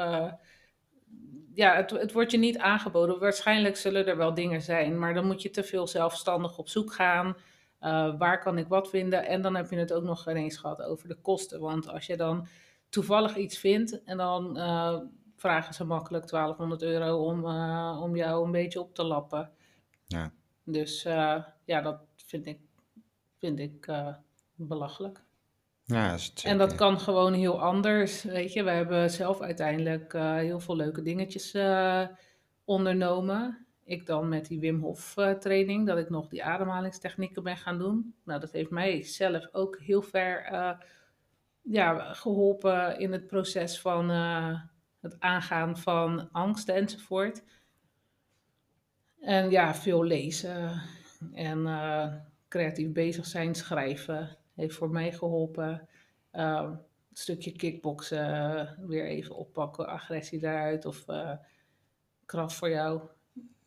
ja, 1.54 1.74
het, 1.74 1.90
het 1.90 2.12
wordt 2.12 2.30
je 2.30 2.38
niet 2.38 2.58
aangeboden. 2.58 3.18
Waarschijnlijk 3.18 3.76
zullen 3.76 4.06
er 4.06 4.16
wel 4.16 4.34
dingen 4.34 4.62
zijn, 4.62 4.98
maar 4.98 5.14
dan 5.14 5.26
moet 5.26 5.42
je 5.42 5.50
te 5.50 5.62
veel 5.62 5.86
zelfstandig 5.86 6.58
op 6.58 6.68
zoek 6.68 6.92
gaan. 6.92 7.36
Waar 8.18 8.40
kan 8.40 8.58
ik 8.58 8.68
wat 8.68 8.90
vinden? 8.90 9.26
En 9.26 9.42
dan 9.42 9.56
heb 9.56 9.70
je 9.70 9.76
het 9.76 9.92
ook 9.92 10.02
nog 10.02 10.28
ineens 10.28 10.56
gehad 10.56 10.82
over 10.82 11.08
de 11.08 11.20
kosten. 11.20 11.60
Want 11.60 11.88
als 11.88 12.06
je 12.06 12.16
dan 12.16 12.46
toevallig 12.88 13.36
iets 13.36 13.58
vindt 13.58 14.02
en 14.04 14.16
dan 14.16 14.56
vragen 15.36 15.74
ze 15.74 15.84
makkelijk 15.84 16.28
1200 16.28 16.82
euro 16.82 17.24
om, 17.24 17.44
om 18.02 18.16
jou 18.16 18.44
een 18.44 18.52
beetje 18.52 18.80
op 18.80 18.94
te 18.94 19.04
lappen. 19.04 19.50
Ja. 20.06 20.32
Dus 20.64 21.02
ja, 21.64 21.80
dat 21.82 22.00
vind 22.16 22.46
ik, 22.46 22.58
vind 23.40 23.58
ik 23.58 23.86
eh, 23.86 24.14
belachelijk. 24.54 25.22
Ja, 25.84 26.14
is 26.14 26.24
het 26.24 26.44
En 26.44 26.58
dat 26.58 26.74
kan 26.74 27.00
gewoon 27.00 27.32
heel 27.32 27.60
anders. 27.60 28.22
Weet 28.22 28.52
je, 28.52 28.62
we 28.62 28.70
hebben 28.70 29.10
zelf 29.10 29.40
uiteindelijk 29.40 30.14
eh, 30.14 30.34
heel 30.34 30.60
veel 30.60 30.76
leuke 30.76 31.02
dingetjes 31.02 31.52
eh, 31.54 32.06
ondernomen. 32.64 33.66
Ik 33.84 34.06
dan 34.06 34.28
met 34.28 34.46
die 34.46 34.60
Wim 34.60 34.80
Hof 34.80 35.14
training, 35.40 35.86
dat 35.86 35.98
ik 35.98 36.10
nog 36.10 36.28
die 36.28 36.44
ademhalingstechnieken 36.44 37.42
ben 37.42 37.56
gaan 37.56 37.78
doen. 37.78 38.14
Nou, 38.24 38.40
dat 38.40 38.52
heeft 38.52 38.70
mij 38.70 39.02
zelf 39.02 39.48
ook 39.52 39.78
heel 39.78 40.02
ver 40.02 40.44
ja, 41.62 42.12
geholpen 42.14 42.98
in 42.98 43.12
het 43.12 43.26
proces 43.26 43.80
van 43.80 44.08
het 45.00 45.16
aangaan 45.18 45.78
van 45.78 46.28
angsten 46.32 46.74
enzovoort. 46.74 47.42
En 49.20 49.50
ja, 49.50 49.74
veel 49.74 50.04
lezen. 50.04 50.82
En 51.32 51.66
creatief 52.50 52.92
bezig 52.92 53.26
zijn, 53.26 53.54
schrijven, 53.54 54.36
heeft 54.54 54.74
voor 54.74 54.90
mij 54.90 55.12
geholpen. 55.12 55.88
Een 56.30 56.78
stukje 57.12 57.52
kickboksen, 57.52 58.76
weer 58.86 59.04
even 59.04 59.36
oppakken, 59.36 59.86
agressie 59.86 60.38
daaruit 60.38 60.84
of 60.84 61.04
uh, 61.08 61.32
kracht 62.26 62.54
voor 62.54 62.70
jou. 62.70 63.00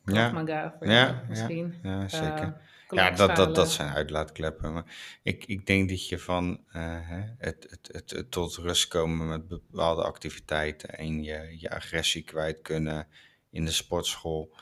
Maga 0.04 0.74
voor 0.78 0.88
ja, 0.88 1.06
jou 1.06 1.28
misschien. 1.28 1.74
Ja, 1.82 2.00
ja 2.00 2.08
zeker. 2.08 2.46
Uh, 2.90 2.98
ja, 2.98 3.10
dat, 3.10 3.36
dat, 3.36 3.54
dat 3.54 3.70
zijn 3.70 3.92
uitlaatkleppen. 3.92 4.72
Maar 4.72 4.84
ik, 5.22 5.44
ik 5.44 5.66
denk 5.66 5.88
dat 5.88 6.08
je 6.08 6.18
van 6.18 6.60
eh, 6.72 6.98
het, 7.38 7.66
het, 7.70 7.88
het, 7.92 8.10
het 8.10 8.30
tot 8.30 8.56
rust 8.56 8.88
komen 8.88 9.28
met 9.28 9.48
bepaalde 9.48 10.04
activiteiten 10.04 10.88
en 10.88 11.22
je, 11.22 11.56
je 11.58 11.70
agressie 11.70 12.22
kwijt 12.22 12.62
kunnen 12.62 13.06
in 13.50 13.64
de 13.64 13.70
sportschool, 13.70 14.54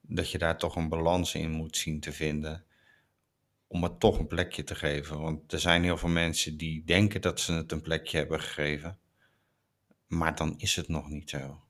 dat 0.00 0.30
je 0.30 0.38
daar 0.38 0.58
toch 0.58 0.76
een 0.76 0.88
balans 0.88 1.34
in 1.34 1.50
moet 1.50 1.76
zien 1.76 2.00
te 2.00 2.12
vinden 2.12 2.65
om 3.66 3.82
het 3.82 4.00
toch 4.00 4.18
een 4.18 4.26
plekje 4.26 4.64
te 4.64 4.74
geven. 4.74 5.20
Want 5.20 5.52
er 5.52 5.60
zijn 5.60 5.82
heel 5.82 5.96
veel 5.96 6.08
mensen 6.08 6.56
die 6.56 6.84
denken 6.84 7.20
dat 7.20 7.40
ze 7.40 7.52
het 7.52 7.72
een 7.72 7.80
plekje 7.82 8.16
hebben 8.18 8.40
gegeven, 8.40 8.98
maar 10.06 10.36
dan 10.36 10.54
is 10.58 10.76
het 10.76 10.88
nog 10.88 11.08
niet 11.08 11.30
zo. 11.30 11.60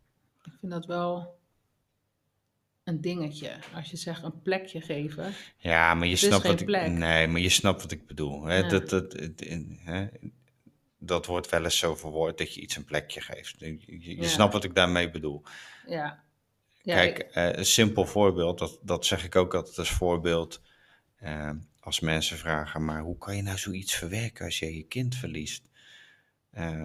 Ik 0.44 0.52
vind 0.60 0.72
dat 0.72 0.86
wel 0.86 1.38
een 2.84 3.00
dingetje. 3.00 3.56
Als 3.74 3.90
je 3.90 3.96
zegt 3.96 4.22
een 4.22 4.42
plekje 4.42 4.80
geven. 4.80 5.32
Ja, 5.56 5.94
maar 5.94 6.06
je 6.06 6.16
snapt 6.16 6.46
wat 6.46 6.60
ik, 6.60 6.66
plek. 6.66 6.88
nee, 6.90 7.26
maar 7.26 7.40
je 7.40 7.48
snapt 7.48 7.82
wat 7.82 7.90
ik 7.90 8.06
bedoel. 8.06 8.44
Hè? 8.44 8.56
Ja. 8.56 8.68
Dat, 8.68 8.88
dat, 8.88 9.14
in- 9.42 9.78
hè? 9.82 10.06
dat 10.98 11.26
wordt 11.26 11.48
wel 11.50 11.64
eens 11.64 11.78
zo 11.78 11.94
verwoord 11.94 12.38
dat 12.38 12.54
je 12.54 12.60
iets 12.60 12.76
een 12.76 12.84
plekje 12.84 13.20
geeft. 13.20 13.58
Je, 13.58 13.78
je- 13.86 14.16
Ja. 14.16 14.28
snapt 14.28 14.52
wat 14.52 14.64
ik 14.64 14.74
daarmee 14.74 15.10
bedoel. 15.10 15.42
Ja. 15.86 16.22
ja 16.82 16.94
Kijk, 16.94 17.18
ik- 17.18 17.24
eh, 17.30 17.52
een 17.52 17.66
simpel 17.66 18.04
voorbeeld, 18.06 18.58
dat, 18.58 18.78
dat 18.82 19.06
zeg 19.06 19.24
ik 19.24 19.36
ook 19.36 19.54
altijd 19.54 19.78
als 19.78 19.90
voorbeeld. 19.90 20.60
eh, 21.16 21.50
als 21.86 22.00
mensen 22.00 22.38
vragen, 22.38 22.84
maar 22.84 23.00
hoe 23.00 23.18
kan 23.18 23.36
je 23.36 23.42
nou 23.42 23.58
zoiets 23.58 23.94
verwerken 23.94 24.44
als 24.44 24.58
je 24.58 24.76
je 24.76 24.82
kind 24.82 25.14
verliest? 25.14 25.68
Eh, 26.50 26.84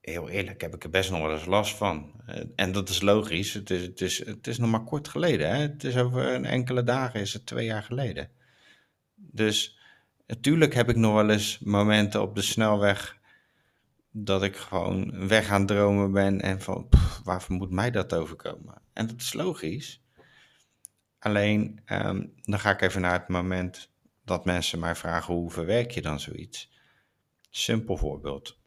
heel 0.00 0.28
eerlijk, 0.28 0.60
heb 0.60 0.74
ik 0.74 0.84
er 0.84 0.90
best 0.90 1.10
nog 1.10 1.20
wel 1.20 1.32
eens 1.32 1.44
last 1.44 1.76
van. 1.76 2.12
Eh, 2.26 2.42
en 2.56 2.72
dat 2.72 2.88
is 2.88 3.00
logisch, 3.00 3.52
het 3.52 3.70
is, 3.70 3.82
het, 3.82 4.00
is, 4.00 4.26
het 4.26 4.46
is 4.46 4.58
nog 4.58 4.70
maar 4.70 4.84
kort 4.84 5.08
geleden. 5.08 5.48
Hè? 5.48 5.56
Het 5.56 5.84
is 5.84 5.96
over 5.96 6.34
een 6.34 6.44
enkele 6.44 6.82
dagen, 6.82 7.20
is 7.20 7.32
het 7.32 7.46
twee 7.46 7.64
jaar 7.64 7.82
geleden. 7.82 8.30
Dus 9.14 9.78
natuurlijk 10.26 10.74
heb 10.74 10.88
ik 10.88 10.96
nog 10.96 11.14
wel 11.14 11.30
eens 11.30 11.58
momenten 11.58 12.22
op 12.22 12.34
de 12.34 12.42
snelweg 12.42 13.18
dat 14.10 14.42
ik 14.42 14.56
gewoon 14.56 15.28
weg 15.28 15.48
aan 15.48 15.58
het 15.58 15.68
dromen 15.68 16.12
ben 16.12 16.40
en 16.40 16.60
van 16.60 16.88
waarvoor 17.24 17.56
moet 17.56 17.70
mij 17.70 17.90
dat 17.90 18.14
overkomen? 18.14 18.82
En 18.92 19.06
dat 19.06 19.20
is 19.20 19.32
logisch. 19.32 20.05
Alleen 21.18 21.80
ehm, 21.84 22.26
dan 22.42 22.58
ga 22.58 22.70
ik 22.70 22.80
even 22.80 23.00
naar 23.00 23.12
het 23.12 23.28
moment 23.28 23.90
dat 24.24 24.44
mensen 24.44 24.78
mij 24.78 24.94
vragen 24.94 25.34
hoe 25.34 25.50
verwerk 25.50 25.90
je 25.90 26.02
dan 26.02 26.20
zoiets? 26.20 26.72
Simpel 27.50 27.96
voorbeeld. 27.96 28.58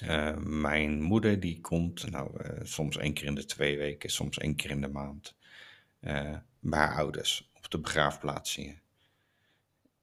Eh, 0.00 0.36
mijn 0.36 1.02
moeder 1.02 1.40
die 1.40 1.60
komt 1.60 2.10
nou, 2.10 2.42
eh, 2.42 2.60
soms 2.62 2.96
één 2.96 3.14
keer 3.14 3.26
in 3.26 3.34
de 3.34 3.44
twee 3.44 3.78
weken, 3.78 4.10
soms 4.10 4.38
één 4.38 4.56
keer 4.56 4.70
in 4.70 4.80
de 4.80 4.88
maand 4.88 5.36
eh, 6.00 6.36
bij 6.60 6.78
haar 6.78 6.96
ouders 6.96 7.50
op 7.54 7.70
de 7.70 7.80
begraafplaats 7.80 8.54
hier. 8.54 8.80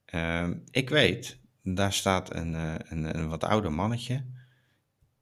Ehm, 0.06 0.58
ik 0.72 0.90
weet, 0.90 1.40
daar 1.64 1.94
staat 1.94 2.34
een, 2.34 2.56
eh, 2.56 2.76
een, 2.78 3.18
een 3.18 3.30
wat 3.30 3.44
ouder 3.44 3.72
mannetje 3.72 4.26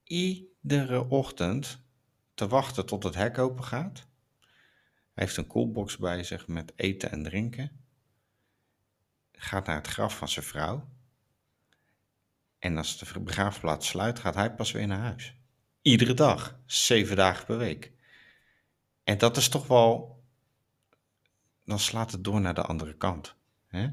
iedere 0.04 1.08
ochtend 1.08 1.78
te 2.34 2.48
wachten 2.48 2.86
tot 2.86 3.02
het 3.02 3.14
hek 3.14 3.38
open 3.38 3.64
gaat. 3.64 4.06
Hij 5.14 5.24
heeft 5.24 5.36
een 5.36 5.46
koelbox 5.46 5.96
bij 5.96 6.22
zich 6.22 6.46
met 6.46 6.72
eten 6.76 7.10
en 7.10 7.22
drinken. 7.22 7.84
Gaat 9.32 9.66
naar 9.66 9.76
het 9.76 9.86
graf 9.86 10.16
van 10.16 10.28
zijn 10.28 10.44
vrouw. 10.44 10.88
En 12.58 12.76
als 12.76 12.98
de 12.98 13.20
begraafplaats 13.20 13.88
sluit, 13.88 14.18
gaat 14.18 14.34
hij 14.34 14.54
pas 14.54 14.72
weer 14.72 14.86
naar 14.86 14.98
huis. 14.98 15.34
Iedere 15.82 16.14
dag, 16.14 16.58
zeven 16.66 17.16
dagen 17.16 17.46
per 17.46 17.58
week. 17.58 17.92
En 19.04 19.18
dat 19.18 19.36
is 19.36 19.48
toch 19.48 19.66
wel. 19.66 20.22
Dan 21.64 21.78
slaat 21.78 22.12
het 22.12 22.24
door 22.24 22.40
naar 22.40 22.54
de 22.54 22.62
andere 22.62 22.96
kant. 22.96 23.34
Hè? 23.66 23.88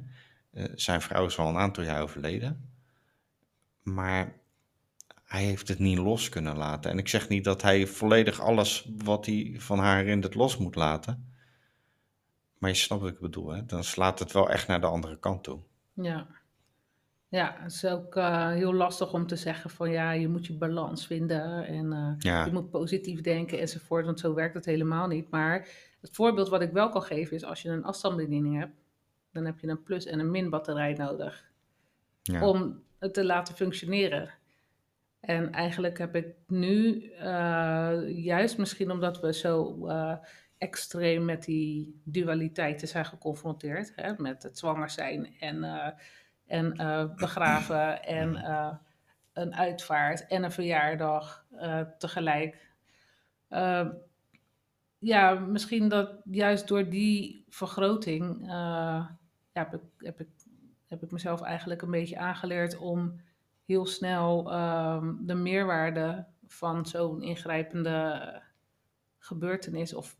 Eh, 0.51 0.65
zijn 0.75 1.01
vrouw 1.01 1.25
is 1.25 1.37
al 1.37 1.47
een 1.47 1.57
aantal 1.57 1.83
jaar 1.83 2.01
overleden. 2.01 2.73
Maar 3.81 4.40
hij 5.31 5.43
heeft 5.43 5.67
het 5.67 5.79
niet 5.79 5.97
los 5.97 6.29
kunnen 6.29 6.57
laten. 6.57 6.91
En 6.91 6.97
ik 6.97 7.07
zeg 7.07 7.27
niet 7.29 7.43
dat 7.43 7.61
hij 7.61 7.87
volledig 7.87 8.39
alles 8.39 8.89
wat 8.97 9.25
hij 9.25 9.55
van 9.57 9.79
haar 9.79 9.97
herinnert 9.97 10.35
los 10.35 10.57
moet 10.57 10.75
laten. 10.75 11.33
Maar 12.57 12.69
je 12.69 12.75
snapt 12.75 13.01
wat 13.01 13.11
ik 13.11 13.19
bedoel, 13.19 13.49
hè? 13.49 13.65
Dan 13.65 13.83
slaat 13.83 14.19
het 14.19 14.31
wel 14.31 14.49
echt 14.49 14.67
naar 14.67 14.81
de 14.81 14.87
andere 14.87 15.19
kant 15.19 15.43
toe. 15.43 15.59
Ja. 15.93 16.27
Ja, 17.27 17.55
het 17.59 17.71
is 17.71 17.85
ook 17.85 18.15
eh, 18.15 18.47
heel 18.49 18.73
lastig 18.73 19.13
om 19.13 19.27
te 19.27 19.35
zeggen 19.35 19.69
van 19.69 19.91
ja, 19.91 20.11
je 20.11 20.27
moet 20.27 20.45
je 20.45 20.53
balans 20.57 21.07
vinden 21.07 21.67
en 21.67 21.93
eh, 21.93 22.13
Ja. 22.17 22.45
je 22.45 22.51
moet 22.51 22.69
positief 22.69 23.21
denken 23.21 23.59
enzovoort, 23.59 24.05
want 24.05 24.19
zo 24.19 24.33
werkt 24.33 24.53
het 24.53 24.65
helemaal 24.65 25.07
niet. 25.07 25.29
Maar 25.29 25.67
het 26.01 26.15
voorbeeld 26.15 26.49
wat 26.49 26.61
ik 26.61 26.71
wel 26.71 26.89
kan 26.89 27.01
geven 27.01 27.35
is 27.35 27.43
als 27.43 27.61
je 27.61 27.69
een 27.69 27.83
afstandsbediening 27.83 28.59
hebt, 28.59 28.75
dan 29.31 29.45
heb 29.45 29.59
je 29.59 29.67
een 29.67 29.83
plus- 29.83 30.05
en 30.05 30.19
een 30.19 30.31
min 30.31 30.49
batterij 30.49 30.93
nodig 30.93 31.45
Ja. 32.21 32.47
om 32.47 32.83
het 32.99 33.13
te 33.13 33.25
laten 33.25 33.55
functioneren. 33.55 34.29
En 35.21 35.51
eigenlijk 35.51 35.97
heb 35.97 36.15
ik 36.15 36.35
nu, 36.47 37.05
eh, 37.11 38.23
juist 38.23 38.57
misschien 38.57 38.91
omdat 38.91 39.19
we 39.19 39.33
zo 39.33 39.87
eh, 39.87 40.17
extreem 40.57 41.25
met 41.25 41.43
die 41.43 42.01
dualiteiten 42.03 42.87
zijn 42.87 43.05
geconfronteerd, 43.05 43.91
hè, 43.95 44.13
met 44.17 44.43
het 44.43 44.57
zwanger 44.57 44.89
zijn 44.89 45.35
en, 45.39 45.63
eh, 45.63 45.91
en 46.47 46.75
begraven 47.15 48.03
en 48.03 48.45
een 49.33 49.55
uitvaart 49.55 50.27
en 50.27 50.43
een 50.43 50.51
verjaardag 50.51 51.45
tegelijk. 51.97 52.69
Ja, 54.97 55.33
misschien 55.33 55.89
dat 55.89 56.11
juist 56.23 56.67
door 56.67 56.89
die 56.89 57.45
vergroting 57.49 58.45
ja, 58.47 59.19
heb, 59.53 59.73
ik, 59.73 59.81
heb, 59.97 60.19
ik, 60.19 60.29
heb 60.87 61.03
ik 61.03 61.11
mezelf 61.11 61.41
eigenlijk 61.41 61.81
een 61.81 61.91
beetje 61.91 62.17
aangeleerd 62.17 62.77
om 62.77 63.21
heel 63.71 63.85
snel 63.85 64.51
ehm, 64.51 65.13
de 65.19 65.33
meerwaarde 65.35 66.25
van 66.47 66.85
zo'n 66.85 67.21
ingrijpende 67.21 68.41
gebeurtenis, 69.17 69.93
of 69.93 70.17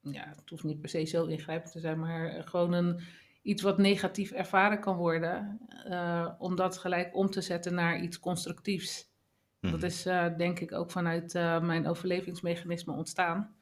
ja, 0.00 0.32
het 0.36 0.50
hoeft 0.50 0.64
niet 0.64 0.80
per 0.80 0.88
se 0.88 1.04
zo 1.04 1.24
ingrijpend 1.26 1.72
te 1.72 1.80
zijn, 1.80 1.98
maar 1.98 2.42
gewoon 2.44 2.72
een, 2.72 3.00
iets 3.42 3.62
wat 3.62 3.78
negatief 3.78 4.30
ervaren 4.30 4.80
kan 4.80 4.96
worden, 4.96 5.58
eh, 5.84 6.32
om 6.38 6.56
dat 6.56 6.78
gelijk 6.78 7.16
om 7.16 7.30
te 7.30 7.40
zetten 7.40 7.74
naar 7.74 8.00
iets 8.00 8.20
constructiefs. 8.20 9.12
Dat 9.60 9.72
Mhm. 9.72 9.84
is 9.84 10.06
eh, 10.06 10.36
denk 10.36 10.60
ik 10.60 10.72
ook 10.72 10.90
vanuit 10.90 11.34
eh, 11.34 11.60
mijn 11.60 11.86
overlevingsmechanisme 11.88 12.92
ontstaan. 12.92 13.54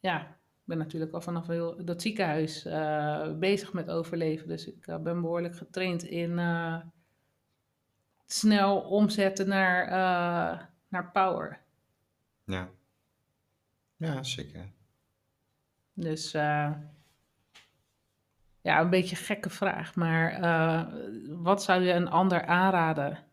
Ja, 0.00 0.20
ik 0.30 0.62
ben 0.64 0.78
natuurlijk 0.78 1.12
al 1.12 1.20
vanaf 1.20 1.46
heel, 1.46 1.84
dat 1.84 2.02
ziekenhuis 2.02 2.64
eh, 2.64 3.38
bezig 3.38 3.72
met 3.72 3.90
overleven. 3.90 4.48
Dus 4.48 4.66
ik 4.66 4.86
eh, 4.86 4.98
ben 4.98 5.20
behoorlijk 5.20 5.56
getraind 5.56 6.02
in 6.02 6.38
eh, 6.38 6.80
snel 8.26 8.80
omzetten 8.80 9.48
naar, 9.48 9.84
eh, 9.84 10.60
naar 10.88 11.10
power. 11.12 11.60
Ja. 12.44 12.68
Ja, 13.96 14.22
zeker. 14.22 14.72
Dus 15.92 16.34
eh, 16.34 16.72
ja, 18.60 18.80
een 18.80 18.90
beetje 18.90 19.16
een 19.16 19.22
gekke 19.22 19.50
vraag. 19.50 19.94
Maar 19.94 20.32
eh, 20.32 20.86
wat 21.28 21.62
zou 21.62 21.82
je 21.82 21.92
een 21.92 22.08
ander 22.08 22.46
aanraden? 22.46 23.24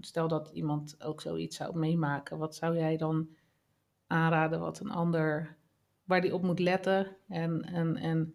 Stel 0.00 0.28
dat 0.28 0.50
iemand 0.52 1.02
ook 1.04 1.20
zoiets 1.20 1.56
zou 1.56 1.78
meemaken. 1.78 2.38
Wat 2.38 2.56
zou 2.56 2.76
jij 2.76 2.96
dan 2.96 3.28
aanraden 4.06 4.60
wat 4.60 4.80
een 4.80 4.90
ander, 4.90 5.56
waar 6.04 6.20
die 6.20 6.34
op 6.34 6.42
moet 6.42 6.58
letten? 6.58 7.16
En, 7.28 7.62
en, 7.62 7.96
en 7.96 8.34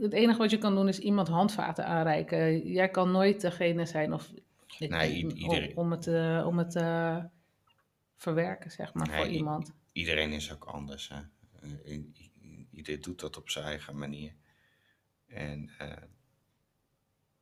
het 0.00 0.12
enige 0.12 0.38
wat 0.38 0.50
je 0.50 0.58
kan 0.58 0.74
doen 0.74 0.88
is 0.88 0.98
iemand 0.98 1.28
handvaten 1.28 1.86
aanreiken. 1.86 2.68
Jij 2.68 2.88
kan 2.88 3.10
nooit 3.10 3.40
degene 3.40 3.86
zijn 3.86 4.12
of 4.12 4.30
Nee, 4.78 5.24
om, 5.24 5.30
iedereen- 5.30 5.76
om 5.76 5.90
het, 5.90 6.06
eh, 6.06 6.44
om 6.46 6.58
het 6.58 6.74
eh, 6.76 7.24
verwerken, 8.16 8.70
zeg 8.70 8.94
maar, 8.94 9.06
Nee, 9.08 9.16
voor 9.16 9.26
iemand. 9.26 9.72
Iedereen 9.92 10.32
is 10.32 10.52
ook 10.52 10.64
anders. 10.64 11.08
Hè? 11.08 11.16
Eh, 11.84 11.92
i- 11.92 12.12
i- 12.42 12.66
Ieder 12.70 13.00
doet 13.00 13.20
dat 13.20 13.36
op 13.36 13.50
zijn 13.50 13.64
eigen 13.64 13.98
manier. 13.98 14.32
En 15.26 15.70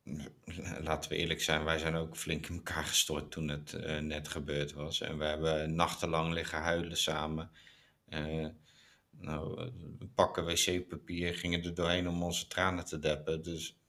laten 0.87 1.09
we 1.09 1.15
eerlijk 1.17 1.41
zijn, 1.41 1.63
wij 1.63 1.77
zijn 1.77 1.95
ook 1.95 2.17
flink 2.17 2.47
in 2.47 2.55
elkaar 2.55 2.83
gestort 2.83 3.31
toen 3.31 3.47
het 3.47 3.75
net 4.01 4.27
gebeurd 4.27 4.73
was. 4.73 5.01
En 5.01 5.17
we 5.17 5.23
hebben 5.25 5.75
nachtenlang 5.75 6.33
liggen 6.33 6.59
huilen 6.61 6.97
samen. 6.97 7.49
Eh, 9.19 9.25
nou, 9.27 9.61
eh, 9.61 10.07
pakken 10.15 10.45
wc-papier, 10.45 11.35
gingen 11.35 11.63
er 11.63 11.73
doorheen 11.73 12.07
om 12.07 12.23
onze 12.23 12.47
tranen 12.47 12.85
te 12.85 12.99
deppen. 12.99 13.43
Dus 13.43 13.79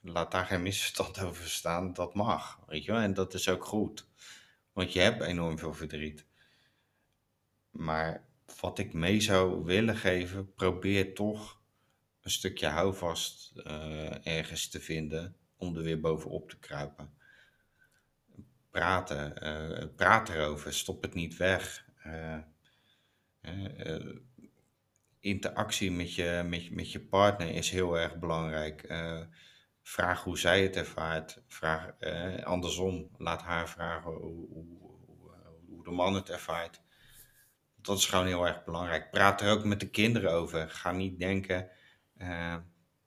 laat 0.00 0.30
daar 0.30 0.46
geen 0.46 0.62
misverstand 0.62 1.20
over 1.24 1.48
staan. 1.48 1.92
Dat 1.92 2.14
mag, 2.14 2.60
weet 2.66 2.84
je 2.84 2.92
wel. 2.92 3.00
En 3.00 3.14
dat 3.14 3.34
is 3.34 3.48
ook 3.48 3.64
goed. 3.64 4.06
Want 4.72 4.92
je 4.92 5.00
hebt 5.00 5.22
enorm 5.22 5.58
veel 5.58 5.74
verdriet. 5.74 6.26
Maar 7.70 8.26
wat 8.60 8.78
ik 8.78 8.92
mee 8.92 9.20
zou 9.20 9.64
willen 9.64 9.96
geven, 9.96 10.52
probeer 10.54 11.14
toch 11.14 11.60
een 12.20 12.30
stukje 12.30 12.66
houvast 12.66 13.52
uh, 13.56 14.26
ergens 14.26 14.68
te 14.68 14.80
vinden 14.80 15.36
om 15.56 15.76
er 15.76 15.82
weer 15.82 16.00
bovenop 16.00 16.50
te 16.50 16.58
kruipen. 16.58 17.14
Praten, 18.70 19.44
uh, 19.44 19.88
praat 19.96 20.28
erover, 20.28 20.74
stop 20.74 21.02
het 21.02 21.14
niet 21.14 21.36
weg. 21.36 21.86
Uh, 22.06 22.38
interactie 25.22 25.90
met 25.90 26.14
je, 26.14 26.42
met, 26.48 26.70
met 26.70 26.92
je 26.92 27.00
partner 27.00 27.48
is 27.48 27.70
heel 27.70 27.98
erg 27.98 28.18
belangrijk. 28.18 28.94
vraag 29.82 30.24
hoe 30.24 30.38
zij 30.38 30.62
het 30.62 30.76
ervaart. 30.76 31.42
Vraag, 31.48 32.00
andersom, 32.44 33.08
laat 33.18 33.42
haar 33.42 33.68
vragen 33.68 34.10
hoe, 34.10 34.46
hoe, 34.48 34.66
hoe 35.66 35.84
de 35.84 35.90
man 35.90 36.14
het 36.14 36.30
ervaart 36.30 36.82
dat 37.82 37.98
is 37.98 38.06
gewoon 38.06 38.26
heel 38.26 38.46
erg 38.46 38.64
belangrijk. 38.64 39.10
Praat 39.10 39.40
er 39.40 39.50
ook 39.50 39.64
met 39.64 39.80
de 39.80 39.90
kinderen 39.90 40.32
over. 40.32 40.70
Ga 40.70 40.92
niet 40.92 41.18
denken, 41.18 41.68
uh, 42.18 42.56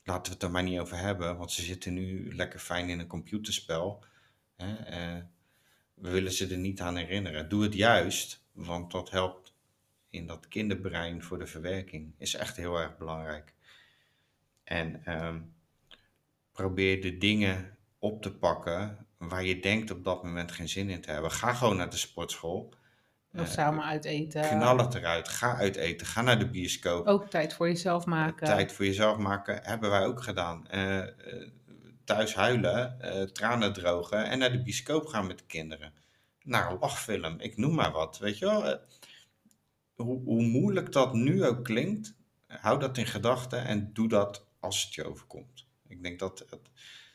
laten 0.04 0.24
we 0.24 0.30
het 0.30 0.44
er 0.44 0.52
maar 0.52 0.64
niet 0.64 0.80
over 0.80 0.98
hebben, 0.98 1.38
want 1.38 1.52
ze 1.52 1.62
zitten 1.62 1.94
nu 1.94 2.36
lekker 2.36 2.60
fijn 2.60 2.90
in 2.90 3.00
een 3.00 3.08
computerspel. 3.08 4.06
We 5.94 6.10
willen 6.10 6.32
ze 6.32 6.48
er 6.48 6.58
niet 6.58 6.82
aan 6.82 6.96
herinneren. 6.96 7.50
Doe 7.50 7.64
het 7.64 7.74
juist, 7.74 8.46
want 8.52 8.92
dat 8.92 9.10
helpt 9.10 9.45
in 10.16 10.28
dat 10.28 10.48
kinderbrein 10.48 11.24
voor 11.24 11.40
de 11.40 11.48
verwerking. 11.48 12.14
Is 12.18 12.36
echt 12.36 12.58
heel 12.58 12.78
erg 12.78 12.98
belangrijk. 12.98 13.54
En 14.64 15.02
uh, 15.08 15.36
probeer 16.52 17.02
de 17.02 17.18
dingen 17.18 17.78
op 18.00 18.22
te 18.22 18.34
pakken 18.34 19.08
waar 19.18 19.44
je 19.44 19.60
denkt 19.60 19.92
op 19.92 20.04
dat 20.04 20.24
moment 20.24 20.52
geen 20.52 20.70
zin 20.70 20.90
in 20.90 21.02
te 21.02 21.12
hebben. 21.12 21.32
Ga 21.32 21.54
gewoon 21.54 21.78
naar 21.78 21.90
de 21.90 21.98
sportschool. 21.98 22.74
Of 23.38 23.48
samen 23.48 23.84
uit 23.84 24.06
eten. 24.06 24.42
Knal 24.42 24.78
het 24.78 24.96
eruit. 24.96 25.28
Ga 25.28 25.56
uit 25.56 25.76
eten. 25.76 26.08
Ga 26.08 26.22
naar 26.22 26.40
de 26.40 26.50
bioscoop. 26.50 27.08
Ook 27.08 27.30
tijd 27.30 27.54
voor 27.54 27.68
jezelf 27.68 28.06
maken. 28.06 28.48
Tijd 28.48 28.72
voor 28.72 28.86
jezelf 28.86 29.18
maken 29.18 29.60
hebben 29.64 29.90
wij 29.90 30.06
ook 30.06 30.24
gedaan. 30.24 30.68
Uh, 30.76 31.04
thuis 32.04 32.36
huilen, 32.36 32.98
uh, 33.02 33.22
tranen 33.22 33.74
drogen 33.74 34.26
en 34.26 34.40
naar 34.40 34.52
de 34.52 34.64
bioscoop 34.64 35.06
gaan 35.06 35.28
met 35.28 35.38
de 35.38 35.46
kinderen. 35.46 35.94
Naar 36.44 36.72
een 36.72 36.78
lachfilm, 36.80 37.40
ik 37.40 37.58
noem 37.58 37.76
maar 37.76 37.92
wat. 37.92 38.18
Weet 38.18 38.38
je 38.38 38.46
wel, 38.46 38.80
hoe, 39.96 40.44
moeilijk 40.44 40.92
dat 40.92 41.14
nu 41.14 41.46
ook 41.46 41.64
klinkt, 41.64 42.16
hou 42.48 42.80
dat 42.80 42.98
in 42.98 43.06
gedachten 43.06 43.66
en 43.66 43.94
doe 43.94 44.08
dat 44.08 44.48
als 44.60 44.84
het 44.84 44.94
je 44.94 45.04
overkomt. 45.04 45.68
Ik 45.88 46.04
denk 46.04 46.20
dat 46.20 46.46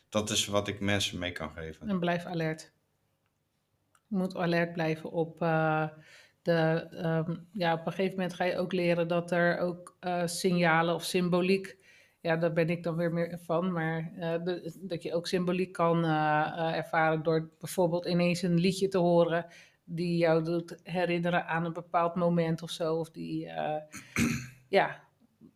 dat 0.09 0.29
is 0.29 0.45
wat 0.45 0.67
ik 0.67 0.79
mensen 0.79 1.19
mee 1.19 1.31
kan 1.31 1.51
geven. 1.51 1.89
En 1.89 1.99
blijf 1.99 2.25
alert. 2.25 2.71
Je 4.07 4.17
moet 4.17 4.35
alert 4.35 4.73
blijven 4.73 5.11
op 5.11 5.41
uh, 5.41 5.87
de. 6.41 6.87
Um, 7.27 7.47
ja, 7.51 7.73
op 7.73 7.85
een 7.85 7.91
gegeven 7.91 8.15
moment 8.15 8.33
ga 8.33 8.43
je 8.43 8.57
ook 8.57 8.71
leren 8.71 9.07
dat 9.07 9.31
er 9.31 9.57
ook 9.57 9.97
uh, 10.01 10.25
signalen 10.25 10.95
of 10.95 11.03
symboliek. 11.03 11.79
Ja, 12.21 12.37
daar 12.37 12.53
ben 12.53 12.69
ik 12.69 12.83
dan 12.83 12.95
weer 12.95 13.13
meer 13.13 13.39
van. 13.43 13.71
Maar 13.71 14.11
de, 14.43 14.77
dat 14.81 15.03
je 15.03 15.13
ook 15.13 15.27
symboliek 15.27 15.71
kan 15.71 16.05
ervaren 16.73 17.23
door 17.23 17.49
bijvoorbeeld 17.59 18.05
ineens 18.05 18.41
een 18.41 18.59
liedje 18.59 18.87
te 18.87 18.97
horen. 18.97 19.45
Die 19.83 20.17
jou 20.17 20.43
doet 20.43 20.79
herinneren 20.83 21.47
aan 21.47 21.65
een 21.65 21.73
bepaald 21.73 22.15
moment 22.15 22.61
of 22.61 22.69
zo. 22.69 22.95
Of 22.95 23.09
die 23.09 23.51
ja, 24.69 25.03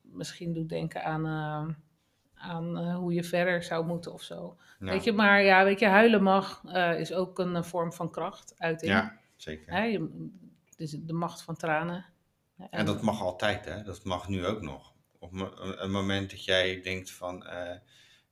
misschien 0.01 0.53
doet 0.53 0.69
denken 0.69 1.03
aan 1.03 1.25
aan 2.45 2.77
uh, 2.77 2.95
hoe 2.95 3.13
je 3.13 3.23
verder 3.23 3.63
zou 3.63 3.85
moeten 3.85 4.13
of 4.13 4.21
zo. 4.21 4.57
Ja. 4.79 4.91
Weet 4.91 5.03
je, 5.03 5.13
maar 5.13 5.43
ja, 5.43 5.63
weet 5.63 5.79
je, 5.79 5.85
huilen 5.85 6.23
mag 6.23 6.63
uh, 6.65 6.99
is 6.99 7.13
ook 7.13 7.39
een, 7.39 7.63
vorm 7.63 7.93
van 7.93 8.11
kracht, 8.11 8.53
uiting. 8.57 8.91
Ja, 8.91 9.19
zeker. 9.35 9.73
Hè, 9.73 9.83
je, 9.83 10.29
het 10.65 10.79
is 10.79 10.91
de 10.91 11.13
macht 11.13 11.41
van 11.41 11.55
tranen. 11.55 12.05
En, 12.57 12.69
en, 12.69 12.85
dat 12.85 13.01
mag 13.01 13.21
altijd, 13.21 13.65
hè? 13.65 13.83
Dat 13.83 14.03
mag 14.03 14.27
nu 14.27 14.45
ook 14.45 14.61
nog. 14.61 14.93
Op 15.19 15.31
een 15.59 15.91
moment 15.91 16.29
dat 16.29 16.45
jij 16.45 16.81
denkt 16.81 17.11
van, 17.11 17.45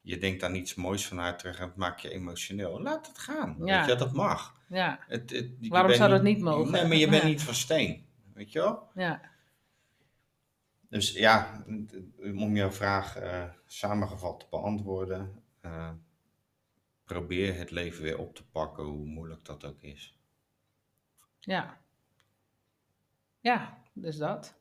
je 0.03 0.17
denkt 0.17 0.43
aan 0.43 0.55
iets 0.55 0.75
moois 0.75 1.07
van 1.07 1.17
haar 1.17 1.37
terug 1.37 1.59
en 1.59 1.67
het 1.67 1.75
maakt 1.75 2.01
je 2.01 2.09
emotioneel. 2.09 2.81
Laat 2.81 3.07
het 3.07 3.17
gaan. 3.17 3.55
Ja. 3.59 3.79
Weet 3.79 3.89
je, 3.89 3.95
dat 3.95 4.13
mag. 4.13 4.61
Ja. 4.67 4.99
Het, 5.07 5.29
het, 5.29 5.67
Waarom 5.67 5.93
zou 5.93 6.09
dat 6.09 6.23
niet 6.23 6.39
mogen? 6.39 6.71
Nee, 6.71 6.87
maar 6.87 6.97
je 6.97 7.09
bent 7.09 7.23
niet 7.23 7.41
van 7.41 7.53
steen. 7.53 8.05
Weet 8.33 8.51
je 8.51 8.59
wel? 8.59 8.89
Ja. 8.93 9.21
Dus 10.89 11.11
ja, 11.11 11.63
om 12.17 12.55
jouw 12.55 12.71
vraag 12.71 13.21
uh, 13.21 13.43
samengevat 13.65 14.39
te 14.39 14.45
beantwoorden, 14.49 15.43
uh, 15.61 15.91
probeer 17.03 17.57
het 17.57 17.71
leven 17.71 18.03
weer 18.03 18.17
op 18.17 18.35
te 18.35 18.45
pakken, 18.45 18.83
hoe 18.83 19.05
moeilijk 19.05 19.45
dat 19.45 19.65
ook 19.65 19.81
is. 19.81 20.17
Ja. 21.39 21.77
Ja, 23.39 23.77
dus 23.93 24.17
dat. 24.17 24.55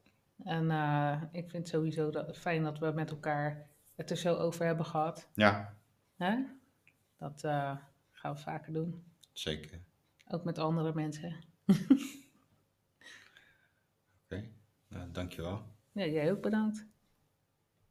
En 0.45 0.64
uh, 0.64 1.22
ik 1.32 1.51
vind 1.51 1.68
sowieso 1.68 2.11
dat, 2.11 2.38
fijn 2.38 2.62
dat 2.62 2.78
we 2.78 2.90
met 2.90 3.11
elkaar 3.11 3.70
het 4.03 4.11
er 4.11 4.16
zo 4.16 4.34
over 4.34 4.66
hebben 4.66 4.86
gehad. 4.86 5.28
Ja. 5.34 5.76
Hè? 6.16 6.44
Dat 7.16 7.40
gaan 8.11 8.34
we 8.34 8.36
vaker 8.36 8.72
doen. 8.72 9.05
Zeker. 9.32 9.80
Ook 10.28 10.44
met 10.44 10.59
andere 10.59 10.94
mensen. 10.94 11.44
Oké, 11.66 11.80
okay. 14.24 14.53
nou, 14.88 15.11
dankjewel. 15.11 15.62
Ja, 15.92 16.07
jij 16.07 16.30
ook 16.30 16.42
bedankt. 16.42 16.86